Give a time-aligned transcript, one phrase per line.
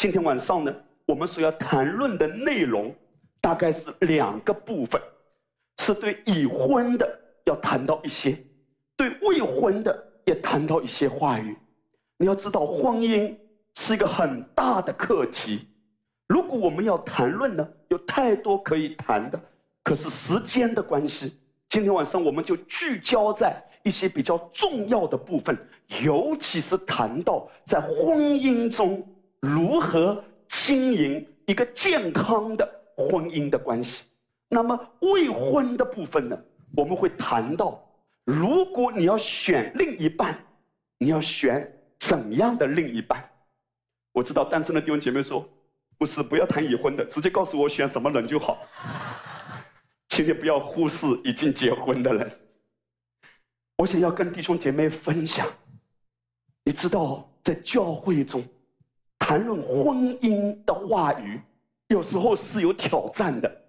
[0.00, 0.74] 今天晚上呢，
[1.04, 2.90] 我们所要谈论的内容
[3.42, 4.98] 大概是两个部分，
[5.76, 7.06] 是对已婚的
[7.44, 8.42] 要谈到一些，
[8.96, 11.54] 对未婚的也谈到一些话语。
[12.16, 13.36] 你要知道，婚姻
[13.74, 15.68] 是一个很大的课题。
[16.28, 19.38] 如果我们要谈论呢，有太多可以谈的，
[19.84, 21.34] 可是时间的关系，
[21.68, 25.58] 今天晚上我们就聚焦在一些比较重要的部分，
[26.02, 29.06] 尤其是谈到在婚姻中
[29.40, 34.04] 如何经营一个健康的婚姻的关系。
[34.48, 36.38] 那么未婚的部分呢，
[36.76, 37.82] 我们会谈到，
[38.24, 40.38] 如果你要选另一半，
[40.98, 41.76] 你要选。
[42.02, 43.28] 怎样的另一半？
[44.12, 45.46] 我知道单身的弟兄姐妹说，
[45.98, 48.66] 不是不要谈已婚的，直接告诉我选什么人就好。
[50.08, 52.32] 请你不要忽视已经结婚的人。
[53.76, 55.46] 我想要跟弟兄姐妹分享，
[56.64, 58.42] 你知道在教会中
[59.20, 61.40] 谈论婚姻的话语，
[61.86, 63.62] 有时候是有挑战的。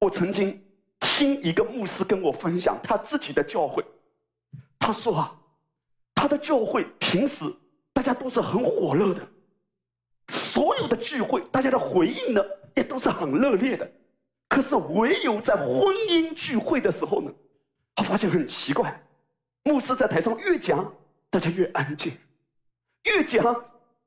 [0.00, 0.62] 我曾经
[0.98, 3.82] 听一个牧师跟我分享他自己的教会，
[4.78, 5.36] 他说啊。
[6.12, 7.46] 他的教会平时
[7.94, 9.26] 大家都是很火热的，
[10.28, 12.44] 所有的聚会大家的回应呢
[12.74, 13.90] 也都是很热烈的，
[14.46, 15.66] 可是唯有在婚
[16.10, 17.32] 姻聚会的时候呢，
[17.94, 19.02] 他发现很奇怪，
[19.62, 20.92] 牧师在台上越讲，
[21.30, 22.12] 大家越安静，
[23.04, 23.42] 越讲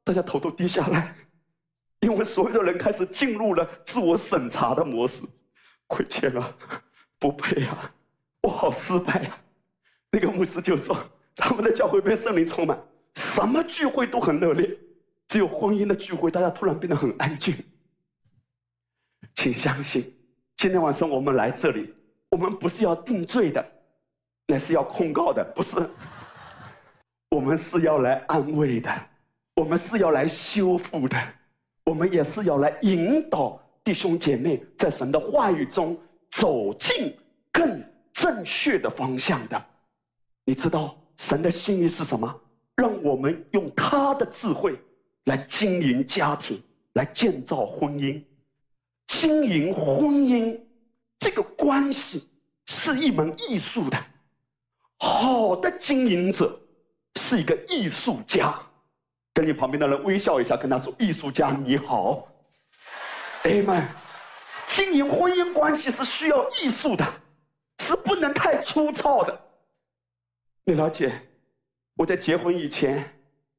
[0.03, 1.15] 大家头都低下来，
[2.01, 5.21] 因为所有的人开始进入了自我审查的模式，
[5.87, 6.55] 亏欠了，
[7.19, 7.91] 不配啊，
[8.41, 9.37] 我好失败啊，
[10.11, 10.97] 那个牧师就说。
[11.35, 12.79] 他们的教会被圣灵充满，
[13.15, 14.69] 什么聚会都很热烈，
[15.27, 17.55] 只有婚姻的聚会，大家突然变得很安静。
[19.33, 20.15] 请相信，
[20.57, 21.91] 今天晚上我们来这里，
[22.29, 23.65] 我们不是要定罪的，
[24.45, 25.89] 乃是要控告的，不是。
[27.31, 28.91] 我们是要来安慰的，
[29.55, 31.17] 我们是要来修复的，
[31.85, 35.97] 我们也是要来引导弟兄姐妹在神的话语中
[36.31, 37.15] 走进
[37.51, 39.65] 更正确的方向的。
[40.45, 40.97] 你知道？
[41.15, 42.41] 神的心意是什么？
[42.75, 44.81] 让我们用他的智慧
[45.25, 46.59] 来经营家庭，
[46.93, 48.19] 来建造婚姻。
[49.05, 50.59] 经营婚姻
[51.19, 52.27] 这个关系
[52.65, 54.05] 是一门艺术的。
[54.97, 56.59] 好的经营者
[57.17, 58.59] 是一个艺术家。
[59.33, 62.27] 跟你旁边的人微笑一下，跟他说：“艺术家你好。”
[63.43, 63.87] Amen。
[64.65, 67.05] 经营婚姻关系是需要艺术的，
[67.79, 69.41] 是不能太粗糙的。
[70.63, 71.13] 你了解，
[71.95, 73.03] 我在结婚以前，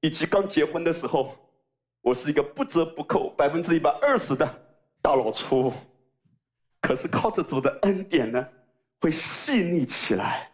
[0.00, 1.36] 以及刚结婚的时候，
[2.00, 4.48] 我是一个不折不扣百分之一百二十的
[5.02, 5.72] 大老粗。
[6.80, 8.46] 可是靠着主的恩典呢，
[9.00, 10.50] 会细腻起来，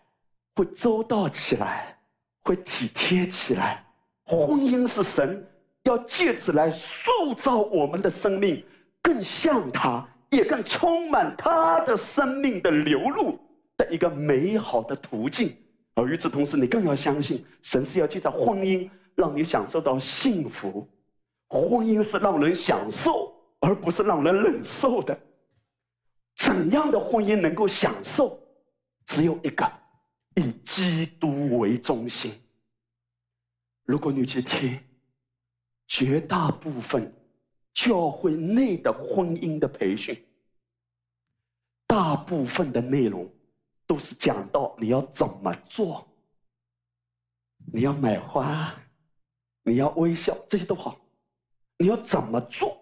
[0.56, 1.98] 会周到起来，
[2.42, 3.84] 会体贴起来。
[4.30, 5.44] 婚姻是神
[5.82, 8.64] 要借此来塑造我们的生命，
[9.02, 13.36] 更像他，也更充满他的生命的流露
[13.76, 15.52] 的一个美好的途径。
[15.94, 20.88] 而与此同时，你更要相信，神是要借着婚姻让你享受到幸福。
[21.48, 25.18] 婚姻是让人享受，而不是让人忍受的。
[26.36, 28.38] 怎样的婚姻能够享受？
[29.06, 29.68] 只有一个，
[30.36, 32.30] 以基督为中心。
[33.84, 34.78] 如果你去听
[35.86, 37.12] 绝大部分
[37.72, 40.24] 教会内的婚姻的培训，
[41.86, 43.30] 大部分的内容。
[43.86, 46.06] 都是讲到你要怎么做，
[47.72, 48.72] 你要买花，
[49.64, 50.96] 你要微笑，这些都好，
[51.76, 52.80] 你要怎么做？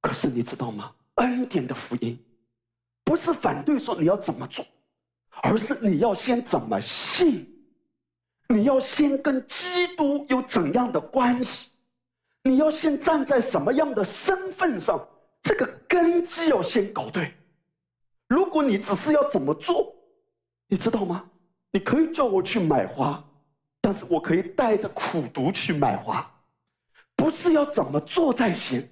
[0.00, 0.94] 可是你知道吗？
[1.16, 2.16] 恩典的福音
[3.02, 4.64] 不是反对说你要怎么做，
[5.42, 7.59] 而是你要先怎么信，
[8.52, 11.70] 你要先跟基督有怎样的关系，
[12.42, 15.06] 你要先站在什么样的身份上，
[15.40, 17.32] 这个根基要先搞对。
[18.26, 19.94] 如果你只是要怎么做，
[20.66, 21.30] 你知道吗？
[21.70, 23.22] 你可以叫我去买花，
[23.80, 26.28] 但是我可以带着苦读去买花，
[27.14, 28.90] 不是要怎么做在先，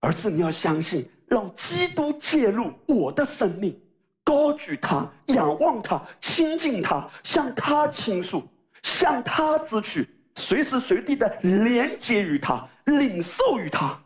[0.00, 3.80] 而是你要相信，让基督介入我的生命，
[4.22, 8.42] 高举他，仰望他，亲近他，向他倾诉，
[8.84, 14.00] 向他支取，随时随地的连接于他，领受于他，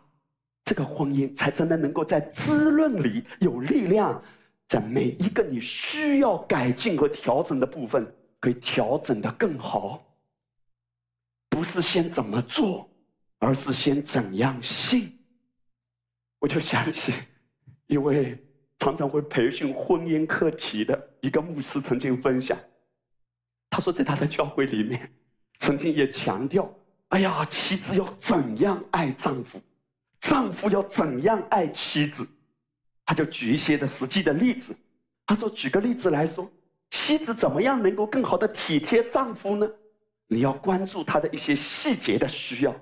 [0.65, 4.23] 这个婚姻才真的能够在滋润里有力量。
[4.69, 8.07] 在每一个你需要改进和调整的部分，
[8.39, 10.05] 可以调整的更好。
[11.49, 12.89] 不是先怎么做，
[13.39, 15.19] 而是先怎样信。
[16.39, 17.13] 我就想起
[17.87, 18.39] 一位
[18.79, 22.57] 常常会培训婚姻课题的一个牧师曾经分享，
[23.71, 25.11] 他说在他的教会里面，
[25.59, 26.73] 曾经也强调：
[27.09, 29.61] 哎呀，妻子要怎样爱丈夫，
[30.21, 32.27] 丈夫要怎样爱妻子？
[33.05, 34.77] 他就举一些的实际的例子。
[35.27, 36.51] 他说：“举个例子来说，
[36.91, 39.71] 妻子怎么样能够更好的体贴丈夫呢？
[40.27, 42.75] 你要关注他的一些细节的需要，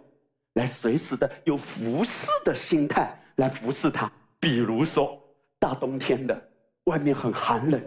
[0.54, 4.10] 来随时的有服侍的心态来服侍他。
[4.38, 5.20] 比如说，
[5.58, 6.50] 大冬天的，
[6.84, 7.80] 外面很寒冷，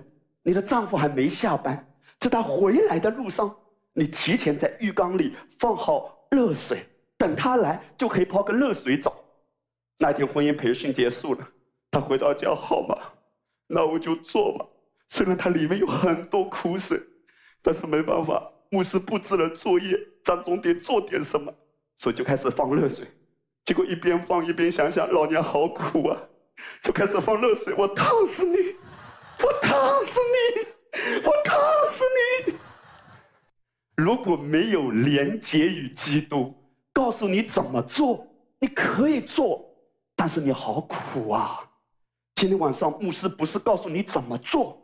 [0.43, 1.85] 你的丈夫还没下班，
[2.19, 3.55] 在他回来的路上，
[3.93, 6.85] 你提前在浴缸里放好热水，
[7.17, 9.15] 等他来就可以泡个热水澡。
[9.97, 11.49] 那天婚姻培训结束了。”
[11.91, 12.95] 他回到家，好吗？
[13.65, 14.65] 那我就做吧。
[15.07, 17.01] 虽然他里面有很多苦水，
[17.63, 21.51] 但是没办法，牧师布置了作业，咱总得做点什么，
[21.95, 23.07] 所以就开始放热水。
[23.65, 26.21] 结果一边放一边想想，老娘好苦啊，
[26.83, 27.73] 就开始放热水。
[27.75, 28.75] 我烫死你！
[29.41, 30.67] 我烫死你！
[31.23, 31.59] 我烫
[31.91, 32.03] 死
[32.47, 32.55] 你！
[33.95, 36.55] 如果没有连结与基督，
[36.93, 38.25] 告诉你怎么做，
[38.59, 39.63] 你可以做，
[40.15, 41.59] 但是你好苦啊。
[42.35, 44.81] 今天晚上，牧师不是告诉你怎么做，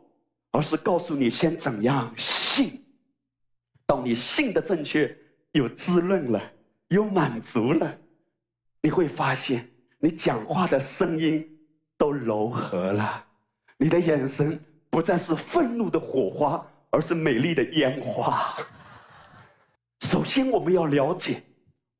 [0.52, 2.84] 而是告诉你先怎样信。
[3.86, 5.16] 当你信的正确，
[5.52, 6.52] 有滋润了，
[6.88, 7.98] 有满足了，
[8.82, 9.68] 你会发现
[9.98, 11.58] 你讲话的声音
[11.96, 13.24] 都柔和了，
[13.78, 18.56] 你的眼神不再是愤怒的火花，而是美丽的烟花。
[20.00, 21.42] 首先，我们要了解，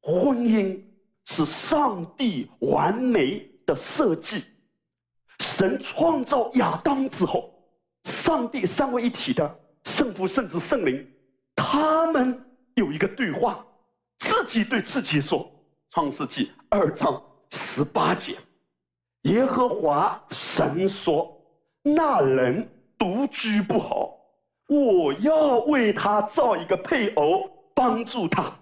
[0.03, 0.81] 婚姻
[1.25, 4.45] 是上帝完美的设计。
[5.41, 7.53] 神创造亚当之后，
[8.05, 11.07] 上帝三位一体的圣父、圣子、圣灵，
[11.55, 12.43] 他们
[12.75, 13.65] 有一个对话，
[14.19, 15.41] 自己对自己说：
[15.91, 18.37] 《创世纪二章十八节，
[19.23, 21.39] 耶和华神说
[21.83, 22.67] ：“那人
[22.99, 24.19] 独居不好，
[24.69, 28.55] 我要为他造一个配偶，帮助他。”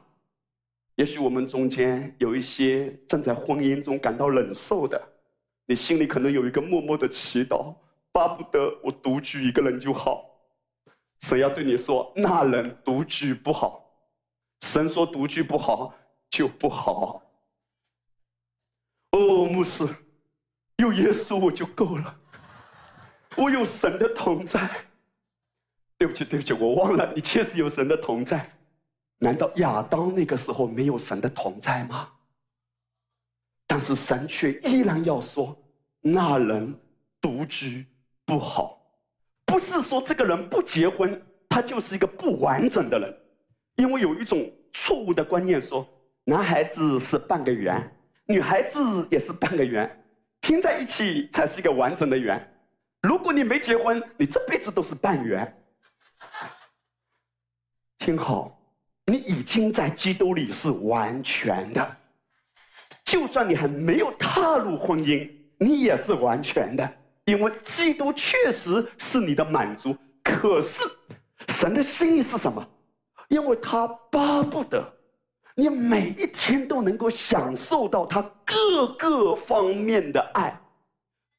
[0.96, 5.00] 也许我们中间有一些正在婚姻中感到忍受的。
[5.66, 7.74] 你心里可能有一个默默的祈祷，
[8.12, 10.24] 巴不得我独居一个人就好。
[11.20, 13.90] 神要对你说，那人独居不好。
[14.60, 15.94] 神说独居不好
[16.30, 17.22] 就不好。
[19.12, 19.88] 哦，牧师，
[20.76, 22.16] 有耶稣我就够了，
[23.36, 24.68] 我有神的同在。
[25.96, 28.50] 对不起，对不起，我忘了，你确实有神的同在。
[29.18, 32.10] 难道亚当那个时候没有神的同在吗？
[33.66, 35.56] 但是神却依然要说，
[36.00, 36.78] 那人
[37.20, 37.86] 独居
[38.26, 38.78] 不好，
[39.46, 43.16] 不是说这个人不结婚，他就是一个不完整的人，
[43.76, 45.88] 因为有一种错误的观念说，
[46.24, 47.96] 男孩子是半个圆，
[48.26, 50.04] 女孩子也是半个圆，
[50.40, 52.53] 拼在一起才是一个完整的圆。
[53.04, 55.62] 如果你没结婚，你这辈子都是半圆。
[57.98, 58.58] 听好，
[59.04, 61.96] 你已经在基督里是完全的。
[63.04, 66.90] 就算你还没有踏入婚姻，你也是完全的，
[67.26, 69.94] 因为基督确实是你的满足。
[70.22, 70.82] 可是，
[71.48, 72.66] 神的心意是什么？
[73.28, 74.82] 因为他巴不得
[75.54, 80.58] 你每一天都能够享受到他各个方面的爱，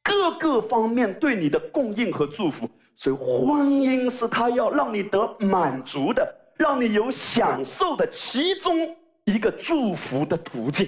[0.05, 2.69] 各个方面对你的供应和祝福。
[2.95, 8.95] 所以，婚姻是他要让你得满足的，让你有享受的其中
[9.25, 10.87] 一个祝福的途径。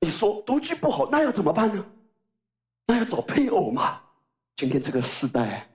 [0.00, 1.86] 你说独居不好，那要怎么办呢？
[2.86, 4.00] 那要找配偶嘛。
[4.56, 5.66] 今天这个时代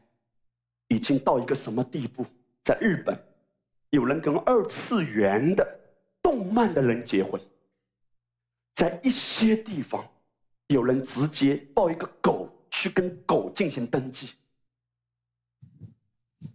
[0.89, 2.25] 已经到一个什么地步？
[2.63, 3.17] 在日本，
[3.89, 5.67] 有人跟二次元的
[6.21, 7.41] 动漫的人结婚；
[8.75, 10.05] 在一些地方，
[10.67, 14.31] 有人直接抱一个狗去跟狗进行登记。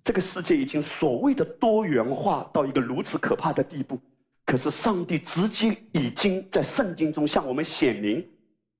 [0.05, 3.99] 这个世界已经所谓的多元化到一个如此可怕的地步。
[4.45, 8.29] 可是上帝直接已经在圣经中向我们显明，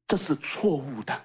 [0.07, 1.19] 这是错误的。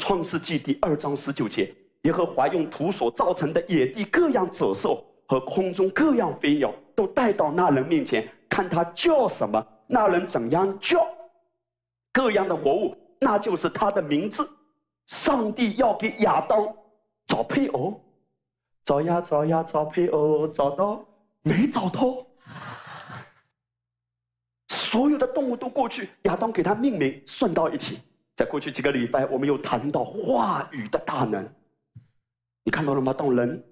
[0.00, 11.06] 创世纪第二章十九节，耶和华用土所造成的野地各样走兽和空中各样飞鸟，都带到那人面前，看他叫什么，那人怎样叫。
[12.14, 14.46] 各样的活物，那就是他的名字。
[15.06, 16.74] 上帝要给亚当
[17.26, 18.00] 找配偶，
[18.84, 21.04] 找呀找呀找配偶，找到
[21.42, 22.26] 没找到？
[24.68, 28.00] 所有的动物都过去，亚当给它命名，顺道一提，
[28.36, 31.48] 在过去几个礼拜，我们又谈到话语的大能。
[32.64, 33.12] 你看到了吗？
[33.12, 33.62] 当人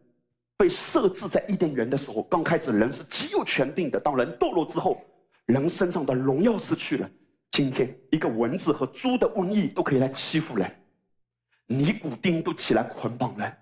[0.57, 3.99] 被设置在伊甸园的时候，刚开始人是极有权定的。
[4.01, 5.01] 当人堕落之后，
[5.47, 7.09] 人身上的荣耀失去了。
[7.51, 10.73] 今天，一个蚊子和猪的瘟疫都可以来欺负人，
[11.67, 13.57] 尼古丁都起来捆绑人，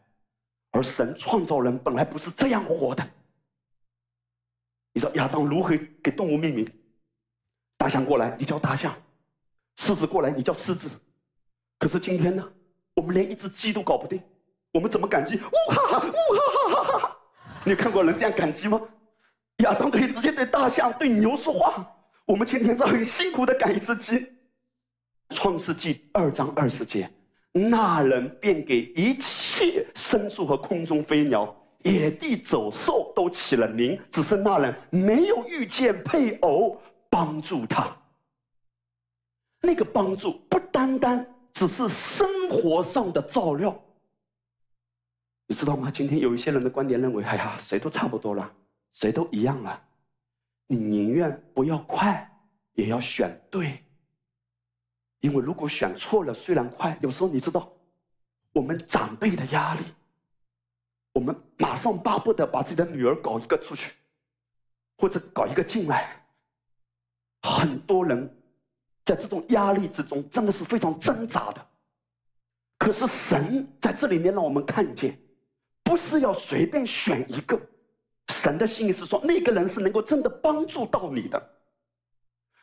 [0.70, 3.08] 而神创造人本来不是这样活的。
[4.92, 6.70] 你说亚当如何给动物命名？
[7.78, 8.92] 大象过来，你叫大象；
[9.76, 10.90] 狮子过来，你叫狮子。
[11.78, 12.46] 可是今天呢，
[12.94, 14.20] 我们连一只鸡都搞不定，
[14.72, 15.36] 我们怎么感激？
[15.36, 17.16] 呜哈哈，呜哈哈哈哈！
[17.64, 18.80] 你看过人这样感激吗？
[19.58, 21.97] 亚当可以直接对大象、对牛说话，
[22.28, 24.30] 我们今天是很辛苦的赶一只鸡。
[25.30, 27.10] 创世纪二章二十节，
[27.52, 37.96] 那人便给一切牲畜和空中飞鸟、野地走兽都起了名，只是那人没有遇见配偶帮助他。
[39.62, 43.74] 那个帮助不单单只是生活上的照料，
[45.46, 45.90] 你知道吗？
[45.90, 48.52] 今天有一些人的观点认为，哎呀，谁都差不多了。
[48.92, 49.80] 谁都一样了，
[50.68, 52.30] 你宁愿不要快，
[52.74, 53.82] 也要选对。
[55.20, 57.72] 因为如果选错了，虽然快，有时候你知道，
[58.52, 59.80] 我们长辈的压力，
[61.12, 63.92] 我们马上巴不得把自己的女儿搞一个出去，
[64.96, 66.24] 或者搞一个进来。
[67.42, 68.32] 很多人
[69.04, 71.66] 在这种压力之中，真的是非常挣扎的。
[72.78, 75.18] 可是神在这里面让我们看见，
[75.82, 77.60] 不是要随便选一个。
[78.28, 81.50] 神的心意是说，那个人是能够真的帮助到你的。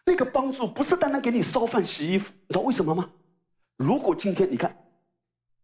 [0.06, 3.10] 那个帮助不是单单给你烧饭、洗衣服，你知道为什么吗？
[3.76, 4.78] 如果今天你看，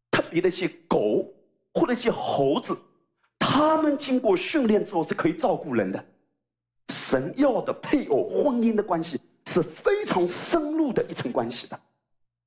[0.09, 1.31] 特别的一些狗
[1.73, 2.75] 或者一些猴子，
[3.37, 6.03] 他们经过训练之后是可以照顾人的。
[6.89, 11.79] 神要的配偶婚姻的关系是非常深入的一层关系的。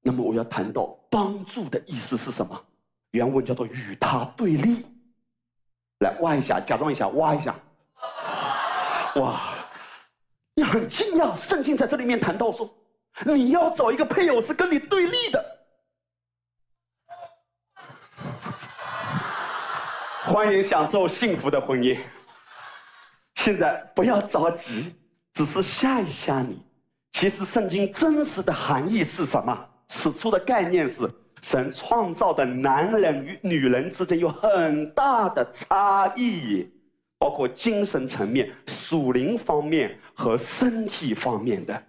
[0.02, 2.60] 那么我要谈到帮助的意思是什么？
[3.12, 4.84] 原文叫做与他对立。
[6.00, 7.54] 来挖一下，假装一下，挖一下。
[9.16, 9.40] 哇，
[10.54, 12.68] 你很惊讶，圣经在这里面谈到说，
[13.24, 15.44] 你要找一个配偶是跟你对立的。
[20.22, 22.00] 欢迎享受幸福的婚姻。
[23.36, 24.94] 现在不要着急，
[25.32, 26.64] 只是吓一吓你。
[27.12, 29.68] 其实圣经真实的含义是什么？
[29.88, 31.08] 此处的概念是。
[31.44, 36.66] 神创造的男人与女人之间有很大的差异，
[37.18, 41.82] 包括精神层面、属灵方面和身体方面的。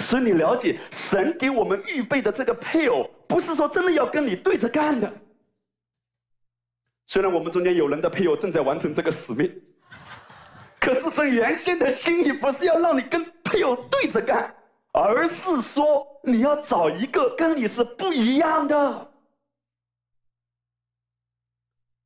[0.00, 5.10] 所以你了解，神给我们预备的这个配偶，不是说真的要跟你对着干的。
[7.06, 9.50] 虽然我们中间有人的配偶正在完成这个使命，
[10.78, 14.54] 可是神原先的心意不是要让你跟配偶对着干。
[14.92, 19.12] 而是说，你要找一个跟你是不一样的。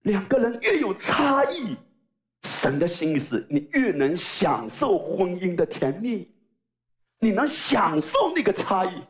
[0.02, 1.76] 两个人越有差异，
[2.42, 6.30] 神的心意是你越能享受婚姻的甜蜜，
[7.18, 9.02] 你能享受那个差异。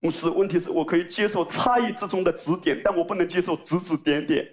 [0.00, 4.48] 牧师，问题是我可以接受差异之中的指点，但我不能接受指指点点。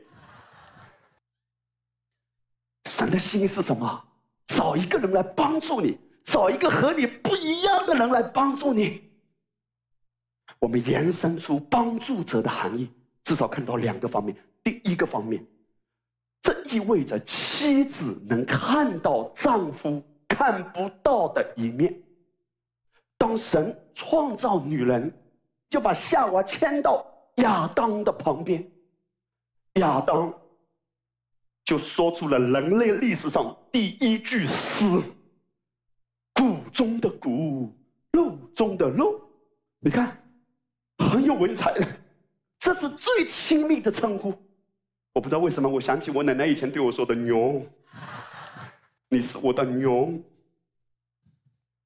[2.86, 4.04] 神的心意是什么？
[4.48, 6.00] 找一个人来帮助你。
[6.24, 9.11] 找一个和你不一样的人来帮助你。
[10.60, 12.90] 我们延伸出帮助者的含义，
[13.24, 14.36] 至少看到两个方面。
[14.64, 15.46] 第一个方面，
[16.42, 22.02] 这意味着妻子能看到丈夫看不到的一面。
[23.18, 25.12] 当神创造女人，
[25.70, 27.06] 就把夏娃牵到
[27.38, 28.72] 亚当的旁边，
[29.76, 30.34] 亚当
[31.64, 35.02] 就说出了人类历史上第一句诗。
[36.34, 37.72] 骨中的骨，
[38.12, 39.20] 肉中的肉，
[39.80, 40.18] 你看，
[41.10, 41.88] 很有文采的，
[42.60, 44.34] 这是最亲密的称呼。
[45.14, 47.66] 我不知道为什么，我想起我奶奶以前对我说的“牛”，
[49.10, 50.14] 你是我的牛。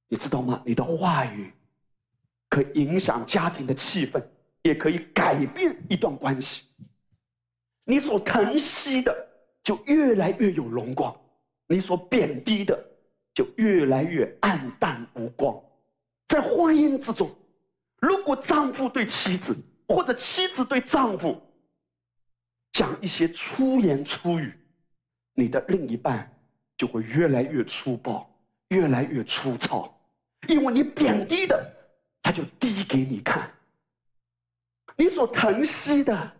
[0.07, 0.61] 你知道吗？
[0.65, 1.51] 你的话语
[2.49, 4.23] 可影响家庭的气氛，
[4.61, 6.67] 也可以改变一段关系。
[7.83, 9.27] 你所疼惜的，
[9.63, 11.13] 就越来越有荣光；
[11.67, 12.77] 你所贬低的。
[13.33, 15.61] 就越来越暗淡无光，
[16.29, 17.29] 在婚姻之中，
[17.99, 19.55] 如果丈夫对妻子
[19.87, 21.41] 或者妻子对丈夫
[22.71, 24.53] 讲一些粗言粗语，
[25.33, 26.31] 你的另一半
[26.77, 28.29] 就会越来越粗暴，
[28.69, 29.97] 越来越粗糙，
[30.47, 31.73] 因为你贬低的，
[32.21, 33.49] 他就低给你看；
[34.97, 36.33] 你所疼惜的，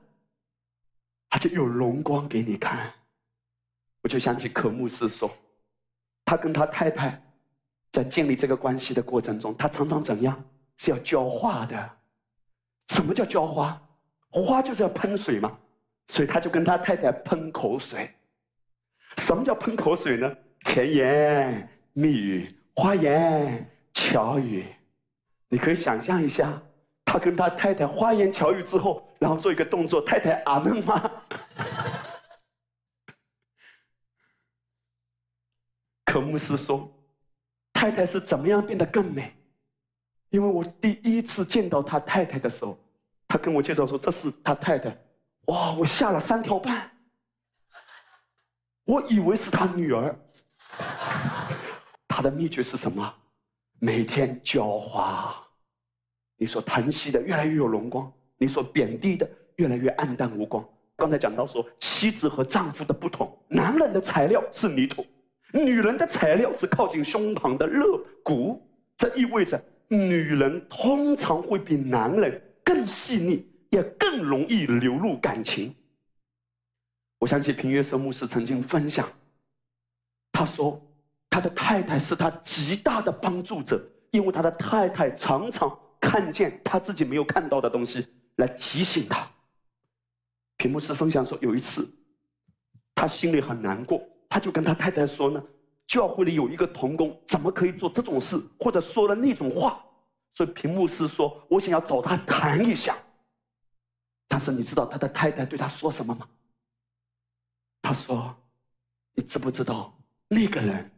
[1.30, 2.94] 他就有荣光给你看。
[4.02, 5.36] 我就想起可牧师说。
[6.26, 7.22] 他跟他太太
[7.92, 10.44] 在建立这个关系的过程中，他常常怎样？
[10.78, 11.98] 是要浇花的。
[12.90, 13.82] 什么叫浇花？
[14.30, 15.58] 花就是要喷水嘛，
[16.08, 18.14] 所以他就跟他太太喷口水。
[19.18, 20.36] 什么叫喷口水呢？
[20.60, 24.66] 甜言蜜语、花言巧语。
[25.48, 26.62] 你可以想象一下，
[27.06, 31.12] 他跟他太太花言巧语之后，然后做一个动作，太太阿门吗？
[36.06, 36.90] 可牧师说
[37.74, 39.36] ：“太太是怎么样变得更美？
[40.36, 42.78] 因为我第一次见到他太太的时候，
[43.26, 44.94] 他跟我介绍说这是他太太，
[45.46, 46.92] 哇，我吓了三条半，
[48.84, 50.14] 我以为是他女儿。
[52.06, 53.14] 他的秘诀是什么？
[53.80, 55.34] 每天浇花。
[56.36, 59.26] 你所疼惜的越来越有荣光，你所贬低的
[59.56, 60.68] 越来越暗淡无光。
[60.98, 65.06] 刚才讲到说，妻子和丈夫的不同，男人的材料是泥土，
[65.54, 67.86] 女人的材料是靠近胸膛的肋
[68.22, 68.62] 骨。
[68.98, 75.74] 这意味着，女人通常会比男人更细腻，也更容易流露感情。
[77.20, 79.12] 我想起平约瑟牧师曾经分享，
[80.32, 80.82] 他说，
[81.30, 85.80] 他的太太是他极大的帮助者，因为他的太太常常。
[86.02, 89.28] 看见他自己没有看到的东西，来提醒他。
[90.56, 91.90] 屏幕师分享说，有一次，
[92.94, 94.00] 他心里很难过，
[94.30, 95.44] 他就跟他太太说呢
[95.88, 99.84] ：“教会里有一个童工，怎么可以做这种事，或者说了那种话？”
[100.34, 102.98] 所以屏幕师说：“我想要找他谈一下。”
[104.28, 106.28] 但是你知道他的太太对他说什么吗？
[107.82, 108.36] 他说
[109.14, 109.96] ：“你知不知道
[110.28, 110.92] 那个人，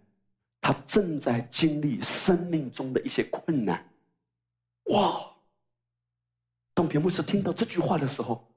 [0.62, 3.88] 他正在经历生命中的一些困难？”
[4.91, 5.32] 哇！
[6.74, 8.50] 当屏幕师听到这句话的时候，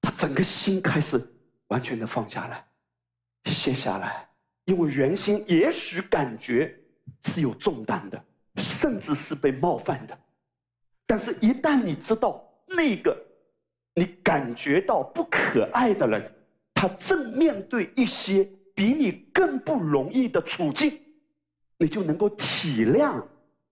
[0.00, 1.20] 他整个心开始
[1.68, 2.68] 完全的放下来、
[3.46, 4.28] 卸下来，
[4.70, 6.72] 因为原心也许感觉
[7.24, 8.24] 是有重担的，
[8.58, 10.16] 甚至是被冒犯的，
[11.08, 13.20] 但是一旦你知道那个
[13.96, 16.32] 你感觉到不可爱的人，
[16.72, 21.00] 他正面对一些比你更不容易的处境，
[21.76, 23.20] 你就能够体谅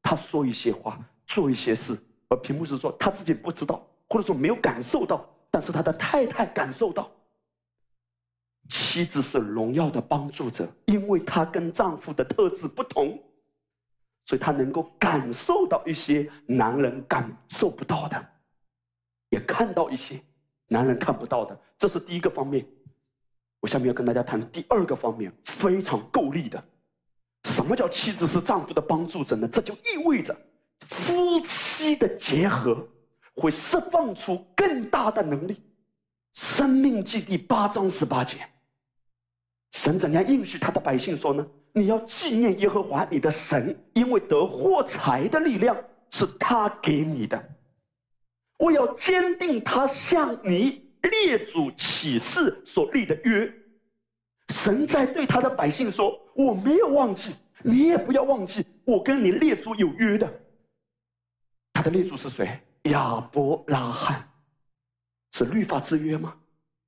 [0.02, 0.98] 他说一些话。
[1.28, 1.96] 做一些事，
[2.28, 7.08] 而屏幕是说他自己不知道，或者说没有感受到，但是他的太太感受到。
[8.68, 13.18] 妻子是荣耀的帮助者，因为她跟丈夫的特质不同，
[14.24, 18.26] 所以她能够感受到一些男人感受不到的，
[19.30, 20.20] 也看到一些
[20.68, 21.58] 男人看不到的。
[21.76, 22.66] 这是第一个方面。
[23.60, 26.62] 我下面要跟大家谈第二个方面，非常够力的。
[27.44, 29.48] 什么叫妻子是丈夫的帮助者呢？
[29.48, 30.36] 这就意味着。
[30.80, 32.86] 夫妻的结合
[33.34, 35.60] 会释放出更大的能力。
[36.34, 38.36] 生命记第八章十八节，
[39.72, 41.46] 神怎样应许他的百姓说呢？
[41.72, 45.76] 你要纪念耶和华你的神，因为得获财的力量
[46.10, 47.56] 是他给你的。
[48.56, 53.52] 我要坚定他向你列祖起誓所立的约。
[54.48, 60.28] 神在对他的百姓说：“我没有忘记，你也不要忘记，我跟你列祖有约的。”
[61.74, 62.58] 他的列祖是谁？
[62.84, 64.28] 亚伯拉罕，
[65.32, 66.34] 是律法之约吗？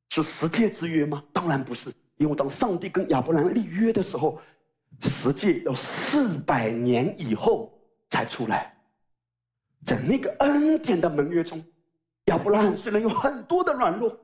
[0.08, 1.22] 是十诫之约吗？
[1.32, 4.38] 当然不是，因为当上帝跟亚伯兰立约的时候，
[5.00, 7.72] 实际要四百年以后
[8.10, 8.76] 才出来。
[9.86, 11.64] 在那个恩典的盟约中，
[12.26, 14.14] 亚伯拉罕虽然有很多的软弱，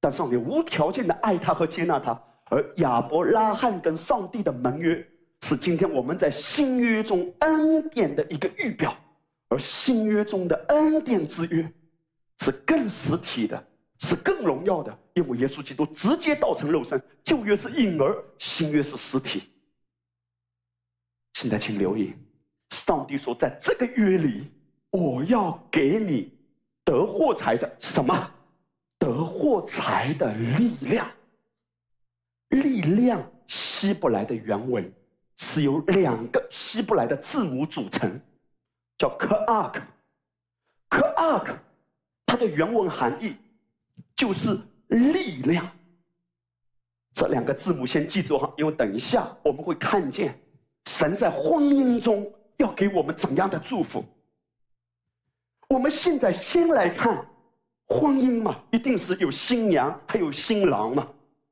[0.00, 2.18] 但上帝无条件的爱他和接纳他。
[2.46, 5.06] 而亚伯拉罕跟上帝的盟约，
[5.42, 8.96] 是今天我们在新约中恩典的一个预表。
[9.50, 11.70] 而新约中的恩典之约，
[12.38, 13.62] 是更实体的，
[14.00, 17.00] 是更荣耀的，因为耶稣基督直接道成肉身。
[17.22, 19.44] 旧约是婴儿，新约是实体。
[21.34, 22.14] 现在请留意，
[22.70, 24.50] 上帝说，在这个约里，
[24.90, 26.32] 我要给你
[26.84, 28.30] 得获财的什么？
[28.98, 31.10] 得获财的力量。
[32.50, 34.92] 力量，希伯来的原文
[35.36, 38.20] 是由两个希伯来的字母组成。
[38.96, 41.56] 叫 “kark”，“kark”，
[42.26, 43.34] 它的原文含义
[44.16, 45.68] 就是力量。
[47.14, 50.38] 这两个字母先记住哈，因为等一下我们会看见
[50.86, 54.04] 神在婚姻中要给我们怎样的祝福。
[55.68, 57.24] 我们现在先来看
[57.86, 61.08] 婚姻嘛，一定是有新娘还有新郎嘛，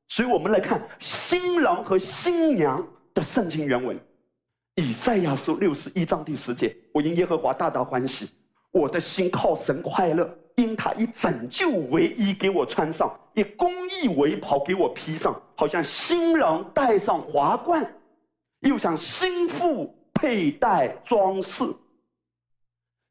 [0.07, 3.99] 所以我们来看新郎和新娘的圣经原文。
[4.75, 8.29] 以赛亚书六十一章第十节：“我因耶和华大大欢喜，
[8.71, 17.93] 我的心靠神快乐，因他以拯救为衣给我穿上，以公义为袍给我披上，好像新郎戴上华冠，
[18.59, 21.63] 又像新妇佩戴装饰。”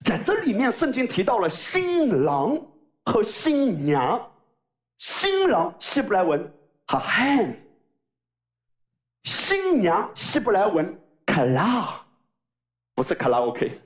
[0.04, 2.60] 在这里面，圣经提到了新郎
[3.04, 4.28] 和新娘。
[4.98, 6.52] 新郎希伯来文
[6.86, 7.56] 哈汉，
[9.24, 10.98] 新娘希伯来文。
[11.24, 12.04] 卡拉，
[12.94, 13.80] 不是卡拉 OK。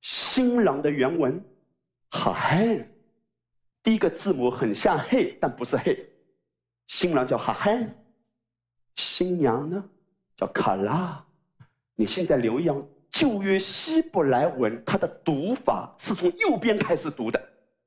[0.00, 1.44] 新郎的原文，
[2.10, 2.88] 好汉，
[3.82, 6.08] 第一个字母很像嘿，但不是嘿。
[6.86, 7.96] 新郎叫哈汉，
[8.96, 9.84] 新娘呢
[10.36, 11.24] 叫卡拉。
[11.94, 12.76] 你现在留意啊
[13.10, 17.42] 旧约希伯来文，它的读法是从右边开始读的，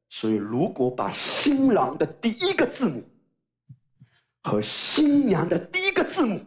[0.09, 3.03] 所以如果把新郎的第一个字母
[4.43, 6.39] 和新娘的第一个字母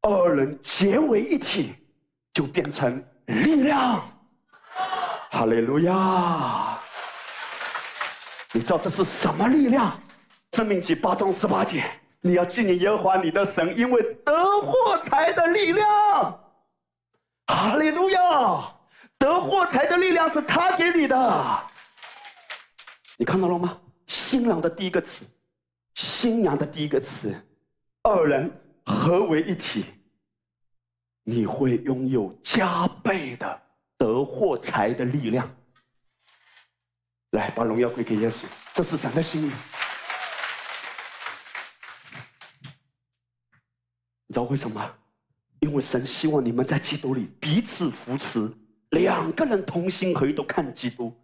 [0.00, 1.74] 二人结为一体，
[2.32, 4.21] 就变成力量。
[5.32, 6.78] 哈利路亚！
[8.52, 9.98] 你知道这是什么力量？
[10.52, 11.90] 生命记八章十八节，
[12.20, 15.86] 你要纪念耶和华你的神，因为得获财的力量。
[17.46, 18.74] 哈利路亚！
[19.16, 21.62] 得获财的力量是他给你的。
[23.16, 23.78] 你看到了吗？
[24.06, 25.24] 新郎的第一个词，
[25.94, 27.34] 新娘的第一个词，
[28.02, 28.52] 二人
[28.84, 29.86] 合为一体，
[31.24, 33.61] 你会拥有加倍的
[34.02, 35.48] 得获财的力量。
[37.30, 38.42] 来，把荣耀归给耶稣，
[38.74, 39.52] 这是神的心意。
[44.26, 44.92] 你知道为什么？
[45.60, 48.52] 因为神希望你们在基督里彼此扶持，
[48.90, 51.16] 两个人同心合意都看基督。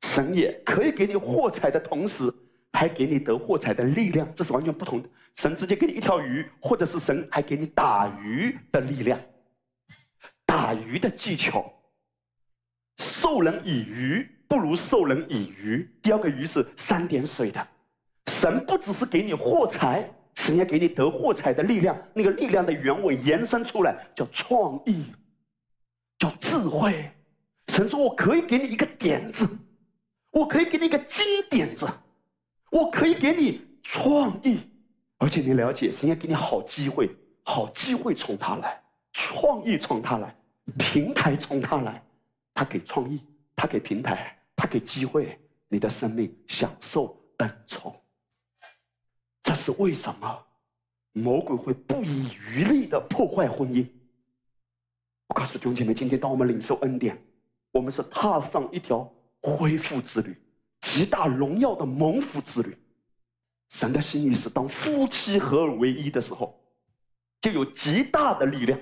[0.00, 2.32] 神也可以给你获财的同时，
[2.72, 5.08] 还给你得获财的力量，这是完全不同的。
[5.34, 9.20] 神直接给你一条鱼，或者是神还给你打鱼的力量，
[10.46, 11.70] 打鱼的技巧。
[13.24, 15.88] 授人以鱼，不如授人以渔。
[16.02, 17.66] 第二个鱼是三点水的，
[18.26, 20.06] 神不只是给你获财。
[20.34, 25.06] 神要给你得获财的力量，那个力量的原文延伸出来叫创意，
[26.18, 27.10] 叫智慧。
[27.68, 29.48] 神说：“我可以给你一个点子，
[30.30, 31.88] 我可以给你一个金点子，
[32.70, 34.58] 我可以给你创意，
[35.16, 37.08] 而且你了解，神要给你好机会，
[37.44, 38.82] 好机会从他来，
[39.14, 40.36] 创意从他来，
[40.76, 42.02] 平台从他来，
[42.54, 43.20] 他给创意，
[43.54, 45.38] 他给平台，他给机会，
[45.68, 48.00] 你的生命享受恩宠。”
[49.42, 50.46] 这是为什么？
[51.12, 53.86] 魔鬼会不遗余力的破坏婚姻。
[55.26, 57.22] 我告诉弟兄姐妹，今天当我们领受恩典，
[57.72, 60.36] 我们是踏上一条恢复之旅，
[60.80, 62.76] 极大荣耀的蒙福之旅。
[63.70, 66.60] 神的心意是，当夫妻合而为一的时候，
[67.40, 68.80] 就有极大的力量。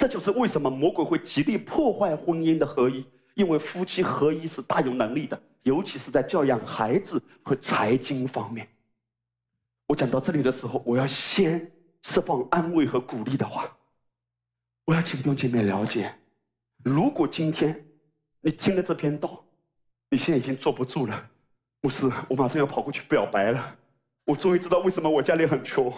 [0.00, 8.66] 这就是为什么魔鬼会极力破坏婚姻的合一，因为夫妻合一是大有能力的，尤其是在教养孩子和财经方面。
[9.88, 11.70] 我讲到这里的时候，我要先
[12.02, 13.70] 释放安慰和鼓励的话。
[14.86, 16.14] 我要请弟兄姐妹了解，
[16.82, 17.86] 如果今天
[18.40, 19.44] 你听了这篇道，
[20.08, 21.28] 你现在已经坐不住了，
[21.82, 23.76] 牧师，我马上要跑过去表白了。
[24.24, 25.92] 我终于知道为什么我家里很穷。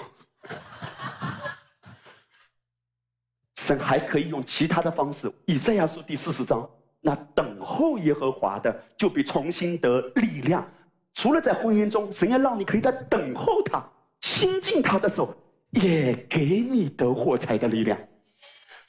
[3.63, 5.33] 神还可以用其他的方式。
[5.47, 6.69] 以赛亚书第四十章，
[7.01, 10.69] 那等候耶和华的，就被重新得力量。
[11.15, 13.81] 除了在婚姻中，神要让你可以在等候他、
[14.21, 15.33] 亲近他的时候，
[15.71, 17.97] 也给你得火柴的力量。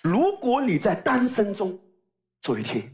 [0.02, 1.80] 如果你在单身中，
[2.42, 2.90] 注意听，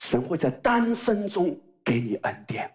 [0.00, 2.68] 神会在单身中给你恩典。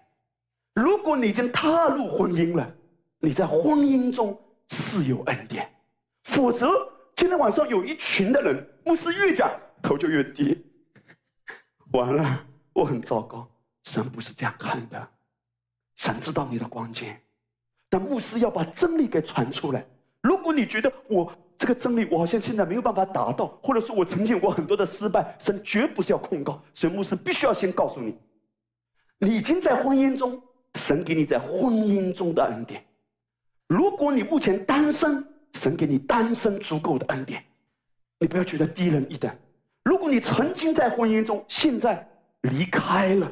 [0.75, 2.73] 如果你已经踏入婚姻了，
[3.19, 4.39] 你在婚姻中
[4.69, 5.69] 是有恩典。
[6.23, 6.69] 否则，
[7.15, 9.49] 今天晚上有一群的人，牧师越讲
[9.81, 10.65] 头就越低，
[11.93, 13.49] 完了，我很糟糕。
[13.83, 15.07] 神不是这样看的。
[15.95, 17.21] 神知道你的关键，
[17.89, 19.85] 但牧师要把真理给传出来。
[20.21, 28.17] 如果你觉得我这个真理我好像现在没有办法达到，或者说我曾经有过很多的失败，神绝不是要控告，所以牧师必须要先告诉你，
[29.19, 32.85] 你已经在婚姻中，神给你在婚姻中的恩典。
[33.67, 35.25] 如果你目前单身，
[35.55, 37.43] 神给你单身足够的恩典，
[38.19, 39.35] 你不要觉得低人一等。
[39.83, 42.07] 如果你曾经在婚姻中，现在
[42.41, 43.31] 离开了，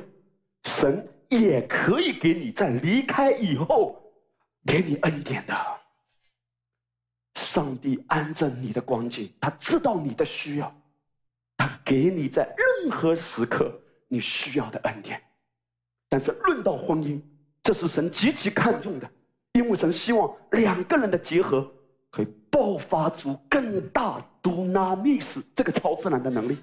[0.63, 1.07] 神。
[1.29, 3.99] 也可以给你在离开以后
[4.67, 5.55] 给你恩典的。
[7.33, 10.71] 上帝安正你的光景，他知道你的需要，
[11.57, 15.19] 他给你在任何时刻你需要的恩典。
[16.07, 17.19] 但是论到婚姻，
[17.63, 19.09] 这是神极其看重的，
[19.53, 21.67] 因为神希望两个人的结合
[22.13, 26.59] 可以爆发出更大多纳密斯这个超自然的能力。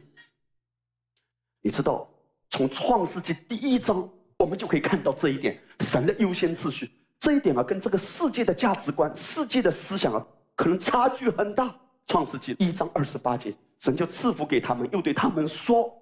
[1.60, 2.08] 你知道，
[2.48, 4.08] 从创世纪第一章。
[4.38, 11.76] 我们就可以看到这一点，神的优先次序，这一点啊，跟这个世界的价值观、世界的思想啊，可能差距很大。
[12.06, 15.92] 创世纪一章二十八节，神就赐福给他们，又对他们说：“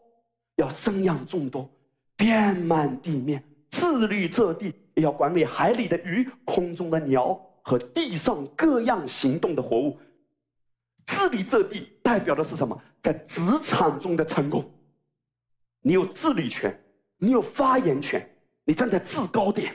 [0.55, 1.69] 要生养众多，
[2.17, 7.35] 遍满地面，治理这地，也要管理海里的鱼、空中的鸟
[7.69, 9.99] 和地上各样行动的活物。”
[11.07, 12.81] 治理这地代表的是什么？
[13.03, 14.65] 在职场中的成功，
[15.81, 16.75] 你有治理权。
[17.21, 18.25] 你有发言权，
[18.65, 19.75] 你站在制高点，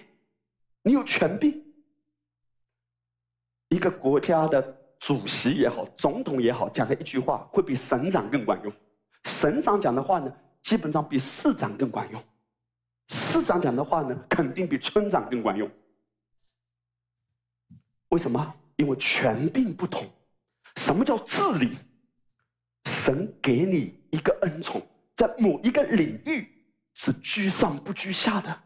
[0.82, 1.62] 你有权柄。
[3.68, 4.62] 一个国家的
[4.98, 8.72] 主席也好，总统也好，讲的一句话会比省长更管用。
[9.26, 12.22] 省长讲的话呢，基本上比市长更管用；
[13.10, 15.70] 市长讲的话呢，肯定比村长更管用。
[18.14, 18.56] 为什么？
[18.76, 20.08] 因为权柄不同。
[20.76, 21.78] 什么叫治理？
[22.86, 26.48] 神给你一个恩宠，在某一个领域
[26.94, 28.64] 是居上不居下的，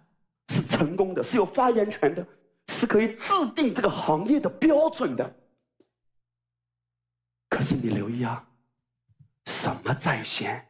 [0.50, 2.28] 是成功的，是有发言权的，
[2.68, 5.34] 是可以制定这个行业的标准的。
[7.50, 8.46] 可是你留意啊，
[9.46, 10.68] 什么在先？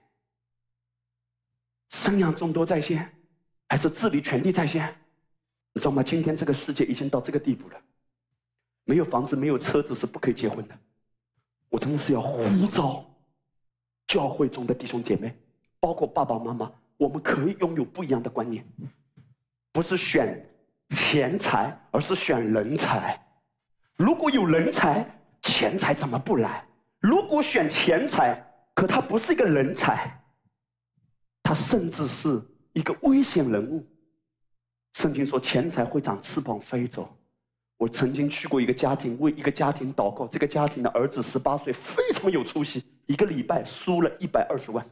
[1.89, 3.11] 生养众多在先，
[3.69, 4.87] 还是治理权力在先？
[5.73, 6.03] 你知道吗？
[6.03, 7.81] 今天这个世界已经到这个地步了，
[8.87, 10.73] 没有房子、没有车子是不可以结婚的。
[11.67, 13.03] 我真的是要呼召
[14.07, 15.37] 教会中的弟兄姐妹，
[15.81, 18.65] 包括爸爸妈妈，我们可以拥有不一样的观念，
[19.73, 20.49] 不是选
[20.91, 23.21] 钱财，而是选人才。
[23.97, 25.05] 如果有人才，
[25.41, 26.65] 钱财怎么不来？
[26.99, 28.41] 如果选钱财，
[28.73, 30.23] 可他不是一个人才，
[31.43, 33.85] 他甚至是一个危险人物。
[34.93, 37.13] 圣经说，钱财会长翅膀飞走。
[37.77, 40.27] 我曾经去过一个家庭，为一个家庭祷告。
[40.27, 44.83] 这个家庭的儿子十八岁，非常有出息，一个礼拜输了一百二十万。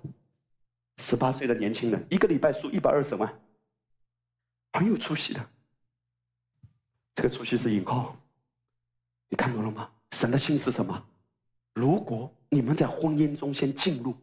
[0.97, 3.41] 十八岁的年轻人，一个礼拜输一百二十万，
[4.73, 5.43] 很有出息的。
[7.15, 8.15] 这个出息是引号，
[9.29, 9.89] 你看到了吗？
[10.11, 11.03] 神的心是什么？
[11.73, 14.15] 如果你们在婚姻中先进入，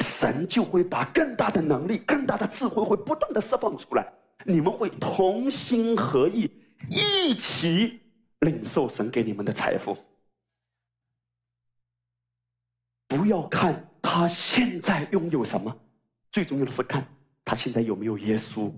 [0.00, 4.10] 神就会把更大的能力、更大的智慧会不断的释放出来，
[4.44, 6.50] 你们会同心合意。
[6.88, 8.00] 一起
[8.40, 9.96] 领受神给你们的财富。
[13.08, 15.76] 不要看他现在拥有什么，
[16.30, 17.06] 最重要的是看
[17.44, 18.72] 他现在有没有耶稣。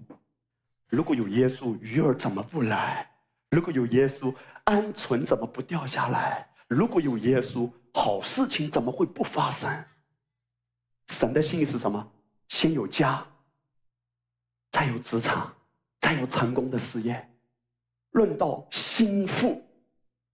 [0.89, 3.11] 如果有耶稣，鱼儿怎么不来？
[3.51, 4.35] 如果有耶稣，
[4.65, 6.49] 鹌鹑怎么不掉下来？
[6.67, 9.85] 如果有耶稣，好事情怎么会不发生？
[11.09, 12.13] 神的心意是什么？
[12.49, 13.27] 先有家，
[14.73, 15.55] 才有职场，
[16.01, 17.27] 才有成功的事业。
[18.19, 19.63] 论到心腹，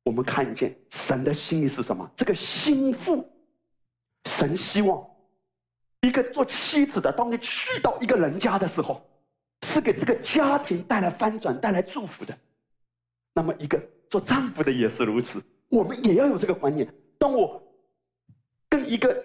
[0.04, 2.10] 我们看见神的心意是什么？
[2.16, 3.30] 这个心腹，
[4.24, 5.06] 神希望
[6.00, 9.02] 一个做妻子的，当你去到一个人家的时候，
[9.66, 12.34] 是给这个家庭带来翻转、带来祝福的。
[13.34, 15.44] 那么，一个做丈夫的也是如此。
[15.68, 17.62] 我们也要有这个观念：当我
[18.70, 19.22] 跟一个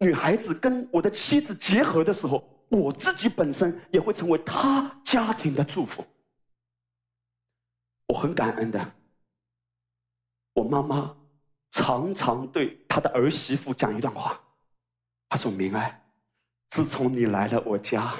[0.00, 6.04] 女孩子、跟我的妻子结合的时候，我自己本身也会成为她家庭的祝福。
[8.08, 8.92] 我很感恩的，
[10.54, 11.16] 我妈妈
[11.70, 14.40] 常常对她的儿媳妇讲一段话，
[15.28, 16.02] 她说明爱，
[16.70, 18.14] 自从你来了我家，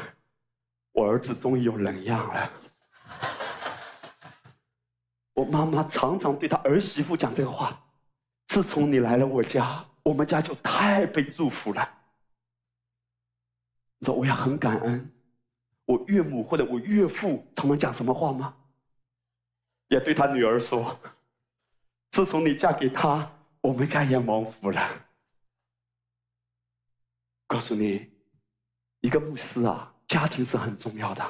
[0.93, 2.51] 我儿子终于有人样了。
[5.35, 7.81] 我妈妈常常对她儿媳妇讲这个话，
[8.49, 11.89] 自从你来了我家，我们家就太被祝福了。
[13.99, 15.13] 你知道我也很感恩，
[15.85, 18.57] 我岳母或者我岳父常常讲什么话吗？
[19.89, 20.99] 也对他女儿说
[22.11, 24.89] ：“自从你嫁给他，我们家也蒙福了。”
[27.47, 28.11] 告诉你，
[29.01, 31.25] 一个牧师啊，家庭是很重要的。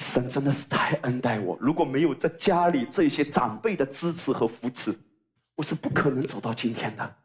[0.00, 4.94] 神真的是太恩待我，如果没有在家里这些长辈的支持和扶持，
[5.54, 7.16] 我是不可能走到今天的。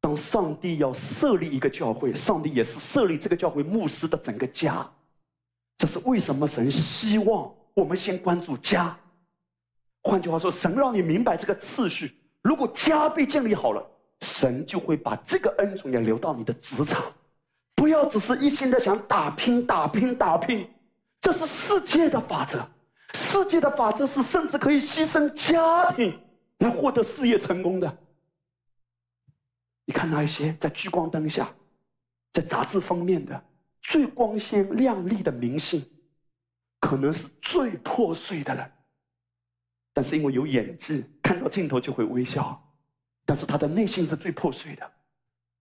[0.00, 4.88] 当上帝要设立一个教会，上帝也是设立这个教会牧师的整个家。
[5.78, 8.98] 这是为什么神希望我们先关注家。
[10.08, 12.18] 换句话说，神让你明白这个次序。
[12.40, 13.86] 如果家被建立好了，
[14.22, 17.12] 神就会把这个恩宠也留到你的职场。
[17.74, 20.66] 不要只是一心的想打拼、打拼、打拼，
[21.20, 22.66] 这是世界的法则。
[23.12, 26.18] 世界的法则是甚至可以牺牲家庭
[26.58, 27.98] 来获得事业成功的。
[29.84, 31.50] 你看那一些在聚光灯下、
[32.32, 33.44] 在杂志封面的
[33.82, 35.84] 最光鲜亮丽的明星，
[36.80, 38.72] 可能是最破碎的人。
[39.98, 42.56] 但是因为有演技，看到镜头就会微笑，
[43.26, 44.88] 但是他的内心是最破碎的。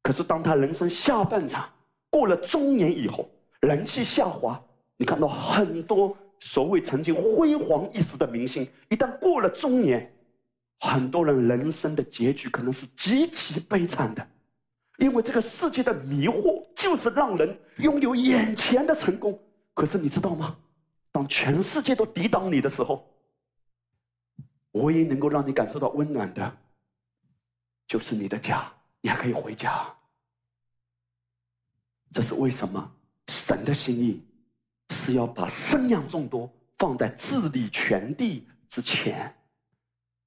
[0.04, 1.68] 可是当他人生下半场
[2.12, 3.28] 过了中年以后，
[3.62, 4.64] 人气下滑，
[4.96, 10.14] 你看到很多所谓曾经辉煌一时的明星，一旦过了中年，
[10.82, 14.28] 很多人人生的结局可能是极其悲惨的，
[15.00, 19.40] 因为这个世界的迷惑就是让人拥有眼前的成功。
[19.74, 20.56] 可是你知道吗？
[21.12, 23.04] 当全世界都抵挡你的时候，
[24.72, 26.58] 唯一能够让你感受到温暖的，
[27.88, 29.96] 就是你的家，你还可以回家。
[32.12, 32.92] 这是为什么？
[33.28, 34.24] 神的心意
[34.90, 39.36] 是要把生养众多放在治理全地之前。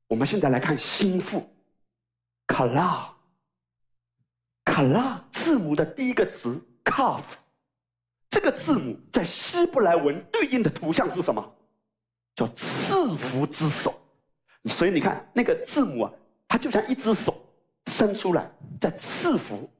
[0.06, 1.48] 我们现在来看心腹，
[2.46, 3.14] 卡拉，
[4.64, 7.22] 卡拉字母的第一个词 “calf”，
[8.28, 11.56] 这个字母在希伯来文对应的图像是什么？
[12.34, 13.99] 叫赐福之手。
[14.64, 16.12] 所以你看那个字母啊，
[16.48, 17.34] 它就像一只手
[17.86, 19.70] 伸出来在赐福。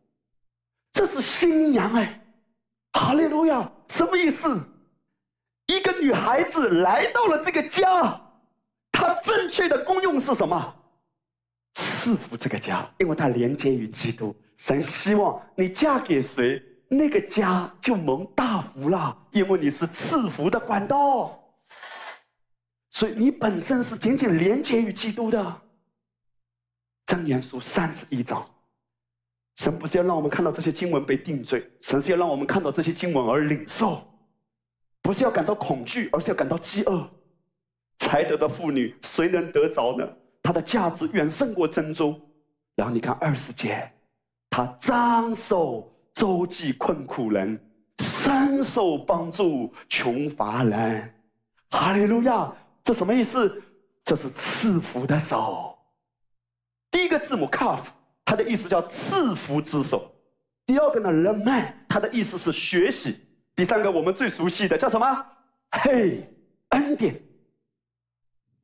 [0.93, 2.21] 这是新娘哎，
[2.93, 3.71] 哈利路亚！
[3.89, 4.59] 什么意思？
[5.67, 8.21] 一个女孩子来到了这个家，
[8.91, 10.75] 她正确的功用是什么？
[11.75, 14.35] 赐福这个家，因为它连接于基督。
[14.57, 21.40] 神希望你嫁给谁，那个家就蒙大福了，因为你是赐福的管道。
[23.01, 25.63] 所以你本身是紧紧连接于基督的。
[27.07, 28.47] 箴言书三十一章，
[29.57, 34.07] 神不是要让我们看到这些经文被定罪，神是要让我们看到这些经文而领受，
[35.01, 37.09] 不是要感到恐惧，而是要感到饥饿。
[38.01, 40.07] 才德的妇女，谁能得着呢？
[40.43, 42.21] 它的价值远胜过珍珠。
[42.77, 43.91] 然后你看二十节，
[44.51, 47.59] 他张手周济困苦人，
[48.01, 51.15] 伸手帮助穷乏人。
[51.71, 52.53] 哈利路亚！
[52.83, 53.63] 这什么意思？
[54.03, 55.79] 这是赐福的手。
[56.91, 57.81] 第一个字母 “calf”，
[58.25, 60.11] 它的意思叫赐福之手。
[60.67, 63.21] 第二个呢 l e m a n 它的意思是学习。
[63.55, 65.27] 第三个我们最熟悉的叫什么？
[65.71, 66.29] 嘿，
[66.71, 67.21] 恩典。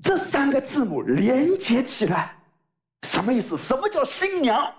[0.02, 2.36] 这三个字母连接起来，
[3.02, 3.56] 什么意思？
[3.56, 4.72] 什么叫新娘？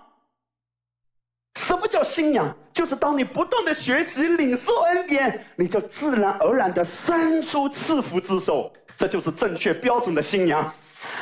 [1.54, 2.54] 什么叫新娘？
[2.72, 8.72] 就是当你不断的学习、领受恩典，你就自然而然的伸出赐福之手。
[8.98, 10.74] 这就是正确标准的新娘。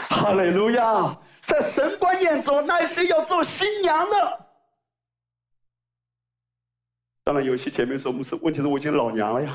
[0.09, 1.15] 哈利路亚！
[1.43, 4.47] 在神官眼中，那些要做新娘的，
[7.23, 9.55] 当然有些姐妹说不是，问题是我已经老娘了呀。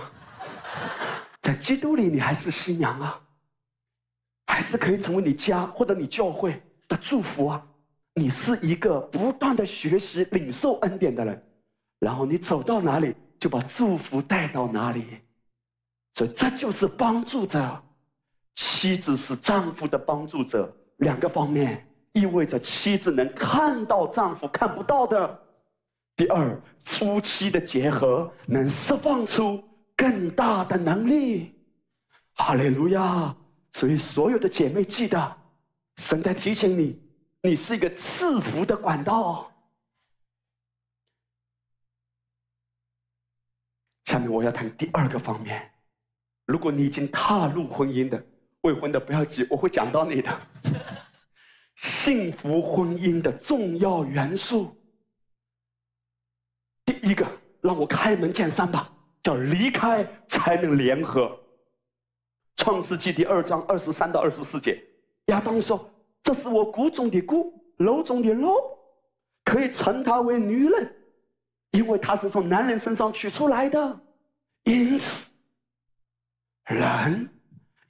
[1.42, 3.20] 在基督里，你还是新娘啊。
[4.46, 7.66] 还是可以成为你家或者你教会的祝福啊！
[8.14, 11.44] 你是一个不断的学习、领受恩典的人，
[12.00, 15.22] 然后你走到哪里就把祝福带到哪里，
[16.14, 17.84] 所以这就是帮助着。
[18.54, 25.40] 妻子是丈夫的帮助者，两个方面意味着妻子能看到丈夫看不到的。
[26.16, 29.64] 第二，夫妻的结合能释放出
[29.96, 31.56] 更大的能力。
[32.34, 33.36] 哈利路亚！
[33.72, 35.38] 所以，所有的姐妹记得，
[35.96, 37.02] 神在提醒你，
[37.42, 39.50] 你是一个赐福的管道。
[44.06, 45.72] 下面我要谈第二个方面，
[46.46, 48.22] 如果你已经踏入婚姻的，
[48.62, 50.42] 未婚的不要急，我会讲到你的。
[51.76, 54.76] 幸福婚姻的重要元素，
[56.86, 57.26] 第一个，
[57.62, 58.94] 让我开门见山吧，
[59.24, 61.40] 叫离开才能联合。
[62.58, 64.80] 创世纪第二章二十三到二十四节，
[65.28, 65.90] 亚当说
[66.22, 68.56] ：“这是我骨中的骨，肉中的肉，
[69.44, 70.96] 可以称她为女人，
[71.72, 74.00] 因为她是从男人身上取出来的。
[74.66, 75.28] 因此，
[76.66, 77.28] 人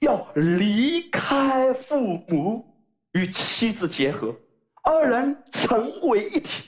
[0.02, 2.64] 要离开父母，
[3.12, 4.34] 与妻子结合，
[4.82, 6.64] 二人成为一体。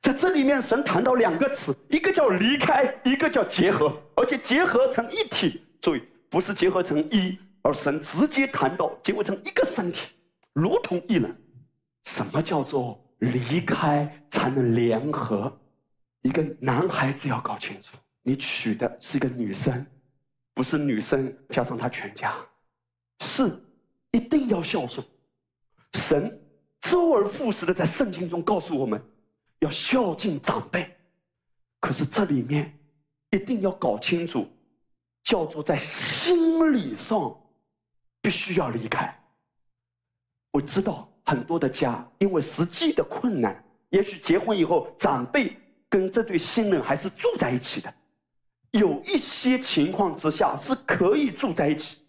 [0.00, 5.60] 在这里面，神谈到两个词，一个叫离开，一个叫结合，而且结合成一体。
[5.80, 6.02] 注意。”
[6.34, 10.00] 不是结合成一，而神直接谈到结合成一个身体，
[10.52, 11.32] 如同一人。
[12.02, 15.56] 什么叫做离开才能联合？
[16.22, 19.86] 一个男孩子要搞清楚，你娶的是一个女生，
[20.54, 22.34] 不是女生加上他全家，
[23.20, 23.62] 是
[24.10, 25.06] 一定要孝顺。
[25.94, 26.40] 神
[26.80, 29.02] 周而复始的在圣经中告诉我们，
[29.60, 30.96] 要孝敬长辈。
[31.80, 32.78] 可是这里面
[33.30, 34.48] 一定要搞清楚。
[35.22, 37.34] 叫做在心理上
[38.20, 39.18] 必须要离开。
[40.52, 45.56] 我知道很多的家因为实际的困难，也许结婚以后长辈
[45.88, 47.94] 跟这对新人还是住在一起的。
[48.72, 52.03] 有一些情况之下是可以住在一起，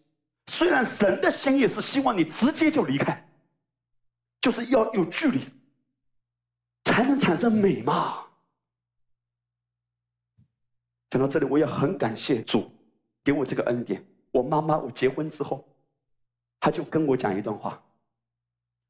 [0.48, 3.28] 虽然神的心意是希望你直接就离开，
[4.42, 5.42] 就是要有距离，
[6.84, 8.26] 才能产生美嘛。
[11.10, 12.72] 讲到这里，我也很感谢主。
[13.24, 15.68] 给我这个恩典，我妈妈我结婚之后，
[16.60, 17.82] 她就跟我讲一段话。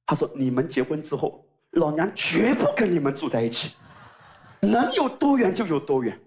[0.06, 3.76] 她说：“你们结婚之后，老娘绝不跟你们住在一起，
[4.60, 6.20] 能有多远就有多远，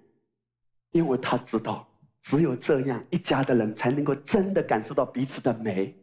[0.91, 1.88] 因为她知道，
[2.29, 5.97] 只有这样一家的人才能够真的感受到彼此的美。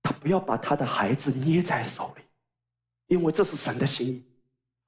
[0.00, 2.22] 他不要把他的孩子捏在手里，
[3.08, 4.24] 因为这是神的心意。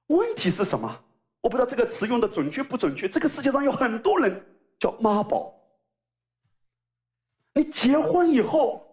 [0.07, 1.03] 问题是什么？
[1.41, 3.09] 我不知道这个词用的准确不准确。
[3.09, 4.41] 这个世界上有很多人。”
[4.79, 5.53] 叫妈宝。
[7.53, 8.87] 你结婚以后，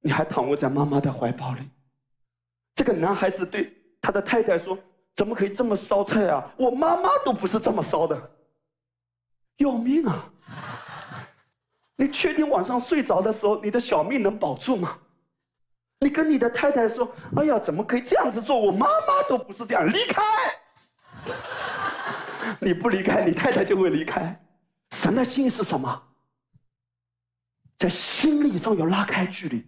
[0.00, 1.62] 你还躺卧在妈妈的怀抱里。
[2.74, 4.78] 这个男孩子对他的太太说
[5.14, 6.52] ：“怎么可以这么烧菜啊？
[6.58, 8.30] 我妈妈都不是这么烧的，
[9.58, 10.30] 要命啊！
[11.96, 14.98] 你确定晚上睡着的时候你的小命能保住吗？
[16.00, 18.60] 你跟你的太太说：“哎呀，怎么可以这样子做？
[18.60, 20.22] 我妈妈都不是这样，离开！”
[22.60, 24.38] 你不离开，你太太就会离开。
[24.90, 26.02] 神的心意是什么？
[27.78, 29.64] 在心理上要拉开距离。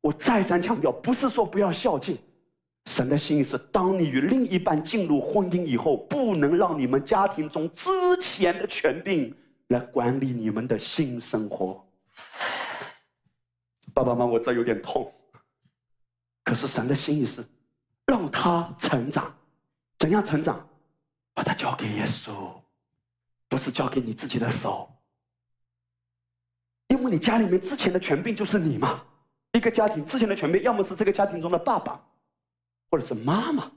[0.00, 2.18] 我再三强调，不是说不要孝敬。
[2.86, 9.34] 神的心意是，当你与另一半进入婚姻以后，不能让你们家庭中之前的权柄
[9.68, 11.86] 来管理你们的性生活。
[13.94, 15.12] 爸爸妈妈，我这有点痛。
[16.44, 17.44] 可是神的心意是，
[18.06, 19.32] 让他成长，
[19.98, 20.68] 怎样成长？
[21.34, 22.32] 把他交给耶稣，
[23.48, 24.90] 不是交给你自己的手。
[26.88, 29.02] 因为你家里面之前的权柄就是你嘛。
[29.52, 32.04] 一个家庭之前的权柄，要么是这个家庭中的爸爸，
[32.92, 33.72] 或者是妈妈。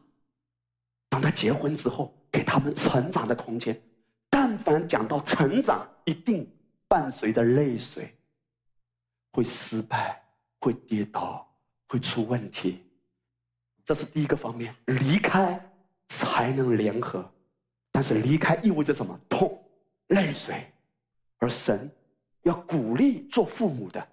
[1.09, 3.81] 当他结婚之后，给他们成长的空间。
[4.29, 6.47] 但凡讲到成长，一定
[6.89, 8.13] 伴随着泪水，
[9.31, 10.21] 会失败，
[10.59, 11.43] 会跌倒。
[11.87, 12.83] 会出问题，
[13.85, 14.75] 这是第一个方面。
[14.87, 15.63] 离开
[16.09, 17.23] 才能联合，
[17.91, 19.17] 但是离开意味着什么？
[19.29, 19.63] 痛、
[20.07, 20.65] 泪水。
[21.37, 21.89] 而神
[22.41, 24.05] 要鼓励做父母的，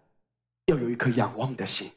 [0.67, 1.91] 要有一颗仰望的心，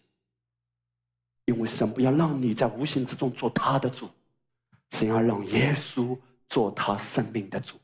[1.46, 4.10] 因为神不要让你在无形之中做他的主，
[4.92, 6.18] 神要让耶稣
[6.50, 7.78] 做他生命的主。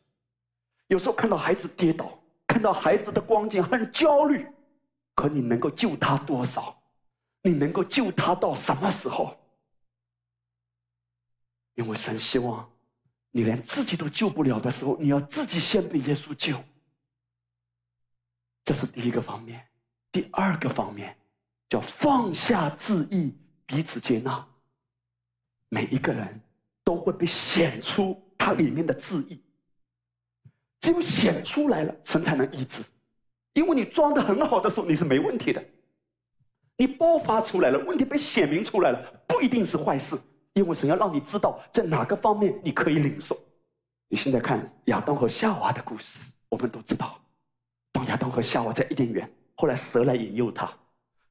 [0.87, 4.47] 有时候看到孩子跌倒，看到孩子的光景很焦虑，
[5.15, 6.81] 可你能够救他多少？
[7.43, 9.37] 你能够救他到什么时候？
[11.75, 12.69] 因为神希望
[13.31, 16.61] 你连自己都救不了的时候，你要自己先被耶稣救。
[18.63, 19.67] 这是第一个方面。
[20.11, 21.17] 第二个方面
[21.69, 23.33] 叫放下自义，
[23.71, 24.45] 彼此接纳。
[25.69, 26.41] 每一个人
[26.83, 29.41] 都会被显出他里面的自义，
[30.81, 32.81] 只有显出来了，神才能医治。
[33.53, 35.63] 因为你装的很好的时候，你是没问题的。
[36.75, 40.19] 你爆发出来了，问题被显明出来了，不一定是坏事，
[40.51, 43.37] 因为神要让你知道在哪个方面你可以领受。
[44.09, 46.19] 你现在看亚当和夏娃的故事，
[46.49, 47.17] 我们都知道，
[47.93, 50.69] 当亚当和夏娃在伊甸园，后来蛇来引诱他，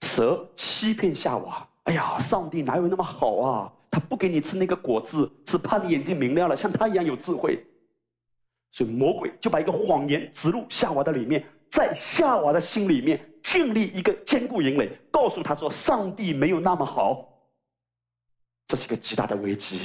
[0.00, 3.72] 蛇欺骗夏娃，哎呀，上帝哪有那么好啊？
[3.90, 7.66] 他不给你吃那个果子，是怕你眼睛明亮了，像他一样有智慧，
[8.70, 11.44] 所以魔鬼就把一个谎言植入夏娃的里面。
[11.70, 17.28] 在夏娃的心里面建立一个坚固营垒，告诉他说：“上帝没有那么好。”
[18.66, 19.80] 这是一个极大的危机，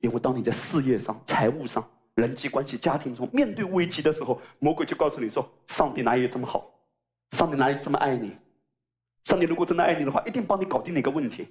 [0.00, 6.68] 因为当你在事业上、财务上、人际关系、家庭中面对危机的时候，魔鬼就告诉你说：“上帝哪有这么好？
[7.36, 8.36] 上帝哪有这么爱你？
[9.24, 11.48] 上帝如果真的爱你的话，一定帮你搞定那个问题。”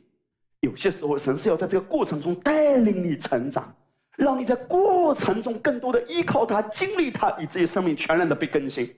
[0.62, 3.74] 有些时候，神是要在这个过程中带领你成长，
[4.18, 8.94] 让你在过程中更多的依靠他、经历他，以至于生命全然的被更新。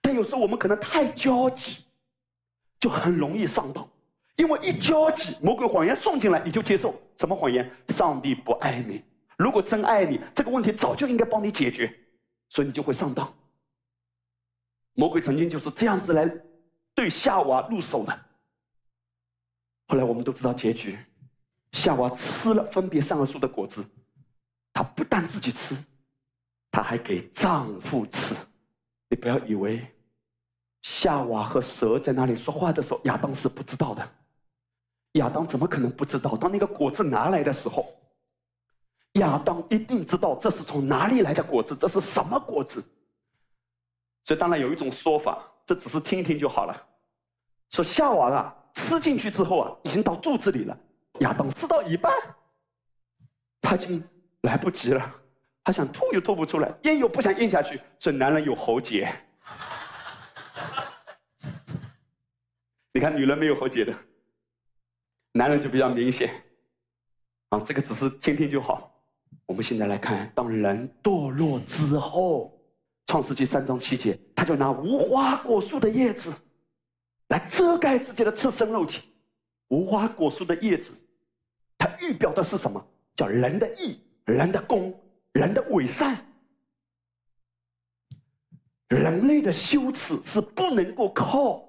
[0.00, 1.78] 但有时候我们可能太焦急，
[2.78, 3.88] 就很容易上当，
[4.36, 7.68] 因为一焦急，魔鬼谎言送进来，你就接受什么谎言？
[7.88, 9.02] 上帝不爱你。
[9.36, 11.92] 如果真爱你，这个问题早就应该帮你解决，
[12.48, 13.34] 所以你就会上当。
[14.94, 16.30] 魔鬼曾经就是这样子来
[16.94, 18.18] 对夏娃入手的。
[19.88, 20.98] 后来我们都知道结局，
[21.72, 23.84] 夏娃吃了分别善恶树的果子，
[24.72, 25.76] 她不但自己吃，
[26.70, 28.34] 她还给丈夫吃。
[29.08, 29.86] 你不要以为
[30.80, 34.08] 夏娃和蛇在那里说话的时候，亚当是不知道的。
[35.12, 36.34] 亚当怎么可能不知道？
[36.36, 37.94] 当那个果子拿来的时候，
[39.12, 42.82] 亚当一定知道这是从哪里来的果子，这是什么果子。
[44.24, 46.86] 所以当然有一种说法，这只是听一听就好了。
[47.70, 50.78] 说夏娃啊，吃进去之后啊，已经到肚子里了。
[51.20, 52.12] 亚当吃到一半，
[53.60, 54.02] 他已经
[54.42, 55.14] 来不及了。
[55.64, 59.10] 他想吐又吐不出来，咽又不想咽下去，所以男人有喉结。
[62.92, 63.94] 你看女人没有喉结的，
[65.32, 66.42] 男人就比较明显。
[67.50, 68.90] 啊，这个只是听听就好。
[69.46, 72.46] 我们现在来看，当人堕落之后，
[73.12, 76.32] 《创世纪》三章七节，他就拿无花果树的叶子
[77.28, 79.02] 来遮盖自己的赤身肉体。
[79.68, 80.92] 无花果树的叶子，
[81.76, 82.82] 它预表的是什么？
[83.14, 84.98] 叫人的义，人的功。
[85.32, 86.26] 人的伪善，
[88.88, 91.66] 人类的羞耻是不能够靠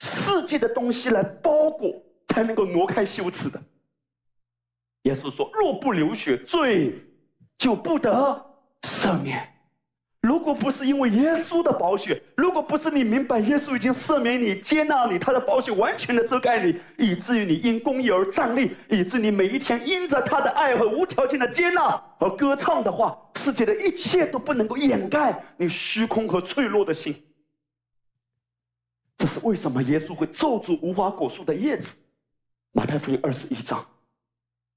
[0.00, 3.62] 世界的东西来包裹才能够挪开羞耻的。
[5.02, 7.02] 耶稣说：“若不流血，罪
[7.58, 8.10] 就不得
[8.82, 9.57] 赦免。
[10.48, 27.22] 如果不是因为耶稣的宝血，如果不是你明白耶稣已经赦免你、接纳你，他的宝血完全的遮盖你，以至于你因公义而站立，以致你每一天因着他的爱和无条件的接纳而歌唱的话，世界的一切都不能够掩盖你虚空和脆弱的心。
[29.18, 31.92] 这是为什么耶稣会咒住无花果树的叶子？
[32.72, 33.84] 马太福音二十一章，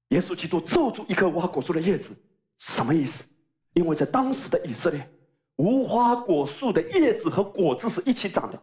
[0.08, 2.14] 耶稣基督咒住一棵无花果树的叶子，
[2.58, 3.24] 什么意思？
[3.72, 5.10] 因为在当时的以色列，
[5.56, 8.60] 无花果树的叶子和果子是一起长的。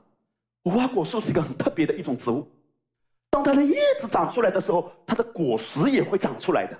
[0.64, 2.46] 无花果树是一个很特别的一种植物，
[3.30, 6.78] 当它的叶子长出来的时候，它的果实也会长出来的。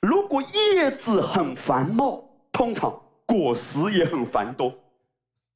[0.00, 4.72] 如果叶子很繁茂，通常果实也很繁多。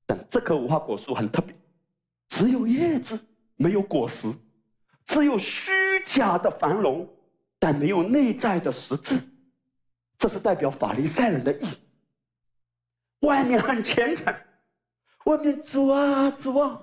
[0.07, 1.55] 但这棵无花果树很特别，
[2.28, 3.16] 只有叶子，
[3.55, 4.32] 没有果实，
[5.07, 5.70] 只有虚
[6.05, 7.09] 假的繁荣，
[7.61, 9.20] 但没有内在的实质。
[10.18, 11.68] 这是代表法利赛人的意。
[13.20, 14.34] 外面很虔诚，
[15.26, 16.80] 外面主啊主啊，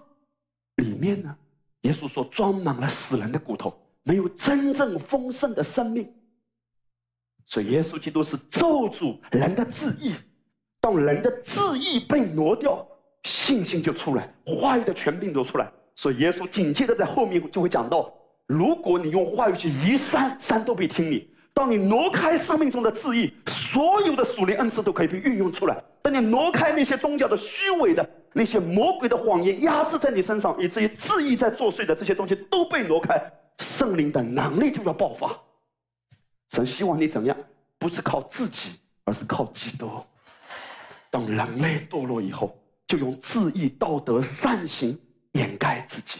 [0.75, 1.35] 里面呢，
[1.81, 6.13] 耶稣说装满了死人的骨头，没有真正丰盛的生命。
[7.45, 10.13] 所以耶稣基督是咒诅人的自义，
[10.79, 12.88] 当人的自义被挪掉，
[13.23, 15.71] 信心就出来，话语的权柄就出来。
[15.95, 18.13] 所以耶稣紧接着在后面就会讲到：
[18.45, 21.33] 如果你用话语去移山，山都必听你。
[21.58, 25.76] 当你挪开生命中的质疑，所有的属灵恩赐都可以被运用出来。
[26.03, 33.20] 当你挪开那些宗教的虚伪的、那些魔鬼的谎言压制在你身上，以至于质疑在作祟的这些东西都被挪开，
[33.58, 35.36] 圣灵的能力就要爆发。
[36.49, 37.36] 神希望你怎样？
[37.80, 39.89] 不是靠自己，而是靠基督。
[41.10, 42.55] 当人类堕落以后，
[42.86, 44.95] 就用质疑、道德、善行
[45.32, 46.20] 掩盖自己，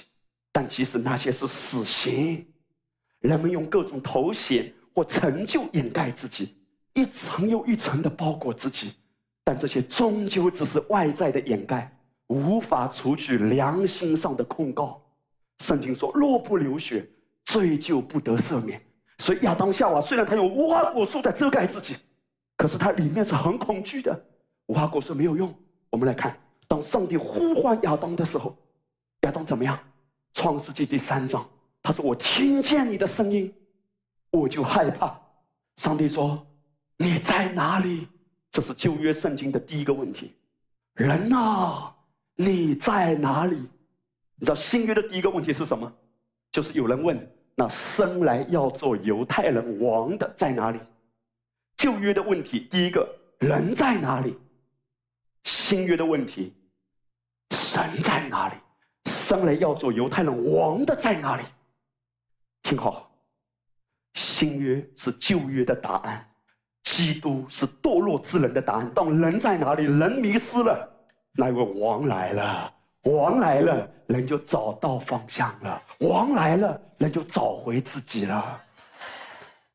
[0.52, 2.44] 但其实那些是死刑。
[3.20, 4.74] 人们用各种头衔。
[4.98, 6.56] 或成就掩盖自己，
[6.95, 8.95] 一层又一层的包裹自己，
[9.43, 11.95] 但这些终究只是外在的掩盖，
[12.30, 15.00] 无法除去良心上的控告。
[15.60, 17.08] 圣经说：“若不流血，
[17.45, 18.82] 罪就不得赦免。”
[19.20, 21.95] 所以亚当夏娃虽然他用无花果树在遮盖自己，
[22.58, 24.20] 可是他里面是很恐惧的。
[24.66, 25.54] 无花果树没有用。
[25.91, 26.36] 我们来看，
[26.68, 28.58] 当上帝呼唤亚当的时候，
[29.22, 29.78] 亚当怎么样？
[30.34, 31.48] 创世纪第三章，
[31.84, 33.54] 他说：“我听见你的声音。”
[34.32, 35.20] 我就害怕。
[35.78, 36.46] 上帝说
[36.98, 38.08] ：“你在哪里？”
[38.50, 40.34] 这是旧约圣经的第一个问题。
[40.94, 41.96] 人啊，
[42.36, 43.56] 你在哪里？
[44.36, 45.92] 你知道新约的第一个问题是什么？
[46.52, 50.80] 就是有人问：那生来要做犹太人王的在哪里？
[51.76, 53.08] 旧约的问题，第一个
[53.40, 54.36] 人在哪里？
[55.44, 56.54] 新约的问题，
[57.52, 58.56] 神在哪里？
[59.06, 61.44] 生来要做犹太人王的在哪里？
[62.64, 63.07] 听好。
[64.18, 66.28] 新约是旧约的答案，
[66.82, 68.91] 基督是堕落之人的答案。
[68.95, 70.89] 当人在哪里，人迷失了，
[71.34, 78.59] 那位王来了，王来了，人就找到方向了；王来了，人就找回自己了。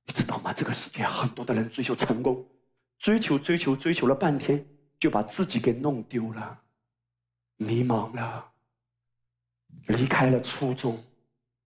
[0.04, 0.52] 你知道吗？
[0.52, 2.44] 这个世界很多的人追求成功，
[2.98, 4.66] 追求追求追求了半天，
[4.98, 6.58] 就把自己给弄丢了，
[7.58, 8.44] 迷茫了，
[9.86, 11.00] 离开了初衷，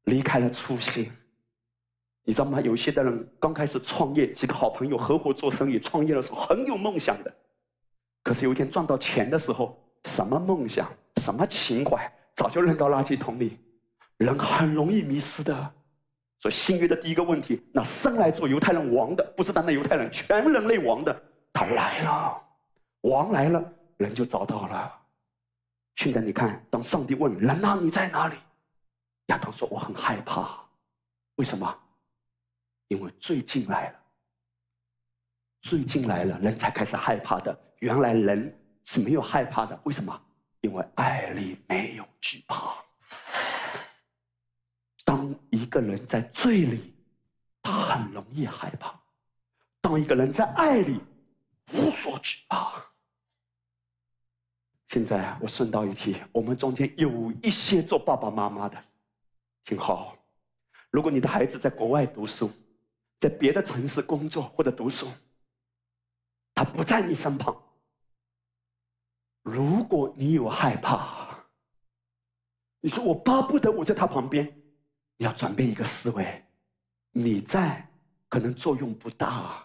[0.04, 1.10] 离开了初心。
[2.28, 2.60] 你知道吗？
[2.60, 7.32] 有些的人刚开始创业，几个好朋友合伙做生意，创业的时候很有梦想的，
[8.24, 13.56] 可是有一天赚到钱的时候，什么梦想，什么情怀，早就扔到垃圾桶里。
[14.16, 15.72] 人很容易迷失的。
[16.40, 21.22] 所以新约的第一个问题，那生来做犹太人王的，不是单单犹太人，全人类王的，
[21.52, 22.42] 他来了，
[23.02, 24.92] 王来了，人就找到了。
[25.94, 28.34] 现在你看，当上帝问人啊，你在哪里？
[29.26, 30.60] 亚当说我很害怕，
[31.36, 31.72] 为什么？
[32.88, 33.98] 因为最近来了，
[35.62, 37.58] 最近来了，人才开始害怕的。
[37.80, 40.20] 原来人是没有害怕的，为什么？
[40.60, 42.76] 因为爱里没有惧怕。
[45.04, 46.94] 当一个人在罪里，
[47.62, 48.90] 他很容易害怕；
[49.80, 51.00] 当一个人在爱里，
[51.72, 52.84] 无所惧怕。
[54.88, 58.82] 现在我顺道一提，我们中间有一些做爸爸妈妈的，
[59.64, 60.16] 挺好。
[60.90, 62.50] 如果你的孩子在国外读书，
[63.20, 65.08] 在别的城市工作或者读书，
[66.54, 67.56] 他不在你身旁。
[69.42, 71.38] 如果你有害怕，
[72.80, 74.44] 你说我巴不得我在他旁边，
[75.16, 76.44] 你要转变一个思维，
[77.12, 77.88] 你在
[78.28, 79.62] 可能作用不大。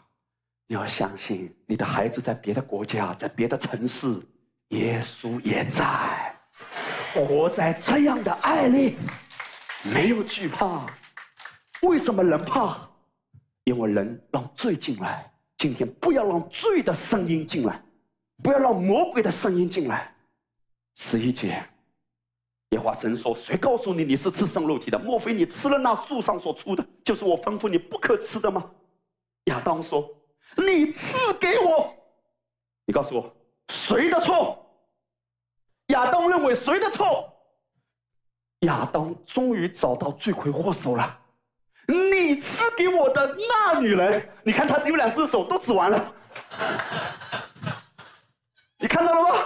[0.67, 4.21] 你要相信你的孩子在别的国家，在别的城市，
[4.69, 6.33] 耶稣也在，
[7.13, 8.95] 活在这样的爱里，
[9.83, 10.85] 没有惧怕。
[11.81, 12.89] 为什么人怕？
[13.63, 17.83] 因为人让罪进来，今天不要让罪的声音进来。
[18.43, 20.15] 不要让魔鬼的声音进来。
[20.95, 21.63] 十一节，
[22.69, 24.97] 耶华神说：“谁告诉你你是吃生肉体的？
[24.97, 28.71] 莫非你吃了那树上所出的，就是我吩咐你不可吃的吗？”
[29.45, 30.09] 亚当说
[30.57, 31.93] ：“你赐给我，
[32.87, 33.31] 你告诉我
[33.69, 34.57] 谁的错？”
[35.93, 37.31] 亚当认为谁的错？
[38.61, 41.20] 亚当终于找到罪魁祸首了。
[42.31, 46.13] 你赐给我的那女人，你看她只有两只手，都指完了。
[48.77, 49.45] 你看到了吗？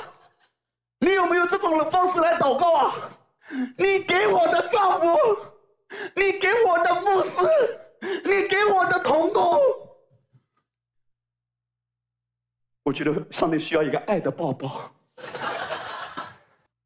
[0.99, 3.09] 你有没有这种的方式来祷告啊？
[3.75, 5.17] 你给我的丈夫，
[6.15, 7.29] 你给我的牧师，
[8.23, 9.59] 你给我的童工。
[12.83, 14.91] 我觉得上帝需要一个爱的抱抱。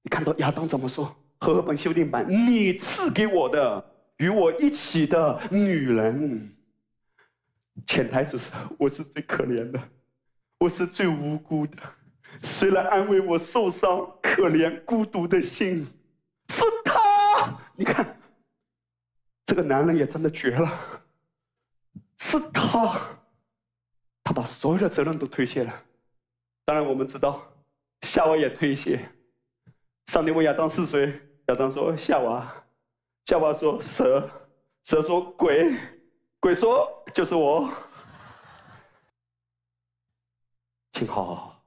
[0.01, 1.13] 你看到亚当怎么说？
[1.41, 3.85] 和合本修订版，你赐给我的，
[4.19, 6.53] 与我一起的女人，
[7.87, 9.81] 潜台词是：我是最可怜的，
[10.57, 11.77] 我是最无辜的。
[12.43, 15.87] 谁来安慰我受伤、可怜、孤独的心？
[16.49, 17.57] 是他。
[17.77, 18.19] 你看，
[19.45, 21.01] 这个男人也真的绝了。
[22.17, 22.99] 是他，
[24.21, 25.73] 他把所有的责任都推卸了。
[26.65, 27.41] 当然，我们知道，
[28.01, 28.99] 夏娃也推卸。
[30.07, 31.21] 上帝问亚当是谁？
[31.47, 32.53] 亚当说：“夏娃。”
[33.29, 34.27] 夏娃说：“蛇。”
[34.81, 35.77] 蛇说：“鬼。”
[36.41, 37.71] 鬼说：“就是我。”
[40.91, 41.63] 听好，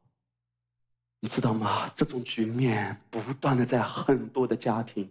[1.20, 1.88] 你知道吗？
[1.94, 5.08] 这种局面不断的在很多的家庭，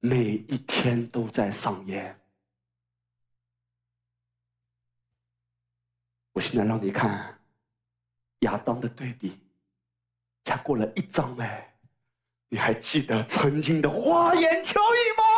[0.00, 2.20] 每一天都在上演。
[6.32, 7.40] 我现在让你看
[8.40, 9.38] 亚当的对比，
[10.42, 11.70] 才过了一章哎。
[12.48, 15.33] 你还记得曾经的花言巧语吗？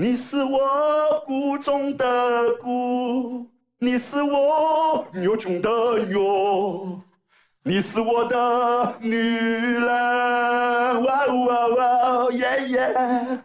[0.00, 3.44] 你是我骨中的骨，
[3.80, 5.70] 你是我肉中的
[6.06, 7.00] 肉，
[7.64, 9.82] 你是我的女人。
[9.82, 13.42] 哇哇哇耶耶！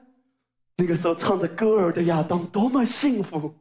[0.77, 3.51] 那个时候唱着歌儿的亚当多么幸福。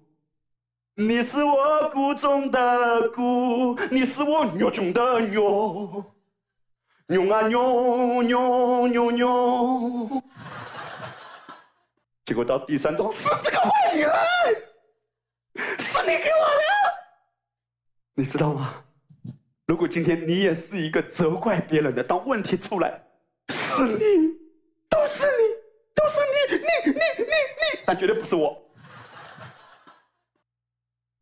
[0.95, 6.05] 你是我骨中的骨，你是我肉中的肉。
[7.07, 10.22] 牛啊牛牛牛牛！
[12.25, 14.13] 结果到第三章是这个坏女人，
[15.81, 16.63] 是你给我的，
[18.15, 18.85] 你知道吗？
[19.67, 23.03] 如果今天你也是一个责怪别人的，当问题出来，
[23.49, 23.99] 是你，
[24.89, 25.43] 都是你，
[25.95, 28.57] 都是你，你你你你，但绝对不是我。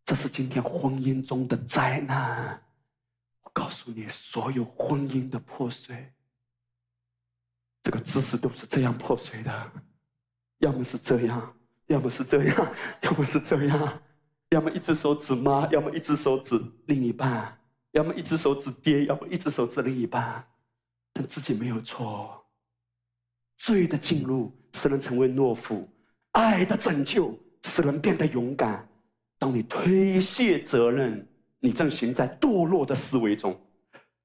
[0.05, 2.63] 这是今天婚姻中的灾难。
[3.43, 6.13] 我告诉你，所有婚姻的破碎，
[7.83, 9.73] 这个知识都是这样破碎的，
[10.61, 11.55] 要么是这样，
[11.89, 14.01] 要么是这样， 要么是这样，
[14.49, 17.59] 要么一只手指妈，要么一只手指另一半，
[17.91, 20.43] 要么一只手指爹，要么一只手指另一半，
[21.13, 22.43] 但自己没有错。
[23.59, 25.87] 罪的进入使人成为懦夫，
[26.31, 28.89] 爱的拯救使人变得勇敢。
[29.39, 31.27] 当你推卸责任。
[31.63, 33.55] 你正行在堕落的思维中，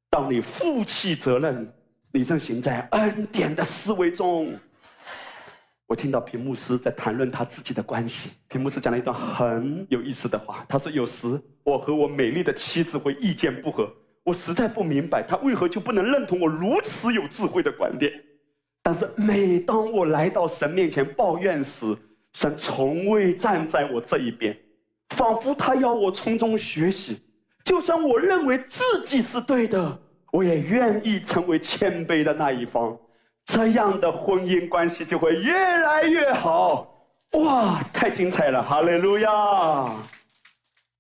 [0.10, 1.70] 当你负起责任，
[2.14, 4.58] 你正行在恩典的思维中。
[5.88, 10.66] 我听到屏幕师在谈论他自己的关系，屏幕师讲了一段很有意思的话。
[10.68, 18.12] 他说：“有时我和我美丽的妻子会意见不合，我实在不明白他为何就不能认同我如此有智慧的观点。
[18.82, 21.96] 但是每当我来到神面前抱怨时，
[22.34, 24.58] 神从未站在我这一边，
[25.10, 27.20] 仿佛他要我从中学习。”
[27.64, 30.00] 就算我认为自己是对的，
[30.32, 32.96] 我也愿意成为谦卑的那一方，
[33.46, 36.92] 这样的婚姻关系就会越来越好。
[37.32, 38.64] 哇，太精彩了！
[38.64, 39.96] 哈利路亚。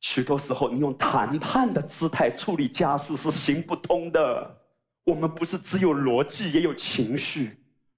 [0.02, 4.58] 许多时候，你用谈判的姿态处理家事是行不通的。
[5.06, 7.58] 我们不是只有逻辑，也有情绪。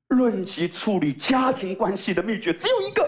[0.10, 3.06] 论及处理家庭关系的秘诀，只有一个：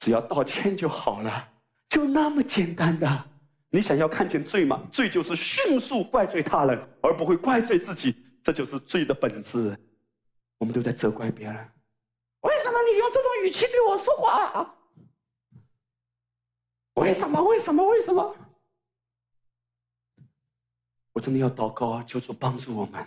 [0.00, 1.48] 只要道歉就好了，
[1.88, 3.24] 就那么简单的。
[3.70, 4.82] 你想要看见罪吗？
[4.90, 9.78] 罪就是迅速怪罪他人，而不会怪罪自己，这就是罪的本质。
[10.62, 11.72] 我们都在责怪别人，
[12.42, 14.78] 为什么你用这种语气对我说话？
[16.94, 17.42] 为什么？
[17.42, 17.84] 为什么？
[17.88, 18.36] 为什么？
[21.14, 23.04] 我真的要祷告，求主帮助我们，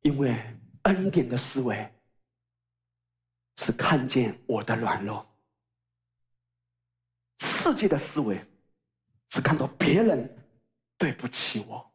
[0.00, 0.36] 因为
[0.82, 1.94] 恩典的思维
[3.58, 5.24] 是看见我的软弱，
[7.38, 8.44] 世界的思维。
[9.28, 10.28] 是看到别人
[10.98, 11.94] 对不起我，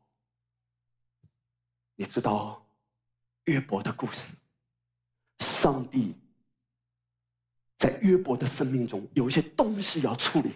[1.96, 2.67] 你知道
[3.48, 4.34] 约伯的故事。
[5.40, 6.16] 上帝
[7.78, 10.52] 在约伯的生命中有一些东西要处理，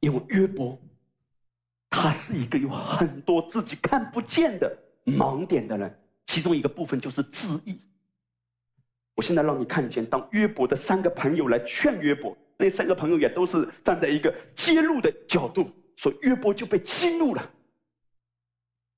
[0.00, 0.78] 因为约伯
[1.90, 7.80] 他是一个有很多自己看不见的盲点的人，其中一个部分就是自义。
[9.14, 17.50] 我现在让你看见，当约伯的三个朋友来劝约伯，那三个朋友也都是站在一个揭露的角度，所以约伯就被激怒了。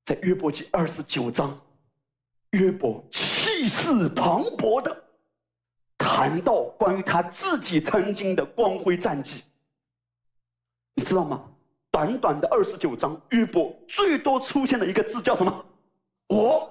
[0.04, 1.60] 在约伯记二十九章，
[2.52, 5.04] 约伯气势磅礴的
[5.96, 9.42] 谈到关于他自己曾经的光辉战绩。
[10.94, 11.44] 你知道吗？
[11.90, 15.64] 短短的二十九章，约伯最多出现了一个字，叫什么？
[16.28, 16.70] 我。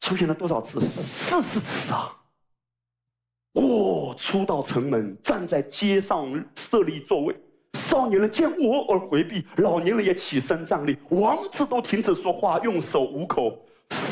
[0.00, 0.80] 出现了多少次？
[0.82, 2.14] 四十次啊！
[3.54, 7.34] 我出到城门，站在街上设立座位，
[7.72, 13.64] 少年人见我而回避，老年人也起身站立，王子都停止说话，用手捂口，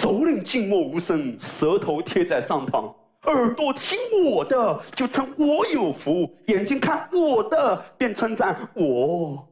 [0.03, 2.92] 首领静默无声，舌头贴在上膛，
[3.22, 9.46] 耳朵听我的就称我有福，眼睛看我的便称赞我，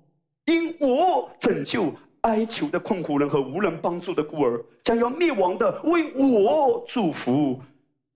[0.47, 1.93] 因我拯救。
[2.23, 7.61] 哀求的困苦人和无人帮助的孤儿，将要灭亡的，为我祝福。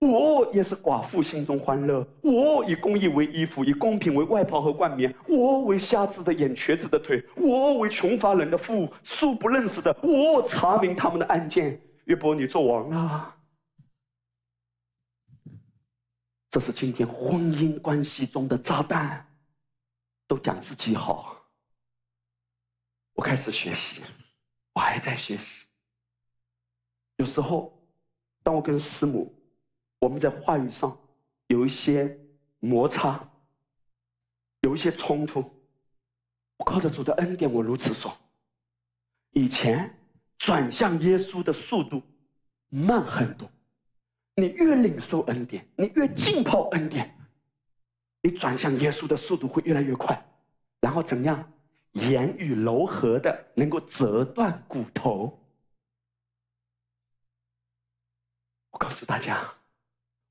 [0.01, 2.05] 我也是寡妇心中欢乐。
[2.21, 5.11] 我以公义为衣服，以公平为外袍和冠冕。
[5.25, 7.23] 我为瞎子的眼，瘸子的腿。
[7.37, 9.95] 我为穷乏人的父，素不认识的。
[10.03, 11.79] 我查明他们的案件。
[12.05, 13.35] 约伯，你做王了。
[16.49, 19.27] 这是今天婚姻关系中的炸弹，
[20.27, 21.43] 都讲自己好。
[23.13, 24.01] 我开始学习，
[24.73, 25.65] 我还在学习。
[27.17, 27.81] 有时候，
[28.43, 29.33] 当我跟师母，
[29.99, 30.97] 我们在话语上
[31.47, 32.19] 有一些
[32.59, 33.27] 摩擦，
[34.61, 35.39] 有一些冲突，
[36.57, 38.15] 我靠着主的恩典，我如此说：
[39.31, 40.04] 以前
[40.37, 42.03] 转向耶稣的速度
[42.69, 43.49] 慢很多，
[44.35, 47.15] 你越领受恩典，你越浸泡恩典，
[48.21, 50.25] 你转向耶稣的速度会越来越快。
[50.81, 51.51] 然后怎样？
[51.93, 55.41] 言语柔和的，能够折断骨头。
[58.71, 59.49] 我告诉大家，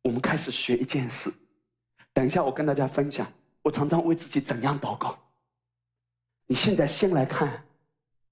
[0.03, 1.33] 我们开始学一件事。
[2.13, 3.33] 等一下，我跟大家分享，
[3.63, 5.19] 我常常为自己怎样祷告。
[6.47, 7.65] 你现在先来看，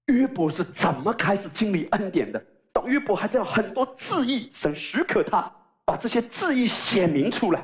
[0.07, 2.43] 约伯是怎么开始经历恩典的。
[2.71, 5.51] 当约伯还在有很多质疑，神许可他
[5.85, 7.63] 把这些质疑写明出来，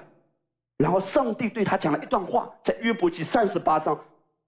[0.78, 4.00] 然后上帝对他讲了一段话，在约伯记三十八章。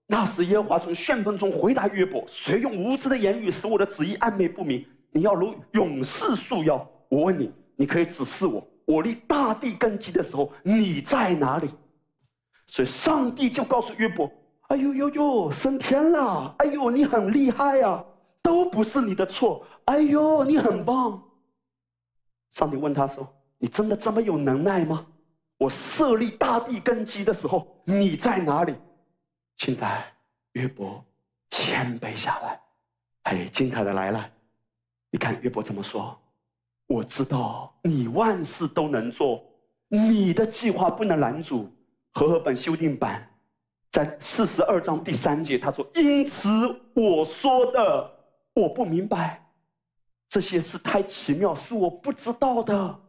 [0.08, 4.86] 那时耶和华从旋风中回答约伯：“谁用无知的言语使我的旨意暧昧不明？
[5.12, 6.86] 你要如勇士束腰。
[7.10, 11.70] 我问你，你可以指示我，我立大地根基的时候你在哪里？”
[12.68, 14.30] 所以上帝就告诉约伯
[14.72, 16.56] ：“哎呦呦呦，升天了！
[16.60, 18.02] 哎呦，你很厉害呀，
[18.42, 19.68] 都不是你的错。
[19.84, 21.22] 哎呦，你很棒。”
[22.52, 23.28] 上帝问他说
[23.60, 25.06] ：“你真的这么有能耐吗？
[25.58, 28.74] 我设立大地根基的时候你在哪里？”
[29.60, 30.06] 现在，
[30.54, 31.04] 约伯
[31.50, 32.62] 谦卑下来，
[33.24, 34.26] 哎，精彩的来了！
[35.10, 36.18] 你看约伯怎么说？
[36.88, 39.44] 我知道你万事都能做，
[39.90, 41.70] 你的计划不能拦阻。
[42.14, 43.26] 和合本修订版
[43.92, 46.50] 在四十二章第三节，他说：“因此
[46.94, 48.10] 我说的
[48.54, 49.46] 我不明白，
[50.30, 53.00] 这些事太奇妙，是我不知道的。”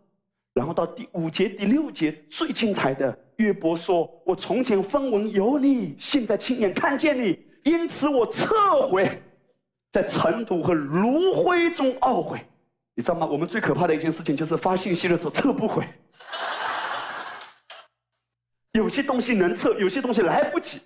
[0.54, 3.16] 然后到第五节、第六节最精彩的。
[3.36, 9.22] 约伯说：“我从前分文有你，现在亲眼看见你，因此我撤回，
[9.90, 12.40] 在尘土和炉灰中懊悔。
[12.94, 13.26] 你知道吗？
[13.26, 15.86] 我们最可怕的一件事情就是发信息的时候撤不回。
[18.72, 20.80] 有些东西能撤，有些东西来不及。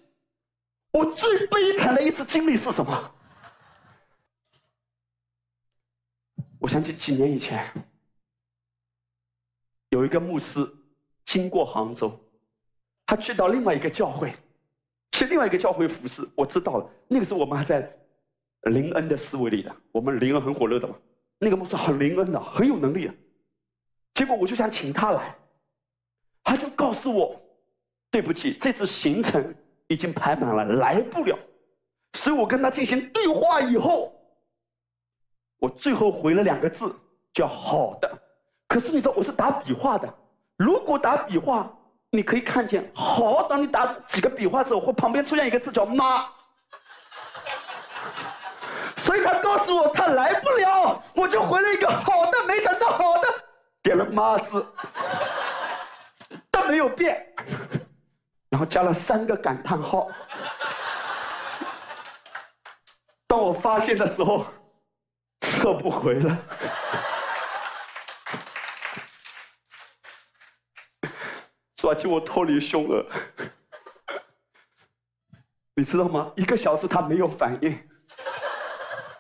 [0.93, 3.15] 我最悲惨的一次经历是什么？
[6.59, 7.71] 我想起几年以前，
[9.91, 10.67] 有一个牧师
[11.25, 12.19] 经过杭州。”
[13.09, 14.35] 他去到另外一个教会，
[15.13, 16.29] 去另外一个教会服侍。
[16.35, 17.97] 我知道了，那个时候我们还在
[18.63, 20.97] 林恩的思维里的，我们林恩很火热的嘛。
[21.39, 23.15] 那个牧师很林恩的，很有能力的。
[24.15, 25.37] 结果我就想请他来，
[26.43, 27.41] 他就告诉我
[28.11, 29.55] ：“对不起，这次行程
[29.89, 31.39] 已经排满了，来不了。”
[32.15, 34.13] 所以我跟他进行对话以后，
[35.59, 36.95] 我最后回了两个字，
[37.33, 38.11] 叫“好的”。
[38.69, 40.13] 可是你知道我是打笔画的，
[40.57, 41.71] 如果打笔画。
[42.11, 46.25] 你可以看见，好，当你打几个笔画之后，或旁边出现一个字叫“妈”，
[48.97, 53.29] 所以他告诉我他来不了，我就回了一个好的，没想到好的，
[53.83, 54.65] 点了“妈”字，
[56.51, 57.27] 但没有变，
[58.49, 60.09] 然后加了三个感叹号。
[63.27, 64.47] 当我发现的时候，
[65.41, 66.39] 撤不回了。
[71.77, 73.07] 抓紧我脱离凶恶，
[75.75, 76.33] 你知道吗？
[76.35, 77.89] 一个小时他没有反应，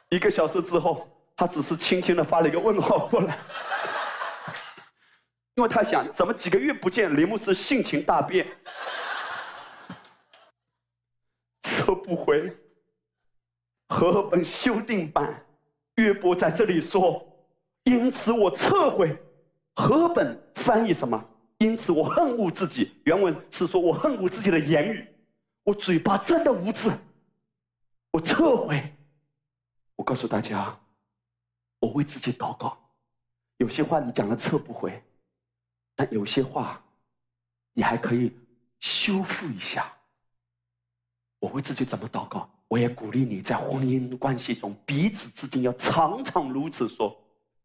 [0.08, 1.06] 一个小时之后，
[1.36, 3.38] 他只是轻轻的发了一个问号过来，
[5.54, 8.44] 因为他想，怎么几个月不见，林牧师性情大变，
[11.62, 12.56] 撤不回。
[13.88, 15.44] 和本修订版，
[15.96, 17.26] 约伯在这里说
[17.84, 19.16] ：“因此我撤回。”
[19.74, 21.22] 和本翻译什么？
[21.58, 22.92] 因此我恨恶自己。
[23.04, 25.06] 原文是说我恨恶自己的言语，
[25.64, 26.90] 我嘴巴真的无知。
[28.10, 28.94] 我撤回。
[29.94, 30.78] 我告诉大家，
[31.78, 32.78] 我为自己祷告。
[33.58, 35.02] 有些话你讲了撤不回，
[35.94, 36.82] 但有些话，
[37.72, 38.32] 你还可以
[38.80, 39.95] 修复一下。
[41.38, 42.48] 我为自己怎么祷告？
[42.68, 47.16] 我也鼓励你在婚姻关系中，彼此之间要常常如此说：“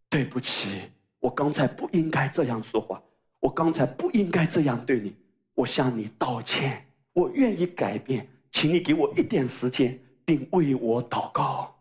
[0.10, 3.02] 对不起，我刚才不应该这样说话，
[3.40, 5.16] 我刚才不应该这样对你，
[5.56, 11.76] 我向你道歉，我愿意改变，请你给我一点时间，并为我祷告。”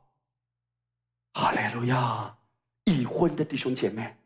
[1.35, 2.35] 哈利路亚！
[2.85, 4.17] 已婚的弟兄姐妹，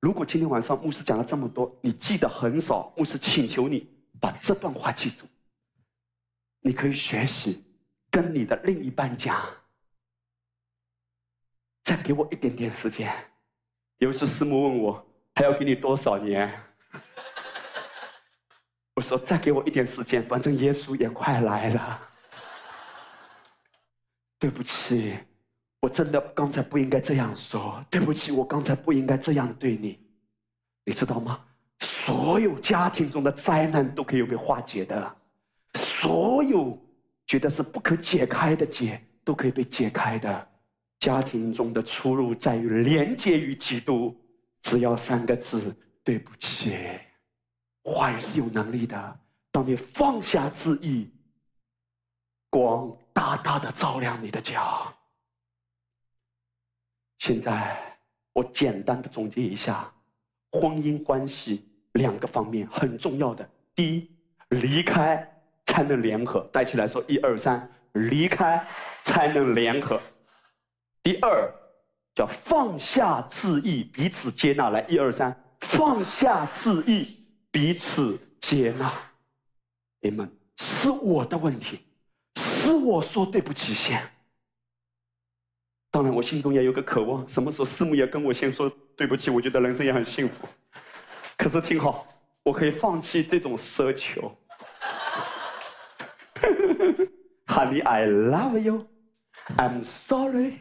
[0.00, 3.88] 如果今天晚上牧师讲了这么多，你记得很少，牧师请求你
[4.20, 5.26] 把这段话记住，
[6.60, 7.64] 你可以学习。
[8.10, 9.46] 跟你的另一半讲，
[11.82, 13.12] 再给我一点点时间。
[13.98, 16.50] 有一次师母问我还要给你多少年，
[18.96, 22.08] 我说再给我一点时间，反正耶稣也快来了。
[24.40, 25.18] 对不起，
[25.82, 27.84] 我真的刚才不应该这样说。
[27.90, 30.00] 对不起，我刚才不应该这样对你。
[30.86, 31.44] 你知道吗？
[31.80, 35.16] 所有家庭中的灾难都可以被化解的，
[36.00, 36.78] 所有。
[37.26, 40.48] 觉得是不可解开的结，都可以被解开的。
[40.98, 44.18] 家庭中的出路在于连接于基督，
[44.62, 46.74] 只要三个字：对不起。
[47.84, 49.20] 话语是有能力的。
[49.52, 51.12] 当你放下自意，
[52.48, 54.90] 光大大的照亮你的家。
[57.18, 57.98] 现在
[58.32, 59.92] 我简单的总结一下，
[60.50, 64.10] 婚姻关系两个方面很重要的：第一，
[64.48, 65.30] 离开。
[65.68, 68.66] 才能联合，带起来说一二三，离开
[69.04, 70.00] 才能联合。
[71.02, 71.52] 第二，
[72.14, 74.70] 叫放下自意，彼此接纳。
[74.70, 78.92] 来一二三，放下自意，彼此接纳。
[80.00, 81.80] 你们是我的问题，
[82.36, 84.02] 是我说对不起先。
[85.90, 90.48] 当然，我心中也有个渴望，什么时候师母也跟我先说对不起，我觉得人生也很幸福。
[91.36, 92.06] 可是听好，
[92.42, 94.34] 我可以放弃这种奢求。
[97.46, 98.86] Honey, I love you.
[99.56, 100.60] I'm sorry.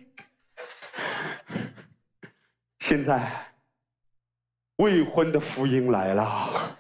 [2.80, 3.30] 现在
[4.78, 6.78] 未婚的福音来了，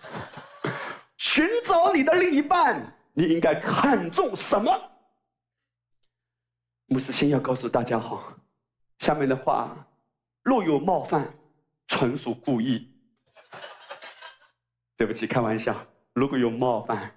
[1.17, 4.71] 寻找你的另一半，你应该看重什么？
[6.85, 8.37] 牧师先要告诉大家哈，
[8.99, 9.85] 下面的话
[10.43, 11.33] 若有冒犯，
[11.87, 12.93] 纯属故意。
[14.95, 15.85] 对不起，开玩笑。
[16.13, 17.13] 如果有冒犯，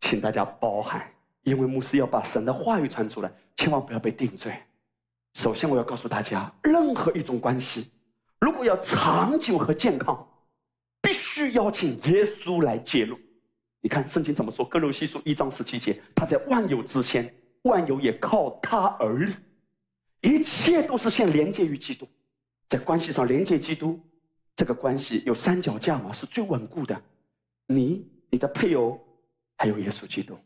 [0.00, 1.12] 请大家包涵。
[1.48, 4.54] 因为牧师要把神的话语传出来，千万不要被定罪。
[5.34, 7.90] 首先，我要告诉大家，任何一种关系，
[8.40, 10.28] 如果要长久和健康，
[11.00, 13.18] 必须邀请耶稣来介入。
[13.80, 14.64] 你看圣经怎么说？
[14.64, 17.32] 哥罗西书一章十七节，他在万有之先，
[17.62, 19.34] 万有也靠他而立，
[20.22, 22.08] 一切都是先连接于基督，
[22.68, 24.00] 在关系上连接基督，
[24.56, 27.00] 这个关系有三脚架嘛，是最稳固的。
[27.68, 28.98] 你、你的配偶，
[29.56, 30.36] 还有耶稣基督。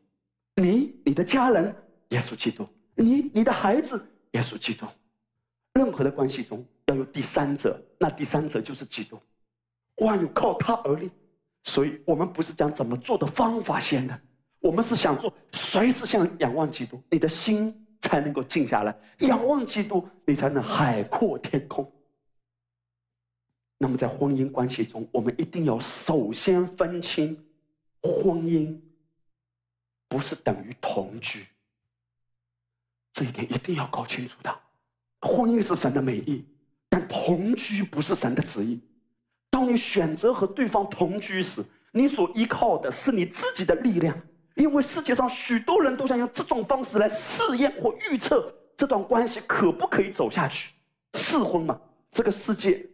[0.56, 1.74] 你、你的家人，
[2.10, 4.86] 耶稣基督；你、你的孩子，耶稣基督。
[5.74, 9.18] 任何的关系中要有第三者，那第三者就是基督。
[9.96, 11.10] 万有靠他而立，
[11.64, 14.20] 所以我们不是讲怎么做的方法先的，
[14.60, 18.94] 我们是想做随时向仰望基督，你的心才能够静下来。
[19.20, 21.90] 仰望基督，你才能海阔天空。
[23.78, 27.42] 那么在婚姻关系中，我们一定要首先分清
[28.02, 28.78] 婚姻。
[30.12, 31.46] 不是等于同居，
[33.14, 34.54] 这一点一定要搞清楚的。
[35.22, 36.44] 婚姻是神的美意，
[36.90, 38.78] 但同居不是神的旨意。
[39.48, 44.14] 当你选择和对方同居时，你所依靠的是你自己的力量，
[44.54, 50.74] 因为世界上许多人都想用这种方式来试验或预测这段关系可不可以走下去。
[51.14, 52.86] 试婚嘛，这个世界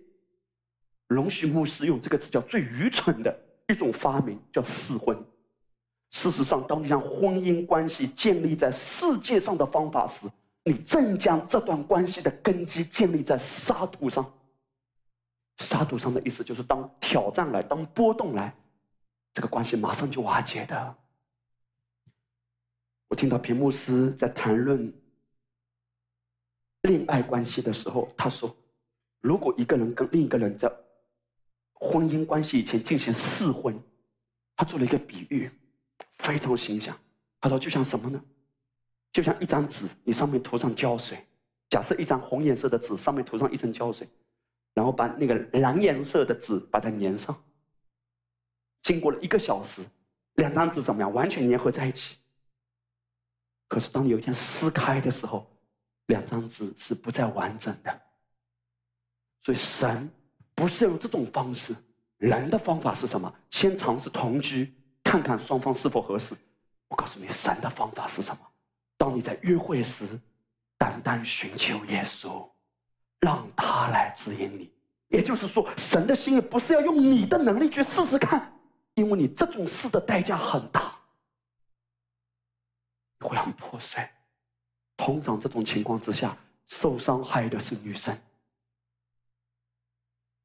[1.09, 5.21] 容许牧师用这个词叫最愚蠢的一种发明，叫试婚。
[6.11, 10.27] 事实上，当你将婚姻关系建立在世界上的方法时，
[10.65, 14.33] 你正将这段关系的根基建立在沙土上。
[15.59, 18.55] 沙土上的意思就是，当挑战来，当波动来，
[19.33, 20.97] 这个关系马上就瓦解的。
[23.09, 24.93] 我听到屏幕师在谈论
[26.83, 28.55] 恋爱关系的时候，他说，
[29.21, 30.73] 如果一个人跟另一个人在
[31.75, 33.79] 婚姻关系以前进行试婚，
[34.57, 35.51] 他做了一个比喻，
[36.19, 36.97] 非常形象。
[37.41, 38.23] 他说，就像什么呢？
[39.13, 41.25] 就像一张纸，你上面涂上胶水。
[41.71, 44.09] 假设一张红颜色的纸上面涂上一层胶水，
[44.75, 47.45] 然后把那个蓝颜色的纸把它粘上。
[48.81, 49.83] 经过了一个小时，
[50.35, 51.13] 两张纸怎么样？
[51.13, 52.17] 完全粘合在一起。
[53.67, 55.47] 可是当有一天撕开的时候，
[56.07, 58.01] 两张纸是不再完整的。
[59.43, 60.11] 所以神
[60.55, 61.77] 不是用这种方式，
[62.17, 63.35] 人的方法是什么？
[63.51, 64.73] 先尝试同居，
[65.11, 66.35] 看看双方是否合适。
[66.89, 68.41] 我告诉你，神的方法是什么？
[68.97, 70.07] 当你在约会时。
[70.81, 72.49] 单单寻求耶稣，
[73.19, 74.73] 让他来指引你。
[75.09, 78.57] 也就是说，神的心意不是要用你的能力去试试看，
[78.95, 80.97] 因为你这种事的代价很大，
[83.19, 84.09] 会很破碎。
[84.97, 86.37] 通常这种情况之下，
[86.67, 88.17] 受伤害的是女生。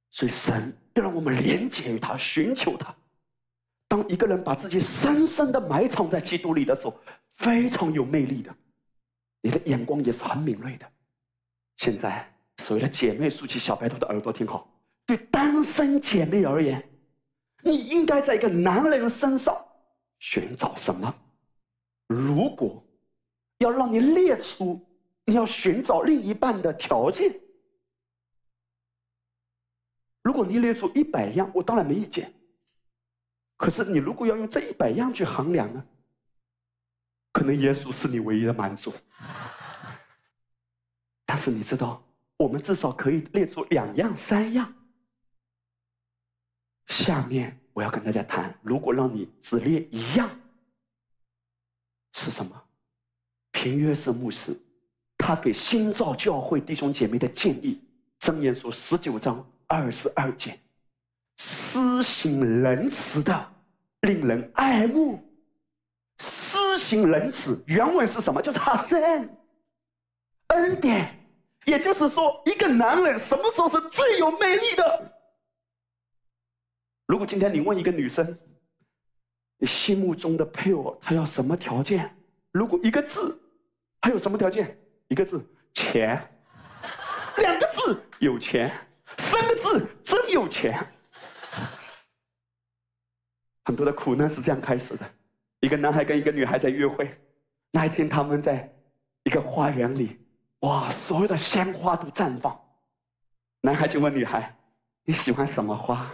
[0.10, 2.96] 所以神要让我们连接于他，寻求他。
[3.94, 7.00] 当一个人把自己深深的埋藏在基督里的时候，
[7.36, 8.52] 非常有魅力的。
[9.40, 10.92] 你的眼光也是很敏锐的。
[11.78, 12.28] 现在，
[12.58, 14.68] 所谓的姐妹竖起小白兔的耳朵听好。
[15.06, 16.84] 对单身姐妹而言，
[17.62, 19.64] 你应该在一个男人身上
[20.18, 21.14] 寻找什么？
[22.08, 22.84] 如果
[23.60, 24.84] 要让你列出
[25.24, 27.32] 你要寻找另一半的条件，
[30.24, 32.34] 如果你列出一百样，我当然没意见。
[33.58, 35.86] 可是你如果要用这一百样去衡量呢？
[37.32, 38.94] 可能耶稣是你唯一的满足，
[41.26, 42.04] 但是你知道，
[42.38, 44.72] 我们至少可以列出两样、三样。
[46.86, 50.30] 下面我要跟大家谈，如果让你只列一样，
[52.12, 52.64] 是什么？
[53.52, 54.56] 平约瑟牧师，
[55.18, 57.82] 他给新造教会弟兄姐妹的建议，
[58.24, 60.60] 《箴言书》十九章二十二节：
[61.38, 63.54] 施行仁慈的，
[64.02, 65.20] 令人爱慕。
[66.20, 68.42] 施行仁慈，原文是什么？
[68.42, 69.30] 就是哈森
[70.48, 71.20] 恩典。
[71.66, 75.12] 也就是说，一个男人什么时候是最有魅力的？
[77.08, 78.38] 如果今天你问一个女生，
[79.58, 82.14] 你心目中的配偶他要什么条件？
[82.52, 83.42] 如果一个字，
[84.02, 84.78] 还有什么条件？
[85.08, 85.42] 一个字
[85.74, 86.22] 钱，
[87.38, 88.72] 两个字有钱，
[89.18, 90.86] 三个字真有钱。
[93.66, 95.06] 很多的苦难是这样开始的。
[95.62, 97.10] 一个男孩跟一个女孩在约会，
[97.72, 98.74] 那一天他们在
[99.24, 100.20] 一个花园里，
[100.60, 102.60] 哇，所有的鲜花都绽放。
[103.62, 104.54] 男孩就问女孩
[105.06, 106.12] ：“你喜欢什么花？”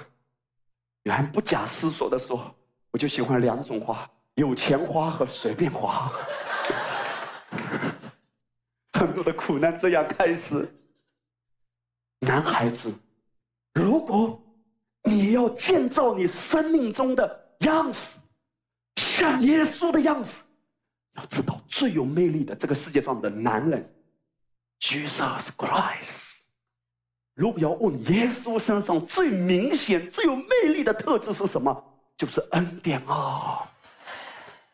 [1.04, 2.56] 女孩不假思索的说
[2.92, 6.12] ：“我就喜欢两种花，有钱花和随便花。
[8.94, 10.72] ”很多的苦难这样开始。
[12.20, 12.94] 男孩子，
[13.74, 14.40] 如果
[15.04, 18.18] 你要建造你生命中的样子。
[18.96, 20.44] 像耶稣的样子，
[21.16, 23.94] 要知道最有魅力的这个世界上的男人
[24.82, 26.26] ，Jesus Christ。
[27.34, 31.82] 如果要问耶稣身上最明显、最有魅力的特质是什么，
[32.18, 33.70] 就是恩典啊！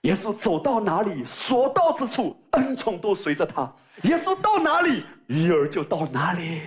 [0.02, 3.72] 耶稣走到哪里，所到之处，恩宠都随着他。
[4.02, 6.62] 耶稣到哪里，鱼儿就到哪里。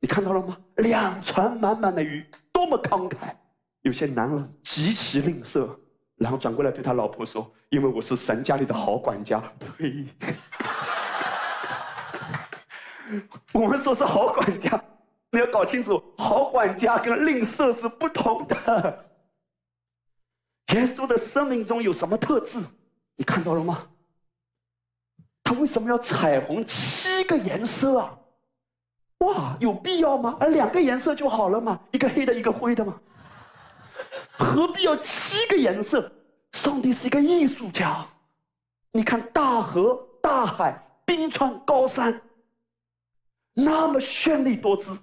[0.00, 0.56] 你看到了吗？
[0.76, 3.34] 两船满满的鱼，多么慷慨！
[3.82, 5.68] 有些男人极其吝啬。
[6.16, 9.40] 然后转过来对他老婆说：“因为我是神家里的好管家。”
[9.78, 10.04] 呸！
[13.54, 14.82] 我们说是好管家，
[15.30, 19.04] 你要搞清楚，好管家跟吝啬是不同的。
[20.74, 22.58] 耶稣的生命中有什么特质？
[23.14, 23.86] 你看到了吗？
[25.44, 28.18] 他为什么要彩虹七个颜色啊？
[29.18, 30.36] 哇，有必要吗？
[30.40, 33.00] 而两个颜色就好了嘛，一个黑的，一个灰的嘛。
[34.38, 36.10] 何必要七个颜色？
[36.52, 38.06] 上帝是一个艺术家。
[38.92, 42.22] 你看大河、大海、冰川、高山，
[43.52, 44.96] 那么绚丽多姿，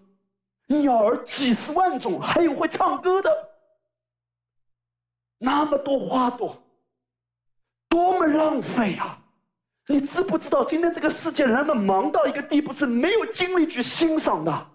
[0.67, 3.29] 鸟儿几十万种，还有会唱歌的，
[5.37, 6.57] 那么多花朵，
[7.87, 9.19] 多么浪费啊！
[9.87, 14.67] 你知不知道，今天这个世界人们忙到一个地步，是没有精力去欣赏的，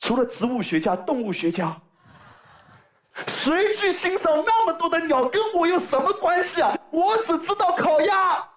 [0.00, 1.80] 除了植物学家、动物学家。
[3.26, 5.28] 谁去欣赏那么多的鸟？
[5.28, 6.76] 跟我有什么关系啊？
[6.90, 8.48] 我只知道烤鸭，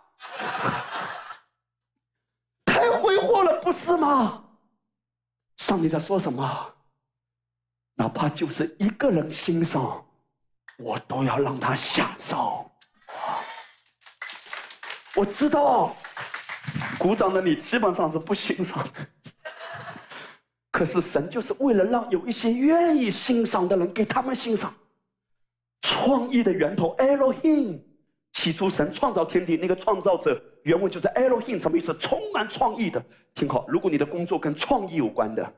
[2.65, 4.43] 太挥霍了，不是吗？
[5.57, 6.73] 上帝在说什么？
[7.95, 10.05] 哪怕就是一个人欣赏，
[10.77, 12.69] 我都要让他享受。
[15.15, 15.95] 我知道，
[16.99, 19.07] 鼓掌的你基本上是不欣赏的。
[20.75, 24.73] 可是神就是为了让有一些愿意欣赏的人给他们欣赏。
[25.79, 27.79] 创意的源头 Elohim，
[28.33, 31.93] 起初神创造天地，那个创造者原文就是 Elohim，什么意思？
[31.97, 33.01] 充满创意的。
[33.35, 35.53] 听好，如果你的工作跟创意有关的，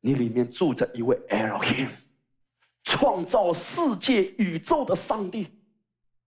[0.00, 1.90] 你里面住着一位 Elohim，
[2.82, 5.46] 创造世界宇宙的上帝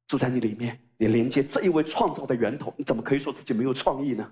[0.07, 4.31] 住在你里面，你连接这一位创造的源头，你怎么可以说自己没有创意呢？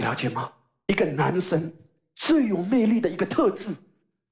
[0.00, 0.50] 你了解吗？
[0.86, 1.70] 一个男生
[2.14, 3.68] 最有魅力的一个特质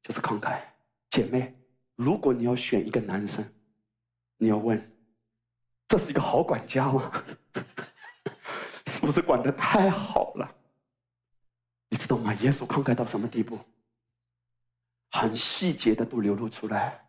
[0.02, 0.62] 就是慷慨。
[1.10, 1.54] 姐妹，
[1.94, 3.46] 如果你要选一个男生，
[4.38, 4.96] 你要问：
[5.86, 7.12] 这是一个好管家吗？
[8.88, 10.56] 是不是管的太好了？
[11.90, 12.32] 你知道吗？
[12.40, 13.58] 耶稣慷慨到什么地步？
[15.10, 17.06] 很细节的都流露出来。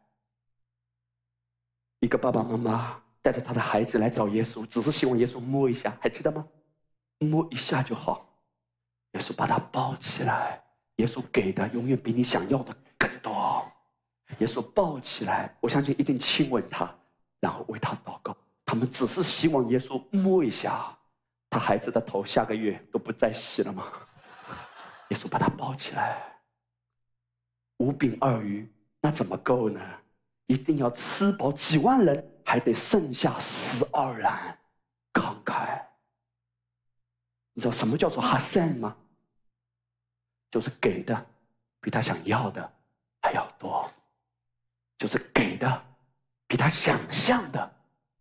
[2.02, 6.46] 一个爸爸妈妈带着他的孩子来找耶稣，只是希望耶稣摸一下，还记得吗？
[7.20, 8.26] 摸一下就好。
[9.14, 10.62] 耶稣把他抱起来，
[10.98, 13.66] 耶稣给的永远比你想要的更多。
[14.38, 16.94] 耶稣抱起来，我相信一定亲吻他，
[17.40, 18.38] 然后为他祷告。
[18.66, 20.96] 他们只是希望耶稣摸一下
[21.50, 23.86] 他孩子的头，下个月都不再洗了吗？
[25.10, 26.22] 耶稣把他抱起来，
[27.78, 29.82] 五饼二鱼，那怎么够呢？
[30.46, 34.32] 一定要吃饱几万人，还得剩下十二人，
[35.14, 35.82] 慷慨。
[37.60, 38.96] 你知道什么叫做哈善吗？
[40.50, 41.26] 就是给的
[41.82, 42.72] 比他想要的
[43.22, 43.92] 还要多，
[44.98, 45.86] 就是给的
[46.48, 47.70] 比他想象的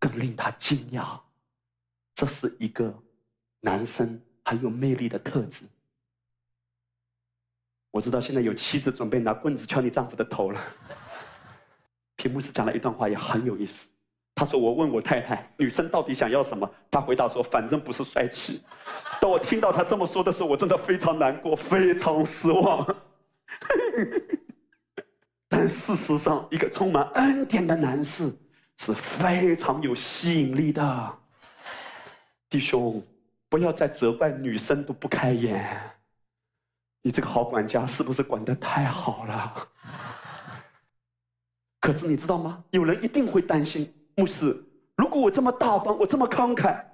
[0.00, 1.20] 更令他惊讶。
[2.16, 2.92] 这是一个
[3.60, 5.64] 男生很有魅力的特质。
[7.92, 10.60] 我知道现在有妻子准备拿棍子敲你丈夫的头了。
[12.16, 13.86] 屏幕是讲了一段话，也很有意思。
[14.38, 16.70] 他说：“我问我太太，女生到底想要什么？
[16.92, 18.62] 她回答说：反正不是帅气。
[19.20, 22.86] ”当我听到他这么说的时候，我真的非常难过，非常失望。
[25.50, 28.32] 但事实上，一个充满恩典的男士
[28.76, 31.18] 是非常有吸引力的。
[32.48, 33.02] 弟兄，
[33.48, 35.68] 不要再责怪女生都不开眼。
[37.02, 39.68] 你这个好管家是不是管得太好了？
[41.82, 42.62] 可是你知道吗？
[42.70, 43.92] 有人一定会担心。
[44.18, 44.64] 牧师，
[44.96, 46.84] 如果我这么大方，我这么慷慨，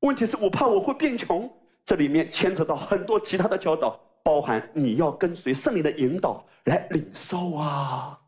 [0.00, 1.52] 问题是我怕我会变穷。
[1.84, 8.18] 这里面牵扯到很多其他的教导，包含你要跟随圣灵的引导来领受啊，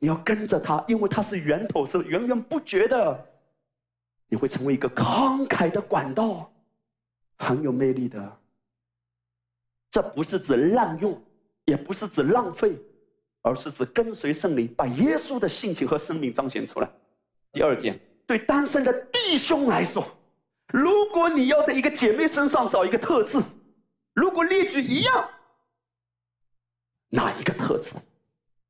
[0.00, 3.24] 你要跟着他，因为他是源头，是源源不绝的。
[4.26, 6.50] 你会成为一个慷慨的管道，
[7.38, 8.36] 很有魅力的。
[9.92, 11.22] 这不是指滥用，
[11.66, 12.76] 也不是指浪费，
[13.42, 16.90] 而是指跟随圣灵，把耶稣的性情和生命彰显出来。
[17.52, 20.06] 第二点，对单身的弟兄来说，
[20.72, 23.42] 如果你要在一个姐妹身上找一个特质，
[24.14, 25.28] 如果列举一样，
[27.08, 27.94] 哪一个特质？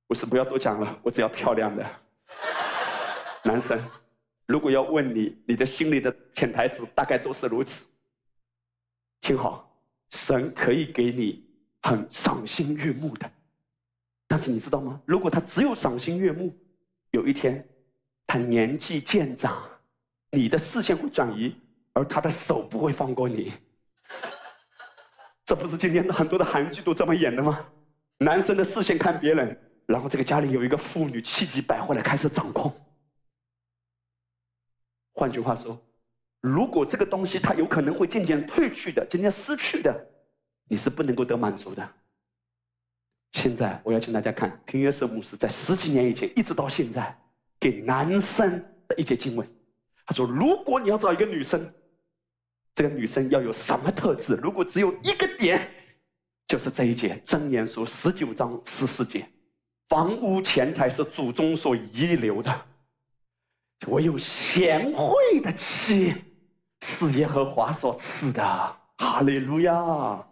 [0.06, 1.86] 我是不要多讲了，我只要漂亮的
[3.44, 3.78] 男生。
[4.46, 7.84] 如果要问你，你的心里的潜台词大概都是如此。
[9.20, 9.70] 听好，
[10.08, 11.46] 神可以给你
[11.82, 13.30] 很赏心悦目的，
[14.26, 15.00] 但是你知道吗？
[15.04, 16.56] 如果他只有赏心悦目，
[17.10, 17.64] 有一天。
[18.30, 19.60] 他年纪渐长，
[20.30, 21.52] 你的视线会转移，
[21.92, 23.52] 而他的手不会放过你。
[25.44, 27.66] 这不是今天的很多的韩剧都这么演的吗？
[28.18, 32.72] 男生的视线看别人，然后这个家里有一个妇女气急败坏的开始掌控。
[35.12, 35.76] 换句话说，
[36.40, 40.06] 如果这个东西它有可能会渐渐褪去的，渐渐失去的，
[40.68, 41.94] 你是不能够得满足的。
[43.32, 47.20] 现在我要请大家看平约瑟牧师在十几年以前一直到现在。
[47.60, 48.50] 给男生
[48.88, 49.46] 的一节经文，
[50.06, 51.70] 他说：“如果你要找一个女生，
[52.74, 54.34] 这个女生要有什么特质？
[54.36, 55.70] 如果只有一个点，
[56.46, 59.28] 就是这一节箴言书十九章十四节：
[59.90, 62.66] 房屋钱财是祖宗所遗留的，
[63.86, 66.14] 我有贤惠的妻，
[66.80, 68.42] 是耶和华所赐的。
[68.96, 70.26] 哈利路亚！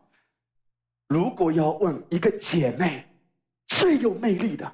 [1.08, 3.06] 如果要问一个姐妹
[3.66, 4.72] 最有魅力的，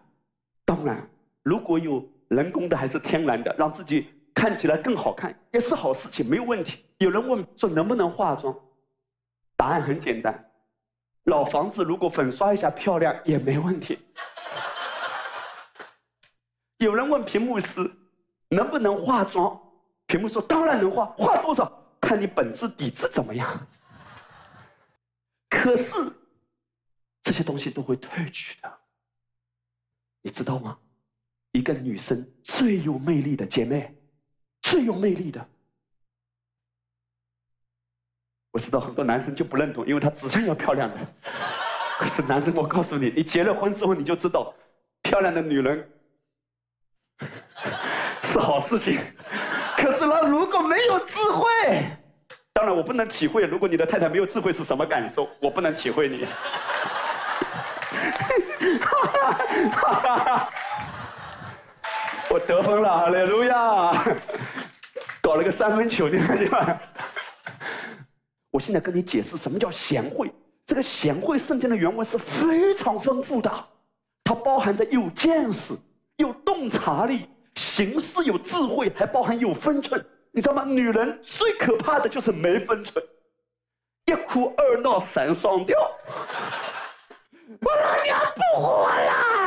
[0.64, 1.10] 当然
[1.42, 6.84] 如果有。”人工的还是天然的，让自己看起来更好看也是好事情，没有问题。
[6.98, 8.54] 有人问说能不能化妆，
[9.56, 10.50] 答案很简单，
[11.24, 13.98] 老房子如果粉刷一下漂亮也没问题。
[16.78, 17.90] 有人问屏幕师
[18.48, 19.60] 能不能化妆，
[20.06, 21.70] 屏幕说当然能化，化多少
[22.00, 23.66] 看你本质底子怎么样。
[25.48, 25.92] 可是
[27.22, 28.78] 这些东西都会褪去的，
[30.20, 30.78] 你知道吗？
[31.54, 33.94] 一个女生最有魅力的姐妹，
[34.60, 35.48] 最有魅力的，
[38.50, 40.96] 我知道很多男生就不认同，因为他只想要漂亮的。
[41.96, 44.52] 可是男生，我告诉你，你结了婚之后你就知道，
[45.02, 45.88] 漂亮的女人
[48.24, 48.98] 是好事情。
[49.76, 51.46] 可是呢，如果没有智慧，
[52.52, 56.26] 当然我不能体会，如果你的太太没有智慧是什么感受，我不能体会你。
[62.34, 64.04] 我得分了，哈利路亚！
[65.22, 66.80] 搞了个三分球，你看见吗？
[68.50, 70.34] 我现在跟你解释什么叫贤惠。
[70.66, 73.48] 这个贤惠圣经的原文是非常丰富的，
[74.24, 75.74] 它包含着有见识、
[76.16, 80.04] 有洞察力、行事有智慧，还包含有分寸。
[80.32, 80.64] 你知道吗？
[80.64, 83.04] 女人最可怕的就是没分寸，
[84.06, 85.78] 一哭二闹三上吊。
[87.62, 89.43] 我老娘不活了！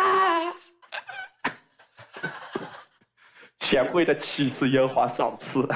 [3.69, 5.67] 贤惠的妻是耶和华赏赐。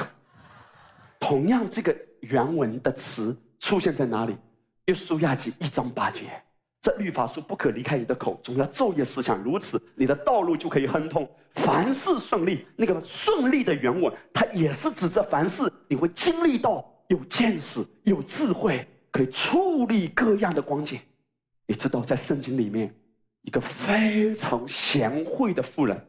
[1.20, 4.34] 同样，这个原文的词出现在哪里？
[4.86, 6.22] 约书亚记一章八节，
[6.80, 12.64] 这律法书不可离开你的口，总要昼夜思想，如此你的道路就可以亨通，凡事顺利。
[12.76, 20.98] 那个顺利的原文，它也是指着凡事你会经历到有见识、有智慧，可以处理各样的光景。
[21.66, 22.90] 你知道，在圣经里面，
[23.42, 26.02] 一个非常贤惠的妇人，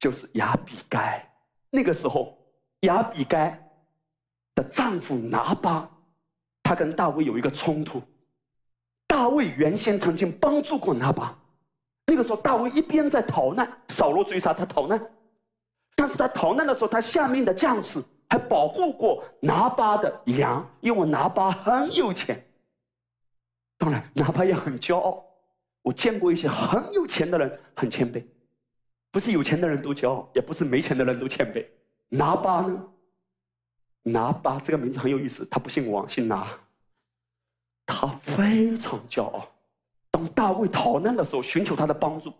[0.00, 1.24] 就是亚比该。
[1.70, 2.36] 那个时候，
[2.80, 3.70] 亚比该
[4.56, 5.88] 的丈夫拿巴。
[6.62, 8.00] 他跟大卫有一个冲突，
[9.08, 11.36] 大卫原先曾经帮助过拿巴，
[12.06, 15.00] 那个时候大卫一边在逃难，扫罗追杀他逃难，
[15.96, 22.46] 但是他逃难的时候，他下面的将士还保护过拿巴的羊，因为拿巴很有钱。
[23.76, 25.24] 当然，拿巴也很骄傲。
[25.82, 28.24] 我见过一些很有钱的人很谦卑，
[29.10, 31.66] 不是有钱的人都骄傲，也不是没钱的人都谦卑。
[32.08, 32.82] 拿巴呢？
[34.02, 36.46] 拿巴这个名字很有意思，他不姓王，姓拿。
[37.86, 39.48] 他非常骄傲。
[40.10, 42.32] 当大卫逃难的时候，寻求他的帮助，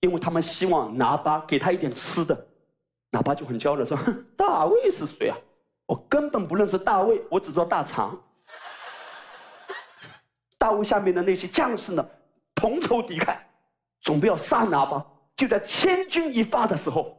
[0.00, 2.46] 因为他们希望拿巴给他一点吃的。
[3.10, 3.98] 拿巴就很骄傲的说
[4.36, 5.36] ：“大卫是谁啊？
[5.86, 8.18] 我根本不认识大卫，我只知道大肠。”
[10.58, 12.08] 大卫下面的那些将士呢，
[12.54, 13.38] 同仇敌忾，
[14.00, 15.06] 准备要杀拿巴。
[15.36, 17.16] 就在千钧一发的时候，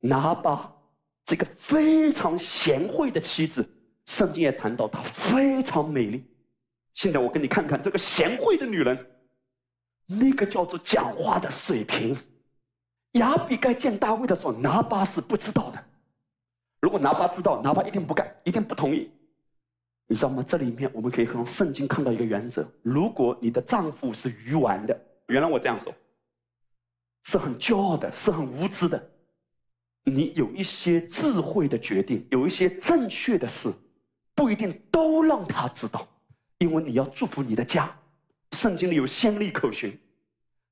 [0.00, 0.76] 拿巴。
[1.26, 3.68] 这个非常贤惠的妻子，
[4.04, 6.24] 圣经也谈到她非常美丽。
[6.94, 9.06] 现在我给你看看这个贤惠的女人，
[10.06, 12.16] 那个叫做讲话的水平。
[13.12, 15.84] 亚比该见大卫的时候，拿巴是不知道的。
[16.80, 19.08] 如果拿巴知道，拿巴一定不干，一定不同意。
[20.08, 20.44] 你知道吗？
[20.44, 25.94] 这里面我们可以从圣经看到一个原则：如果你的丈夫是愚顽的，原来我这样说，
[27.22, 29.10] 是很骄傲的，是很无知的。
[30.04, 33.72] 你有一些智慧的决定，有一些正确的事，
[34.34, 36.08] 不一定都让他知道，
[36.58, 37.94] 因为你要祝福你的家。
[38.52, 39.96] 圣经里有先例可循，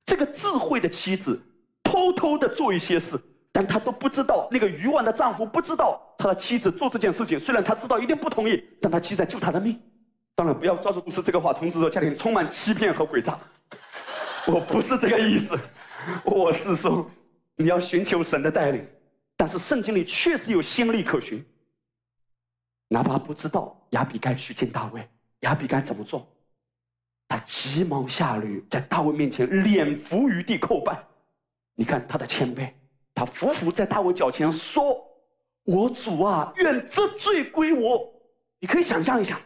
[0.05, 1.41] 这个智慧的妻子
[1.85, 3.17] 偷偷的做一些事，
[3.53, 4.49] 但她都不知道。
[4.51, 9.81] 那个愚顽的丈夫不知道他的妻子做这件事情，虽然他知道一定不同意，但他妻子在救他的命。
[10.35, 13.39] 当然，不要抓住故事这个话，从此说家庭充满欺骗和诡诈。
[14.47, 15.57] 我不是这个意思，
[16.25, 17.11] 我是说
[17.57, 18.87] 你要寻求神的带领。
[19.37, 21.45] 但是圣经里确实有先例可循。
[22.89, 25.09] 哪怕不知道亚比该去见大卫，
[25.41, 26.27] 亚比该怎么做？
[27.29, 31.05] 他急忙下驴，在大卫面前脸伏于地叩拜。
[31.75, 32.73] 你看他的谦卑，
[33.15, 35.07] 他伏伏在大卫脚前说
[35.65, 38.13] ：“我主啊，愿这罪归我。”
[38.59, 39.39] 你可以想象一下，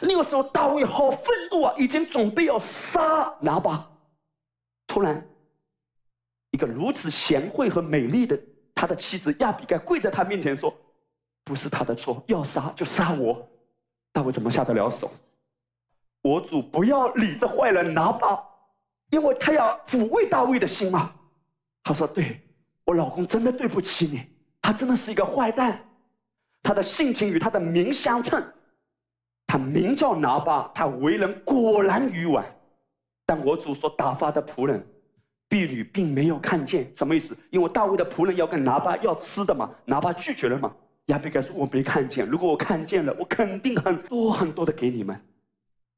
[0.00, 3.88] 那个时候大卫好愤怒啊，已经准备要杀拿巴。
[4.88, 5.24] 突然，
[6.52, 8.38] 一个如此贤惠和美丽的。
[8.74, 10.74] 他的妻子亚比该跪在他面前说
[11.44, 13.46] ：“不是他的错，要杀就杀我。”
[14.12, 15.10] 大卫怎么下得了手？
[16.22, 18.42] 我主不要理这坏人拿巴，
[19.10, 21.12] 因为他要抚慰大卫的心嘛。
[21.84, 22.40] 他说：“对
[22.84, 24.24] 我老公真的对不起你，
[24.60, 25.84] 他真的是一个坏蛋，
[26.62, 28.42] 他的性情与他的名相称。
[29.46, 32.44] 他名叫拿巴，他为人果然愚顽。
[33.26, 34.84] 但我主所打发的仆人。”
[35.52, 37.36] 婢女并没有看见，什么意思？
[37.50, 40.72] 因为大卫的仆人要跟拿巴要吃的嘛，拿巴拒绝了嘛。
[41.06, 45.20] 亚比该说：“我没看见，如果我看见了，我肯定很多很多的给你们。”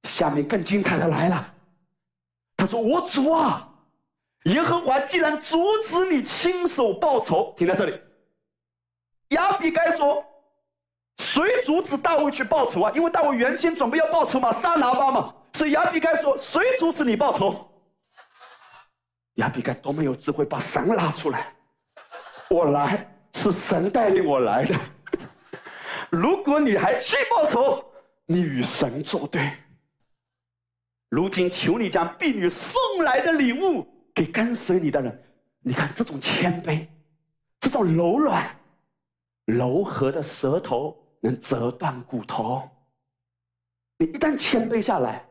[0.08, 1.54] 下面更精彩的来了，
[2.56, 3.68] 他说：“我主啊，
[4.46, 5.56] 耶和华既然阻
[5.86, 7.96] 止你亲手报仇，停在这里。”
[9.30, 10.24] 亚比该说
[11.22, 12.90] ：“谁阻止大卫去报仇啊？
[12.92, 15.32] 因为大卫原先准备要报仇嘛，杀拿巴嘛。
[15.52, 17.54] 所以亚比该说：谁阻止你报仇？”
[19.34, 21.52] 亚比该多么有智慧，把神拉出来。
[22.50, 24.78] 我来是神带领我来的。
[26.10, 27.84] 如果你还去报仇，
[28.26, 29.50] 你与神作对。
[31.08, 35.24] 如今求你将婢女送来的礼物给跟随你的人。
[35.60, 36.86] 你看这种谦卑，
[37.58, 38.54] 这种柔软，
[39.46, 42.68] 柔和的舌头能折断骨头。
[43.98, 45.24] 你一旦谦卑下来，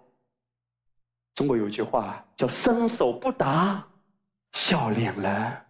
[1.36, 3.86] 中国有一句话叫“伸手不打
[4.54, 5.62] 笑脸了”，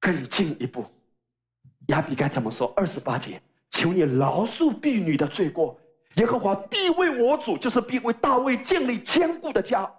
[0.00, 0.84] 更进一步，
[1.86, 2.72] 亚比该怎么说？
[2.76, 3.40] 二十八节，
[3.70, 5.78] 求你饶恕婢女的罪过，
[6.14, 9.90] 耶和华必为我主，就是必为大卫建立坚固的家。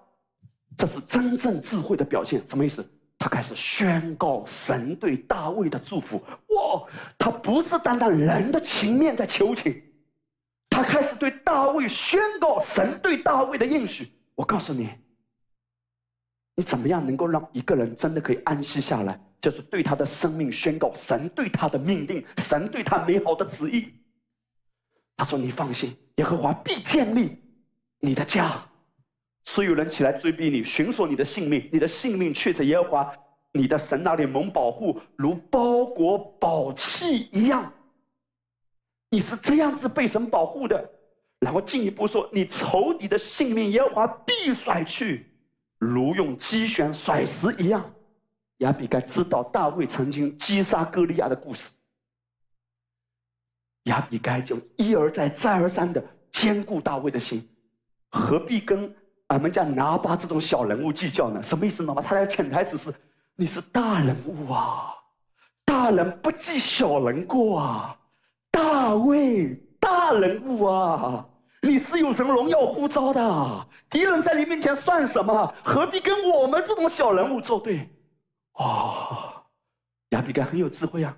[0.78, 2.86] 这是真正智慧的表现，什么意思？
[3.20, 6.18] 他开始宣告神对大卫的祝福。
[6.18, 6.84] 哇，
[7.20, 9.80] 他不是单单人的情面在求情，
[10.70, 14.12] 他开始对大卫宣告神对大卫的应许。
[14.34, 14.90] 我告诉你，
[16.56, 19.20] 你怎么样能够让一个人真的可以安息下来？
[19.40, 23.92] 就是对他的生命宣告神对他的命定，神对他美好的旨意。
[25.18, 27.38] 他说：“你放心，耶和华必建立
[28.00, 28.64] 你的家。”
[29.46, 33.14] 所有人起来追逼你，寻索你的性命，你的性命却在耶和华
[33.52, 37.74] 你的神那里蒙保护，如包裹宝器一样。
[39.10, 40.88] 你是这样子被神保护的。
[41.40, 45.31] 然后进一步说，你仇敌的性命，耶和华必甩去，
[45.82, 47.84] 如用机旋甩石一样。
[48.58, 51.68] 亚比该知道大卫曾经击杀歌利亚的故事，
[53.86, 57.50] 亚比该就一而再、再而三的兼顾大卫的心，
[58.12, 58.96] 何必跟？
[59.28, 61.42] 俺们家拿巴这种小人物计较呢？
[61.42, 61.96] 什么意思呢？
[62.06, 62.94] 他的潜台词是：
[63.36, 64.94] 你是大人物啊，
[65.64, 67.98] 大人不计小人过啊，
[68.52, 71.26] 大卫大人物啊，
[71.62, 75.54] 你是有神荣耀呼召的，敌人在你面前算什么？
[75.64, 77.88] 何必跟我们这种小人物作对？
[78.54, 79.44] 哇，
[80.10, 81.16] 亚比该很有智慧啊！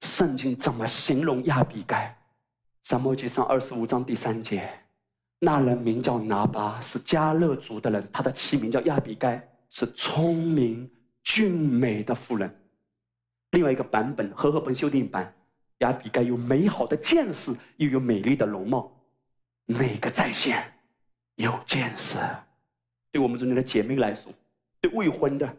[0.00, 2.16] 圣经怎么形容亚比该？
[2.82, 4.68] 撒母记上二十五章第三节。
[5.38, 8.08] 那人名叫拿巴，是加勒族的人。
[8.10, 10.90] 他的妻名叫亚比该，是聪明
[11.22, 12.52] 俊美的妇人。
[13.50, 15.32] 另外一个版本和合本修订版，
[15.78, 18.90] 亚比该有美好的见识，又有美丽的容貌。
[19.68, 20.72] 哪个在线？
[21.36, 22.16] 有见识。
[23.12, 24.32] 对我们中间的姐妹来说，
[24.80, 25.56] 对未婚的，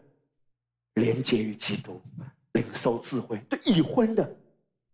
[0.94, 2.00] 连接于基督，
[2.52, 4.36] 领受智慧；对已婚的，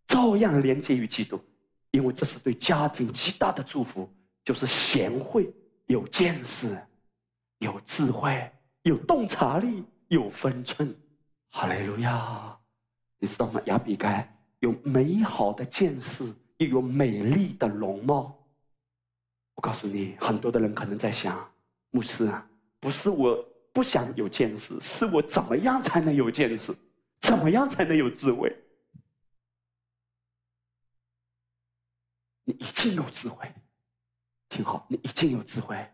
[0.07, 1.43] 照样连接于基督，
[1.91, 4.09] 因为这是对家庭极大的祝福。
[4.45, 5.53] 就是贤惠、
[5.87, 6.81] 有见识、
[7.59, 8.49] 有智慧、
[8.83, 10.95] 有洞察力、有分寸。
[11.51, 12.57] 哈利路亚！
[13.19, 13.61] 你知道吗？
[13.65, 18.39] 亚比该有美好的见识，又有美丽的容貌。
[19.57, 21.53] 我告诉你，很多的人可能在想：
[21.91, 22.47] 牧师啊，
[22.79, 23.43] 不是我
[23.73, 26.73] 不想有见识，是我怎么样才能有见识？
[27.21, 28.55] 怎么样才能有智慧？
[32.45, 33.51] 你已经有智慧。
[34.49, 35.91] 听好，你已经有智慧，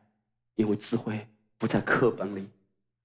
[0.56, 1.26] 因为智慧
[1.56, 2.51] 不在课本里，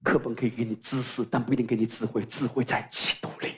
[0.02, 2.24] 课本可以给你知识，但不一定给你智慧。
[2.26, 3.54] 智慧在基督里。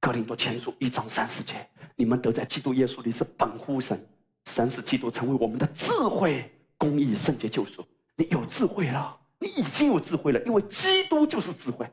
[0.00, 4.08] 格林多前书一章三十节，你们得在基督耶稣里是本乎神，
[4.46, 7.86] 神使基督成为我们的智慧、公义、圣洁、救赎。
[8.16, 11.90] 你有智慧了，你已经有智慧了，因为基督就是智慧。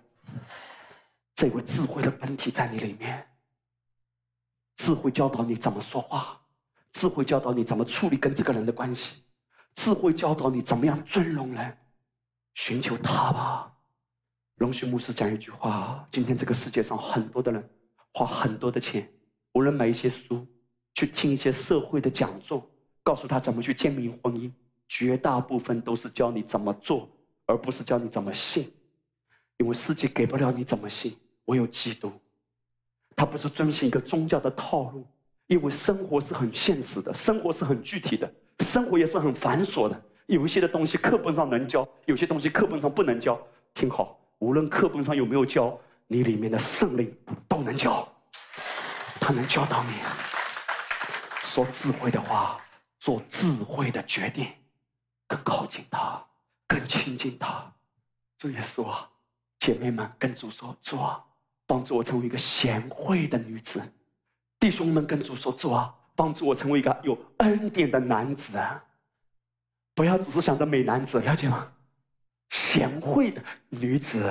[1.33, 3.27] 这位智慧的本体在你里面，
[4.75, 6.39] 智慧教导你怎么说话。
[6.93, 9.23] 智慧教导你怎么处理跟这个人的关系，
[9.75, 11.77] 智慧教导你怎么样尊荣人，
[12.53, 13.71] 寻求他吧。
[14.55, 17.67] 龙须牧师讲一句话：今天这个世界上很多的人
[18.13, 19.09] 花很多的钱，
[19.53, 20.45] 无论买一些书，
[20.93, 22.69] 去听一些社会的讲座，
[23.03, 24.51] 告诉他怎么去建立婚姻，
[24.87, 27.09] 绝大部分都是教你怎么做，
[27.45, 28.71] 而不是教你怎么信。
[29.57, 31.15] 因为世界给不了你怎么信，
[31.45, 32.11] 唯有基督，
[33.15, 35.05] 他不是遵循一个宗教的套路。
[35.47, 40.01] 因为生活是很现实的，生活是很具体的，生活也是很繁琐的。
[40.27, 43.37] 有一些的东西课本上能教，有些东西课本上不能教。
[43.73, 45.77] 听好，无论课本上有没有教，
[46.07, 47.13] 你里面的圣灵
[47.49, 48.07] 都能教，
[49.19, 49.91] 他能教导你
[51.53, 52.61] 说智慧的话，
[52.97, 54.47] 做智慧的决定，
[55.27, 56.25] 更靠近他，
[56.65, 57.69] 更亲近他。
[58.37, 59.09] 主耶稣啊，
[59.59, 61.21] 姐妹们，跟主说：主啊，
[61.67, 63.83] 帮助我成为一个贤惠的女子。
[64.61, 68.81] 弟兄们，跟主说：“主啊，帮助我成为一个有恩典的男子啊！
[69.93, 71.69] 不要只是想着美男子，了解吗？
[72.49, 74.23] 贤惠的女子，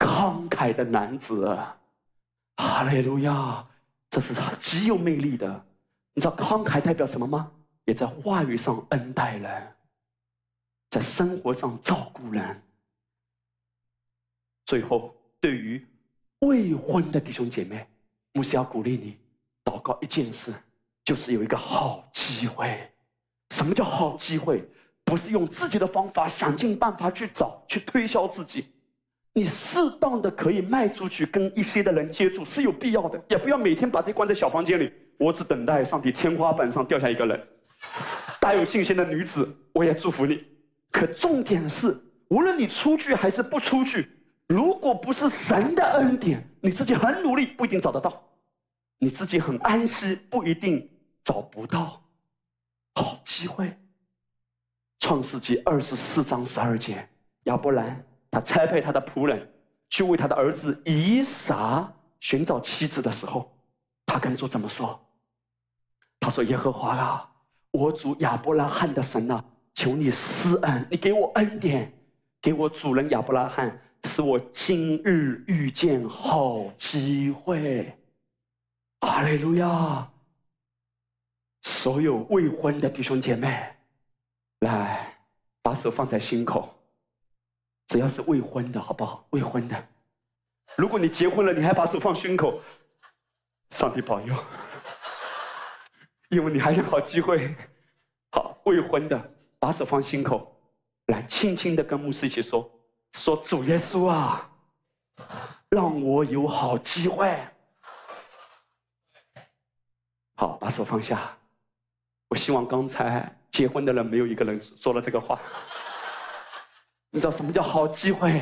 [0.00, 1.56] 慷慨的男子，
[2.56, 3.64] 哈利路亚！
[4.10, 5.64] 这是他极有魅力的。
[6.14, 7.50] 你知道慷慨代表什么吗？
[7.84, 9.74] 也在话语上恩待人，
[10.90, 12.62] 在生活上照顾人。
[14.64, 15.84] 最后，对于
[16.40, 17.86] 未婚的弟兄姐妹，
[18.32, 19.18] 牧师要鼓励你。”
[19.64, 20.52] 祷告一件事，
[21.04, 22.90] 就是有一个好机会，
[23.50, 24.62] 什么叫好机会？
[25.04, 28.66] 不是用自己的方法想尽办法去找、去推销自己。
[29.32, 34.92] 你适当的可以卖出去，跟一些的人接触是有必要的，也不要每天把自己关在小房间里。
[35.18, 37.48] 我只等待上帝天花板上掉下一个人。
[38.40, 40.44] 大有信心的女子，我也祝福你。
[40.90, 41.96] 可重点是，
[42.28, 44.08] 无论你出去还是不出去，
[44.46, 48.22] 如果不是神的恩典，你自己很努力不一定找得到，
[48.98, 50.88] 你自己很安息不一定
[51.22, 52.02] 找不到
[52.94, 53.76] 好机会。
[55.00, 57.06] 创世纪二十四章十二节，
[57.44, 59.52] 亚伯兰他差派他的仆人
[59.90, 63.53] 去为他的儿子以撒寻找妻子的时候，
[64.14, 65.04] 他跟主怎么说？
[66.20, 67.32] 他说：“耶和华啊，
[67.72, 71.92] 我主亚伯拉罕的神啊，求你施恩，你给我恩典，
[72.40, 77.92] 给我主人亚伯拉罕，使我今日遇见好机会。”
[79.02, 80.08] 阿雷路亚！
[81.62, 83.68] 所有未婚的弟兄姐妹。
[84.60, 85.12] 来，
[85.60, 86.72] 把手放在心口。
[87.88, 89.26] 只要是未婚的，好不好？
[89.30, 89.88] 未婚的，
[90.76, 92.60] 如果你结婚了，你还把手放胸口，
[93.74, 94.32] 上帝保佑，
[96.28, 97.52] 因为你还有好机会。
[98.30, 100.56] 好，未婚的，把手放心口，
[101.06, 102.70] 来，轻轻的跟牧师一起说：
[103.14, 104.48] 说主耶稣啊，
[105.68, 107.36] 让我有好机会。
[110.36, 111.36] 好，把手放下。
[112.28, 113.36] 我希望刚才。
[113.50, 115.40] 结婚的人没有一个人说了这个话。
[117.10, 118.40] 你知道什么叫好机会？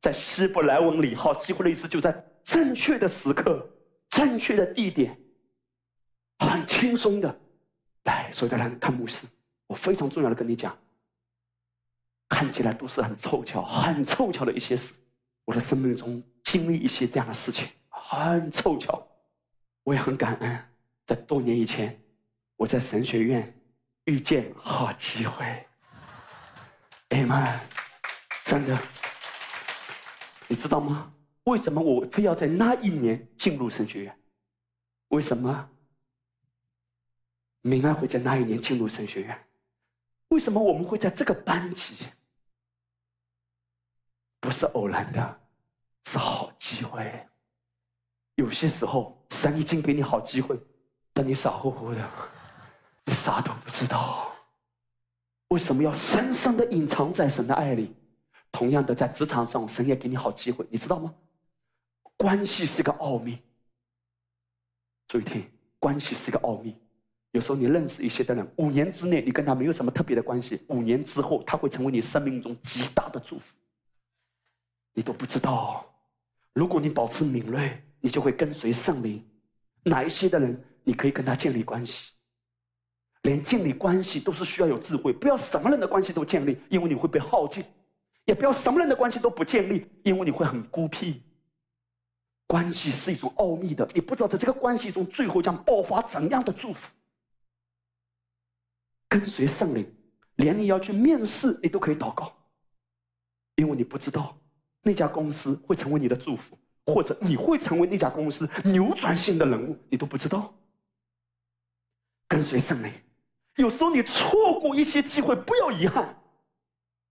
[0.00, 3.68] 在希伯来文里，好机会的意思就在正确的时刻、
[4.08, 5.18] 正确的地点，
[6.38, 7.40] 很轻松的。
[8.04, 9.26] 来，所有的人看牧师，
[9.66, 10.76] 我非常重要的跟你讲，
[12.28, 14.94] 看起来都是很凑巧、很凑巧的一些事。
[15.44, 19.06] 我的生命中经历一些这样的事情，很凑巧。
[19.82, 20.64] 我也很感恩，
[21.04, 22.00] 在多年以前，
[22.56, 23.52] 我在神学院。
[24.08, 25.66] 遇见好机会，
[27.08, 27.60] 哎妈，
[28.44, 28.78] 真的，
[30.46, 31.12] 你知道吗？
[31.46, 34.18] 为什么我非要在那一年进入神学院？
[35.08, 35.70] 为什么？
[37.62, 39.46] 明安会在那一年进入神学院？
[40.28, 41.96] 为什么我们会在这个班级？
[44.40, 45.40] 不是偶然的，
[46.04, 47.28] 是好机会。
[48.34, 50.60] 有些时候，神已经给你好机会，
[51.12, 52.10] 但你傻乎乎的。
[53.04, 54.32] 你啥都不知道，
[55.50, 57.94] 为什么要深深的隐藏在神的爱里？
[58.50, 61.14] 同样的，在职场上，神也给你好机会，你知道吗？
[62.16, 63.38] 关系是个奥秘。
[65.08, 65.44] 注意听，
[65.78, 66.76] 关系是个奥秘。
[67.32, 73.54] 有时候你认识一些的人，五年之内你跟他没有什么特别的关系，五年之后他会成为你生命中极大的祝福。
[74.94, 75.94] 你都不知道，
[76.54, 79.22] 如果你保持敏锐，你就会跟随圣灵。
[79.82, 82.12] 哪一些的人，你可以跟他建立关系？
[83.22, 87.62] 连建立关系都是需要有智慧，不要什么人的关系都建立，因为你会被耗尽；
[88.24, 91.22] 也不要什么人的关系都不建立，因为你会很孤僻。
[92.46, 96.88] 关系是一种奥秘的，你不知道在这个关系中最后将爆发怎样的祝福。
[99.08, 99.86] 跟随圣灵，
[100.36, 102.32] 连你要去面试，你都可以祷告，
[103.56, 104.36] 因为你不知道
[104.82, 110.54] 那家公司会成为你的祝福，或者你会成为那家公司扭转性的人物，你都不知道。
[112.28, 112.92] 跟随圣灵。
[113.56, 116.16] 有时候你错过一些机会，不要遗憾，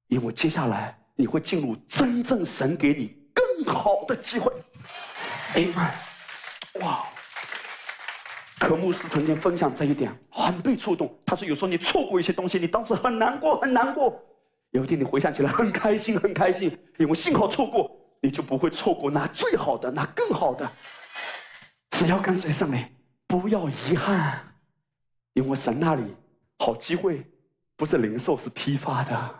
[0.07, 4.51] 因为接下来你会进入真正神给你更好的机会。
[5.55, 5.89] 哎妈，
[6.85, 7.05] 哇！
[8.59, 11.17] 科牧师曾经分享这一点，很被触动。
[11.25, 14.21] 他说：“有时候你错过一些东西，你当时很难过，很难过。
[14.71, 17.89] 有一天你回想起来，很开心，很开心，因为幸好错过，
[18.21, 20.69] 你就不会错过那最好的，那更好的。
[21.91, 22.85] 只要跟随圣灵，
[23.25, 24.55] 不要遗憾，
[25.33, 26.03] 因为神那里。”
[26.59, 27.25] 好机会，
[27.75, 29.35] 不是零售，是批发的，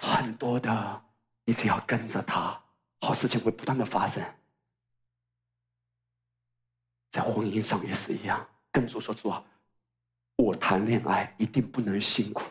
[0.00, 1.02] 很多的。
[1.44, 2.60] 你只要跟着他，
[3.00, 4.22] 好事情会不断的发生。
[7.16, 9.42] 在婚姻上也是一样，跟主说主啊，
[10.36, 12.42] 我谈恋爱一定不能辛苦，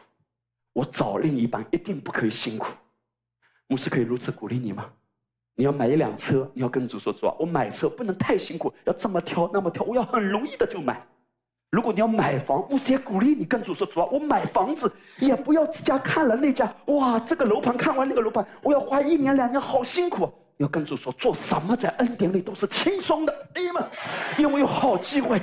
[0.74, 2.66] 我找另一半一定不可以辛苦。
[3.68, 4.92] 牧师可以如此鼓励你吗？
[5.54, 11.00] 你要买一辆车，你要跟主说主啊，我买车不能太辛苦，要这么挑那么挑，我要很容易的就买。
[11.70, 20.28] 如果你要买房，牧师也鼓励你跟主说：“主啊，我买房子也不要这家看了那家，哇，这个楼盘看完那个楼盘，我要花一年两年，好辛苦。”
[20.58, 23.90] 要跟主说，做什么在恩典里都是轻松的，弟兄们，
[24.38, 25.42] 因为有好机会。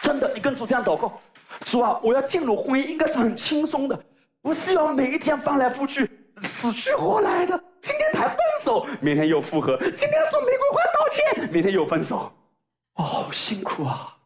[0.00, 1.20] 真的，你跟主这样祷告
[1.64, 4.04] ：“主啊，我要进入婚姻，应该是很轻松的，
[4.40, 6.10] 不是要每一天翻来覆去、
[6.42, 7.56] 死去活来的。
[7.80, 12.32] 今天谈分手，明天又复合；今天送玫瑰花道歉，明天又分手，
[12.94, 14.16] 哦，好辛苦啊！”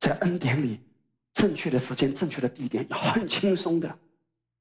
[0.00, 0.80] 在恩典里，
[1.32, 3.88] 正确的时间、正确的地点，要很轻松的。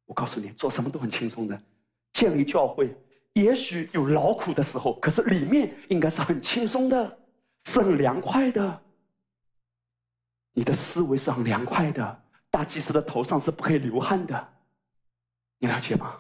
[0.06, 1.60] 我告诉你，做什么都很轻松的。
[2.12, 2.96] 建立教会，
[3.34, 7.18] 也许有劳苦的时候，可是里面应该是很轻松的，
[7.66, 8.82] 是很凉快的。
[10.54, 14.50] 你的思维是很凉快的，大祭司的头上是不可以流汗的。
[15.58, 16.16] 你了解吗？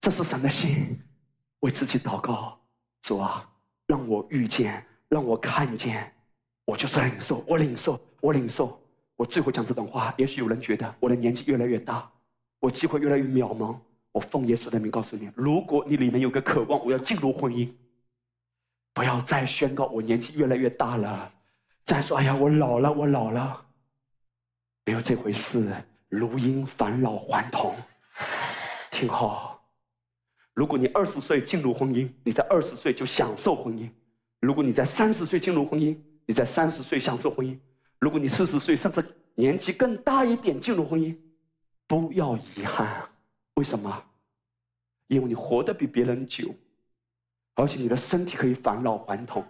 [0.00, 1.00] 这是神的心，
[1.60, 2.60] 为自己祷告，
[3.00, 3.48] 主啊，
[3.86, 6.12] 让我遇见，让我看见，
[6.64, 8.80] 我就是领受，我领受，我领受。
[9.16, 12.10] 我最后讲这段话，也许有人觉得我的年纪越来越大，
[12.60, 13.76] 我机会越来越渺茫。
[14.12, 17.72] 我奉耶稣的名告诉你：如果你里面有个渴望，我要进入婚姻，
[18.92, 21.32] 不要再宣告我年纪越来越大了，
[21.84, 23.64] 再说哎呀我老了，我老了，
[24.84, 25.72] 没有这回事。
[26.08, 27.74] 如因返老还童，
[28.90, 29.66] 听好。
[30.52, 33.88] 如果你二十岁进入婚姻，你在二十岁就享受婚姻；
[34.40, 37.56] 如果你在三十岁进入婚姻，你在三十岁享受婚姻；
[37.98, 39.02] 如果你四十岁甚至
[39.34, 41.16] 年纪更大一点进入婚姻，
[41.86, 43.08] 不要遗憾。
[43.54, 44.04] 为什么？
[45.08, 46.54] 因为你活得比别人久，
[47.54, 49.44] 而且你的身体可以返老还童。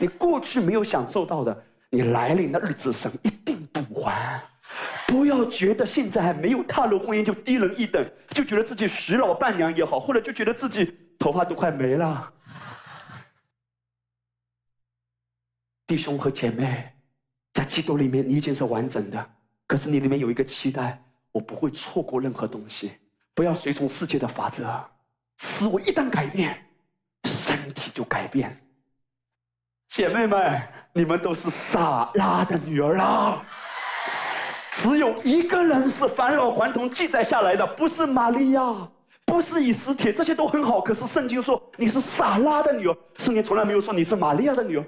[0.00, 4.42] 你过去没有享受到的，你来临的日子，神一定补还。
[5.06, 12.32] 不要觉得现在还没有踏入婚姻就低人一等，就觉得自己徐老伴娘也好，或者就觉得自己头发都快没了。
[15.86, 16.92] 弟兄和姐妹，
[17.52, 19.30] 在基督里面你已经是完整的，
[19.66, 22.92] 可是你里面有一个期待，我不会错过任何东西。
[23.34, 24.62] 不要随从世界的法则，
[25.38, 26.66] 思维一旦改变，
[27.24, 28.58] 身体就改变。
[29.88, 33.42] 姐妹们，你们都是撒拉的女儿啊！
[34.74, 38.88] 只有一个人是返老还童记载下来的，不是玛利亚，
[39.24, 40.80] 不是以斯帖，这些都很好。
[40.80, 44.84] 可是圣经说你是撒拉的女儿，圣经从来没有说你是玛利亚的女儿，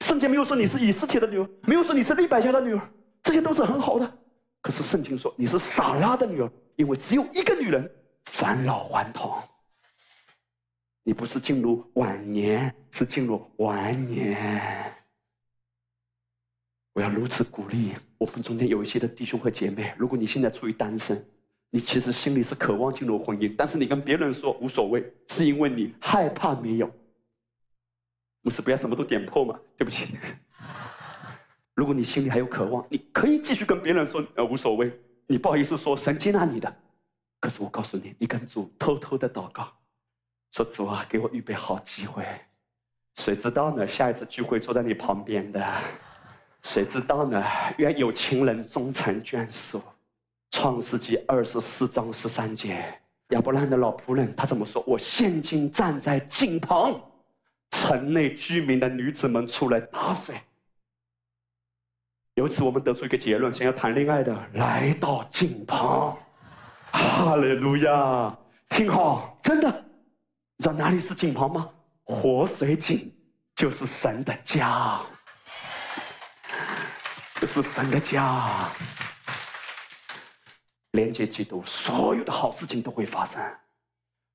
[0.00, 2.80] 圣经没有说你是以斯帖的女儿，没有说你是利百加的女儿，
[3.22, 4.12] 这些都是很好的。
[4.60, 6.50] 可是圣经说你是撒拉的女儿。
[6.76, 7.90] 因为只有一个女人
[8.26, 9.42] 返老还童，
[11.02, 14.94] 你不是进入晚年，是进入晚年。
[16.92, 21.26] 我要如此鼓励我们中间有一些的弟兄和姐妹，如果你现在处于单身，
[21.70, 26.90] 你其实心里是渴望进入婚姻，但是你跟别人说无所谓，是因为你害怕没有。
[28.42, 29.58] 不是不要什么都点破嘛？
[29.76, 30.06] 对不起。
[31.74, 34.92] 如果你心里还有渴望，你可以继续跟别人说呃无所谓。
[35.32, 36.70] 你不好意思说神接纳你的，
[37.40, 39.66] 可是我告诉你，你跟主偷偷的祷告，
[40.50, 42.22] 说主啊，给我预备好机会。
[43.14, 43.88] 谁知道呢？
[43.88, 45.66] 下一次聚会坐在你旁边的，
[46.62, 47.42] 谁知道呢？
[47.78, 49.82] 愿有情人终成眷属。
[50.50, 52.84] 创世纪二十四章十三节，
[53.28, 54.84] 亚伯兰的老仆人他怎么说？
[54.86, 57.00] 我现今站在井旁，
[57.70, 60.38] 城内居民的女子们出来打水。
[62.34, 66.16] 由此，我们得出一个结论：想要谈恋爱的，来到井旁。
[66.90, 68.34] 哈利路亚！
[68.70, 69.70] 听好，真的，
[70.58, 71.68] 知道哪里是井旁吗？
[72.04, 73.12] 活水井
[73.54, 75.00] 就是神的家，
[77.34, 78.66] 这是神的家。
[80.92, 83.42] 连接基督，所有的好事情都会发生。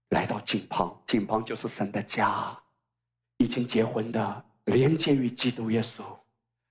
[0.10, 2.56] 来到井旁，井旁就是神的家。
[3.38, 6.04] 已经结婚的，连接于基督耶稣。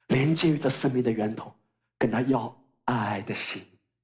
[0.09, 1.53] 连接于这生命的源头，
[1.99, 3.63] 跟他要爱的心、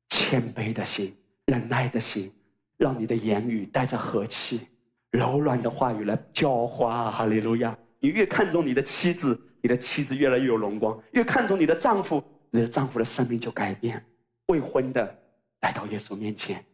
[0.09, 1.17] 谦卑的心、
[1.47, 2.33] 忍耐的心，
[2.77, 4.67] 让你的言语带着和气、
[5.11, 7.11] 柔软的话语来浇花。
[7.11, 7.77] 哈利路亚！
[8.01, 14.05] 你越看重你的妻子，你的妻子越来越有荣光；越看重你的丈夫，你的丈夫的生命就改变。
[14.47, 15.17] 未婚的
[15.61, 16.65] 来到耶稣面前，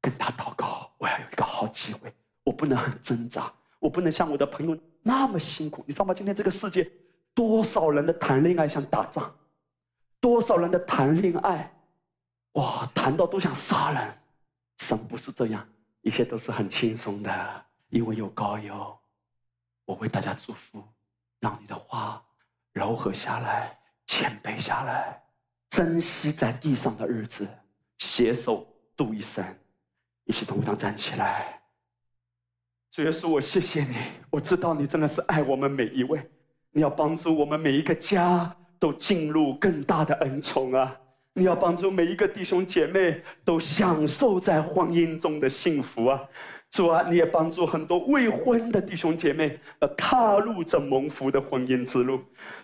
[0.00, 2.12] 跟他祷告：我要有一个好机会，
[2.44, 5.82] 我不能很挣扎，我不能像我的朋友那么辛苦。
[5.84, 6.14] 你知道吗？
[6.14, 6.88] 今天这个世界。
[7.38, 9.32] 多少人的谈恋爱像打仗，
[10.18, 11.72] 多少人的谈恋爱，
[12.54, 14.18] 哇，谈到都想杀人。
[14.78, 15.64] 神不是这样，
[16.00, 18.98] 一切都是很轻松的，因为有高友。
[19.84, 20.82] 我为大家祝福，
[21.38, 22.20] 让你的话
[22.72, 23.78] 柔和下来，
[24.08, 25.22] 谦卑下来，
[25.70, 27.48] 珍惜在地上的日子，
[27.98, 28.66] 携手
[28.96, 29.44] 度一生，
[30.24, 31.62] 一起同上站起来。
[32.90, 33.94] 主耶稣，我谢谢你，
[34.28, 36.28] 我知道你真的是爱我们每一位。
[36.72, 40.96] 你要帮助我们每一个家都进入更大的恩宠啊！
[41.34, 46.20] 你要帮助每一个弟兄姐妹都享受在婚姻中的幸福啊！
[46.70, 52.20] 主啊，你也帮助很多未婚的弟兄姐妹，呃，踏入这蒙福的婚姻之路。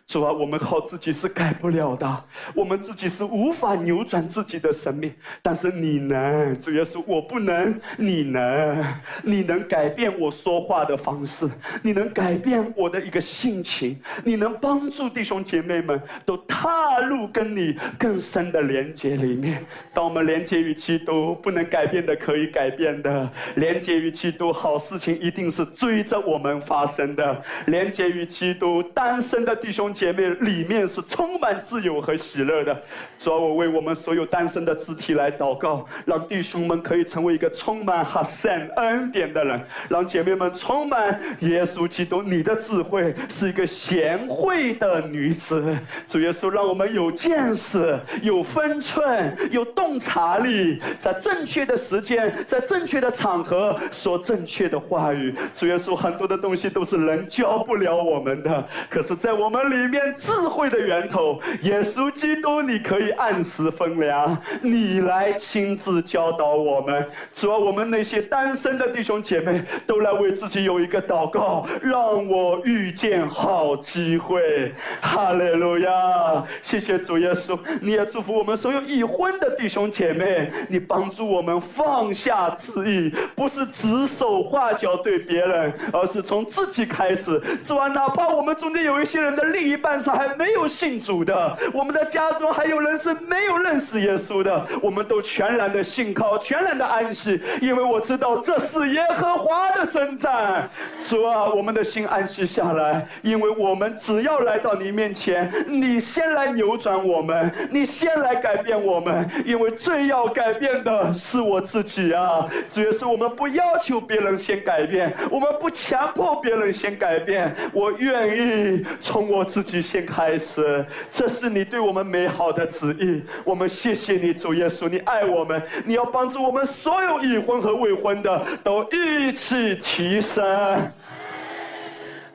[0.07, 2.25] 主啊，我们靠自己是改不了的，
[2.55, 5.11] 我们自己是无法扭转自己的生命。
[5.41, 8.85] 但是你能，主耶稣，我不能，你能，
[9.23, 11.49] 你能改变我说话的方式，
[11.83, 19.65] 你能改变我的一个性情，你能帮助弟兄姐妹们都踏入跟你更深的连接里面。
[19.95, 27.43] 当我们连接于基督，不能改变的可以改变的，连接于基督，好事情一定是追着我们发生的。
[27.69, 29.94] 连接于基督，单身的弟兄。
[29.95, 32.83] 姐妹里面是充满自由和喜乐的，
[33.19, 42.21] 主要我为我们所有单身的肢体来祷告，让弟兄们可以成为一个充满哈善恩典的人，让姐妹们充满耶稣基督。
[42.21, 45.65] 你的智慧是一个贤惠的女子，
[46.09, 55.33] 主耶稣让我们有见识、有分寸、有洞察力，在正确的时间、在正确的场合说正确的话语。
[55.55, 59.84] 主耶稣很多的东西都是人教不了我们的，可是，在我们里。
[59.85, 67.07] 里面智慧的源头，耶稣基督，你可以按时分粮，你来亲自教导我们。
[67.35, 74.73] 主啊，我们那些单身的弟兄姐妹，都来为自己有一个祷告，让我遇见好机会。
[75.03, 76.43] 哈利路亚！
[76.63, 87.39] 谢谢主耶稣，你也祝福我们所有已婚的弟兄姐妹，你帮助我们放下自意，不是指手画脚对别人，而是从自己开始。
[87.67, 89.74] 主啊，哪怕我们中间有一些人的利益。
[89.75, 100.71] 一半是还没有信主的，我们的家中还有人是没有认识耶稣的，我们都全然的信靠，全然的安息，因为我知道这是耶和华的征战。
[101.09, 112.49] 主啊，我们的心安息下来，因为我们只要来到你面前，你先来扭转我们，你先来改变我们，因为最要改变的是我自己啊！
[112.73, 119.64] 主要是我们不要求别人先改变，我们不强迫别人先改变，我愿意从我自。
[119.65, 123.25] 己先开始，这是你对我们美好的旨意。
[123.45, 130.45] 我们谢谢你，主耶稣，你爱我们，你要帮助我们所有已婚和未婚的都一起提升，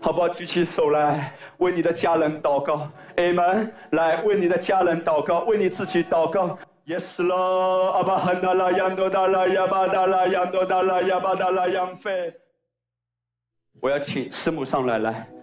[0.01, 0.27] 好不好？
[0.29, 3.69] 举起手来，为你的家人祷告，Amen。
[3.91, 6.57] 来，为你的家人祷告，为你自己祷告。
[6.85, 12.33] Yes 咯，阿巴哈达拉扬多达拉亚巴达拉扬多达拉亚巴达拉扬费。
[13.79, 15.38] 我要请师母上来，来。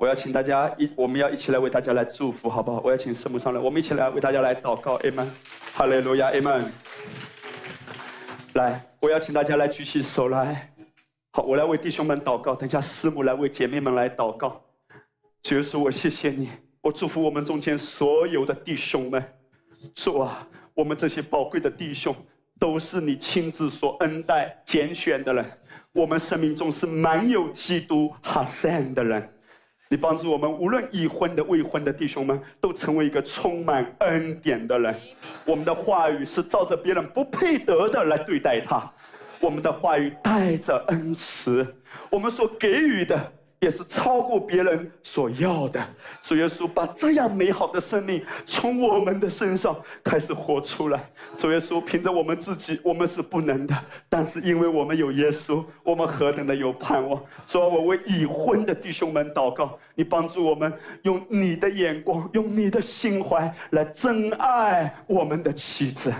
[0.00, 2.80] 我要请大家一，我们要一起来为大家来祝福，好不好？
[2.82, 5.26] 我要请师母上来，我们一起来为大家来祷告，Amen，
[5.74, 6.70] 哈利路亚，Amen。
[8.54, 10.72] 来，我要请大家来举起手来，
[11.32, 14.62] 好，我来为弟兄们祷告，等一下师母来为姐妹们来祷告。
[15.42, 16.48] 主耶稣，我谢谢你，
[16.80, 19.22] 我祝福我们中间所有的弟兄们。
[19.94, 22.16] 主啊，我们这些宝贵的弟兄，
[22.58, 25.44] 都是你亲自所恩待、拣选的人。
[25.92, 29.30] 我们生命中是满有基督哈善的人。
[29.92, 34.94] 你帮助我们，无论已婚的、未婚的弟兄们，都成为一个充满恩典的人。
[35.44, 38.88] 我们的话语是照着别人不配得的来对待他，
[39.40, 41.66] 我们的话语带着恩慈，
[42.08, 43.32] 我们所给予的。
[43.60, 45.86] 也是超过别人所要的。
[46.22, 51.10] 主耶稣把这样美好的生命从我们的身上开始活出来。
[51.36, 53.76] 主耶稣凭着我们自己，我们是不能的，
[54.08, 57.22] 但是因为我们有耶稣，我们何等的有盼望。
[57.46, 60.72] 主啊，我为已婚的弟兄们祷告，你帮助我们
[61.02, 66.10] 用你的眼光，用你的心怀来真爱我们的妻子。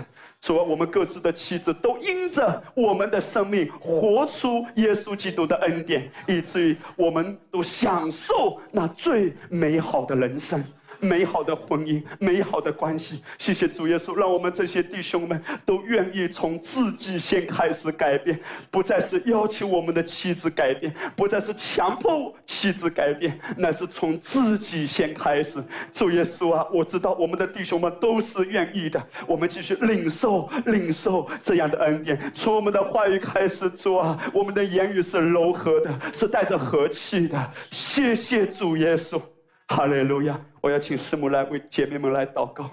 [0.41, 10.63] 主啊，我们各自的妻子都因着我们的生命活出耶稣基督的恩典，以至于我们都享受那最美好的人生。
[11.01, 13.21] 美好的婚姻，美好的关系。
[13.37, 25.61] 谢谢主耶稣，让我们这些弟兄们都愿意从自己先开始改变，不再是要求我们的妻子改变，不再是强迫妻子改变，那是从自己先开始。
[25.91, 29.01] 主耶稣啊，我知道我们的弟兄们都是愿意的。
[29.27, 34.31] 我们继续领受、领受这样的恩典，从我们的话语开始做啊。
[34.33, 37.51] 我们的言语是柔和的，是带着和气的。
[37.71, 39.19] 谢谢主耶稣。
[39.71, 40.37] 哈利路亚！
[40.59, 42.65] 我要请师母来为姐妹们来祷告。
[42.65, 42.71] 哈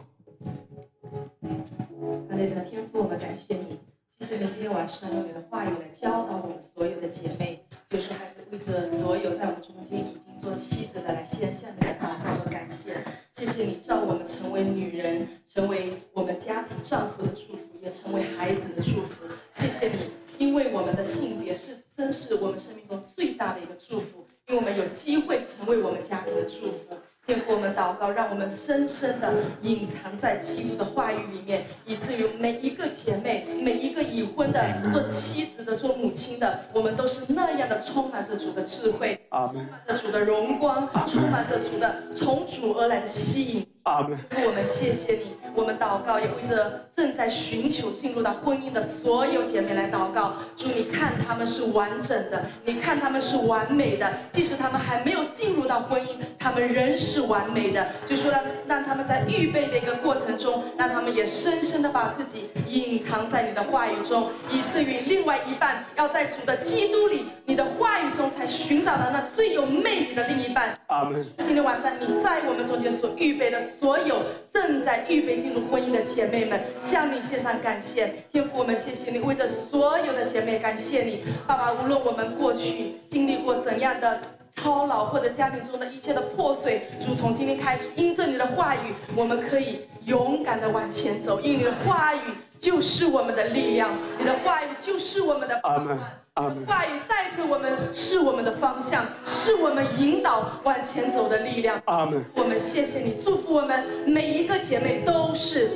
[2.31, 2.63] 利路亚！
[2.69, 3.79] 天父，我们感谢你，
[4.19, 7.65] 谢谢你今天晚上用你的话语来教导我们所有的姐妹。
[7.89, 12.97] 就是孩子为着所有在我们中间已经做妻子的来献上你的祷告和感谢。
[13.33, 19.25] 谢谢你召我们成为女人，成为我们家庭丈夫的祝福，也成为孩子的祝福。
[19.55, 24.27] 谢谢你，因为我们的性别是真是我们生命中最大的一个祝福。
[24.49, 26.97] 因为我们有机会成为我们家庭的祝福，
[27.27, 29.31] 天父，我们祷告，让我们深深的
[29.61, 43.67] 隐藏在基督的话语里面，以至于每一个姐妹，每一个已婚的、做妻子的、做母亲的，我们都是那样的充满着主的智慧，阿门充满着主的荣光，充满着主的从主而来的吸引。
[43.85, 50.35] 阿门，我们谢谢你，我们祷告，也为着正在寻求进入到婚姻的所有姐妹来祷告。
[50.57, 57.87] 主，你看他们是完整的，你看他们是完美的，即使他们还没有进入到婚姻，他们仍是完美的。
[58.07, 70.79] 就说让让他们在预备的一个过程中，让他们也深深的把自己隐藏在你的话语中，以至于另外一半要在主的基督里，你的话语中才寻找到那最有魅力的另一半。
[70.89, 74.23] 阿门，今天晚上你在我们中间所预备的所有
[74.53, 78.11] 正在预备进入婚姻的姐妹们，向你献上感谢。
[78.33, 81.73] 天父，我们谢谢你，为这所有的姐妹感谢你，爸爸。
[81.73, 84.21] 无论我们过去经历过怎样的
[84.57, 92.21] 操劳，或者家庭中的一切的破碎，主从今天开始，因着你的话语，我们可以勇敢的往前走，因为你的话语
[92.59, 95.99] 就是我们的力量，你的话语就是我们的阿门，
[96.35, 96.67] 阿门。
[96.67, 101.81] 话语带着我们，是我们的方向，是我们引导往前走的力量。
[101.85, 102.25] 阿门。
[102.35, 105.71] 我们谢谢你，祝福我们每一个姐妹都是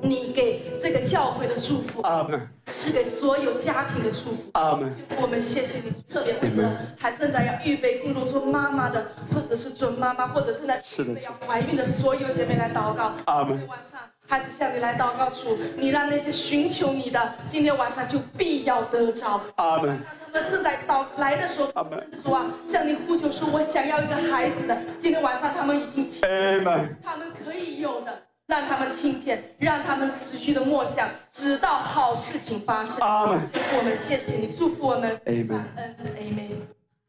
[0.00, 4.50] 你给这个教会的祝福，阿门，是给所有家庭的祝福。
[4.52, 6.62] 阿门，我们谢谢你，特别为这
[6.96, 13.12] 还正在要预备进入做妈妈的，或者是准妈妈，或者正在是的预备要怀孕的所有姐妹来祷告。
[13.24, 19.40] 阿门今天晚上，孩子向你来祷告主，你让那些寻求你的，今天晚上就必要得着。
[19.56, 19.98] 阿门，
[20.32, 24.78] 他们正在祷来的时候，阿门主啊，向你呼求说，我想要一个孩子的。
[25.00, 32.96] 今天晚上他们已经听阿门，他们可以有的，让他们听见，让他们持续的默想，直到好事情发生。
[32.98, 33.48] 阿门。
[33.78, 35.18] 我们谢谢你，祝福我们。
[35.24, 36.50] Amen 感恩，Amen。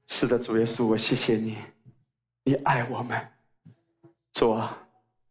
[0.08, 1.58] 是的，主耶稣，我谢谢你，
[2.46, 3.20] 你爱我们，
[4.32, 4.78] 主啊，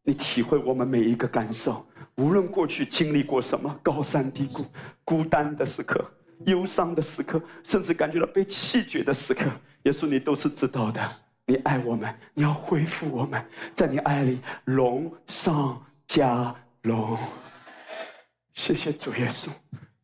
[0.03, 1.87] 你体会我们每一个感受，
[2.17, 4.67] 无论过去经历过什么高山低谷、
[5.05, 6.05] 孤单的时刻、
[6.45, 9.45] 忧伤的时刻，甚至感觉到被弃绝的时刻，
[9.85, 11.01] 耶稣你都是知道的。
[11.47, 13.43] 你爱我们，你要恢复我们，
[13.75, 17.19] 在你爱里荣上加荣。
[18.53, 19.49] 谢谢主耶稣。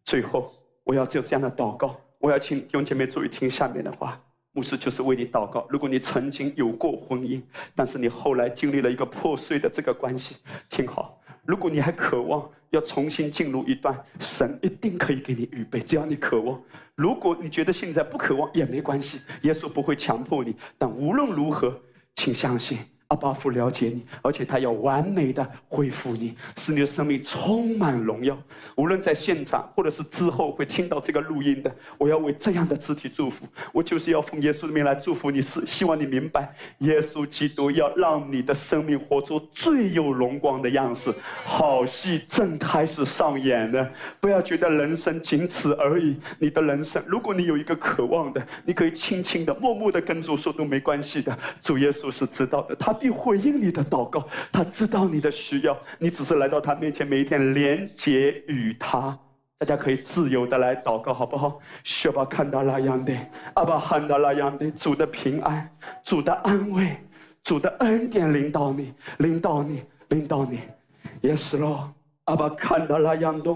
[0.05, 0.53] 最后，
[0.85, 4.21] 我要就这样的祷告，我要请弟兄姐妹注意听下面的话。
[4.53, 5.65] 牧师就是为你祷告。
[5.71, 7.41] 如果你曾经有过婚姻，
[7.77, 10.35] 但是你后来经历了一个破碎的这个关系，
[10.69, 16.61] 听好，如果你还渴望要重新进入一段，神一定可以给你预备，只要你渴望。
[16.97, 20.57] 如果你觉得现在不渴望也没关系，耶稣不会强迫你。
[20.77, 21.81] 但无论如何，
[22.17, 22.77] 请相信。
[23.11, 28.39] 阿巴父了解你，而且他要完美的恢复你，使你的生命充满荣耀。
[28.77, 33.45] 无论在现场或者是之后会听到这个录音的，我要为这样的肢体祝福。
[33.73, 41.13] 我就是要奉耶稣的名来祝福你，是希望你明白，耶稣基督要让你的生命活出最有荣光的样式。
[41.45, 46.17] 好戏正开始上演呢，不要觉得人生仅此而已。
[46.39, 51.37] 你的人生，如果你有一个渴望的，你可以轻轻的、默默的跟主说都没关系的。
[51.61, 59.19] 主耶稣是知道的，他必回应你的祷告，他知道你的需要，你只是来到他面前，每一天连接与他。
[59.59, 61.59] 大家可以自由的来祷告，好不好？
[61.85, 63.15] 学吧，看到那样的，
[63.55, 65.69] 阿爸看到那样的，主的平安，
[66.03, 66.97] 主的安慰，
[67.43, 70.61] 主的恩典领导你，领导你，领导你，
[71.21, 71.93] 也是咯。
[72.25, 73.55] 阿爸看到那样的，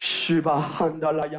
[0.00, 1.34] 学吧，看到那样。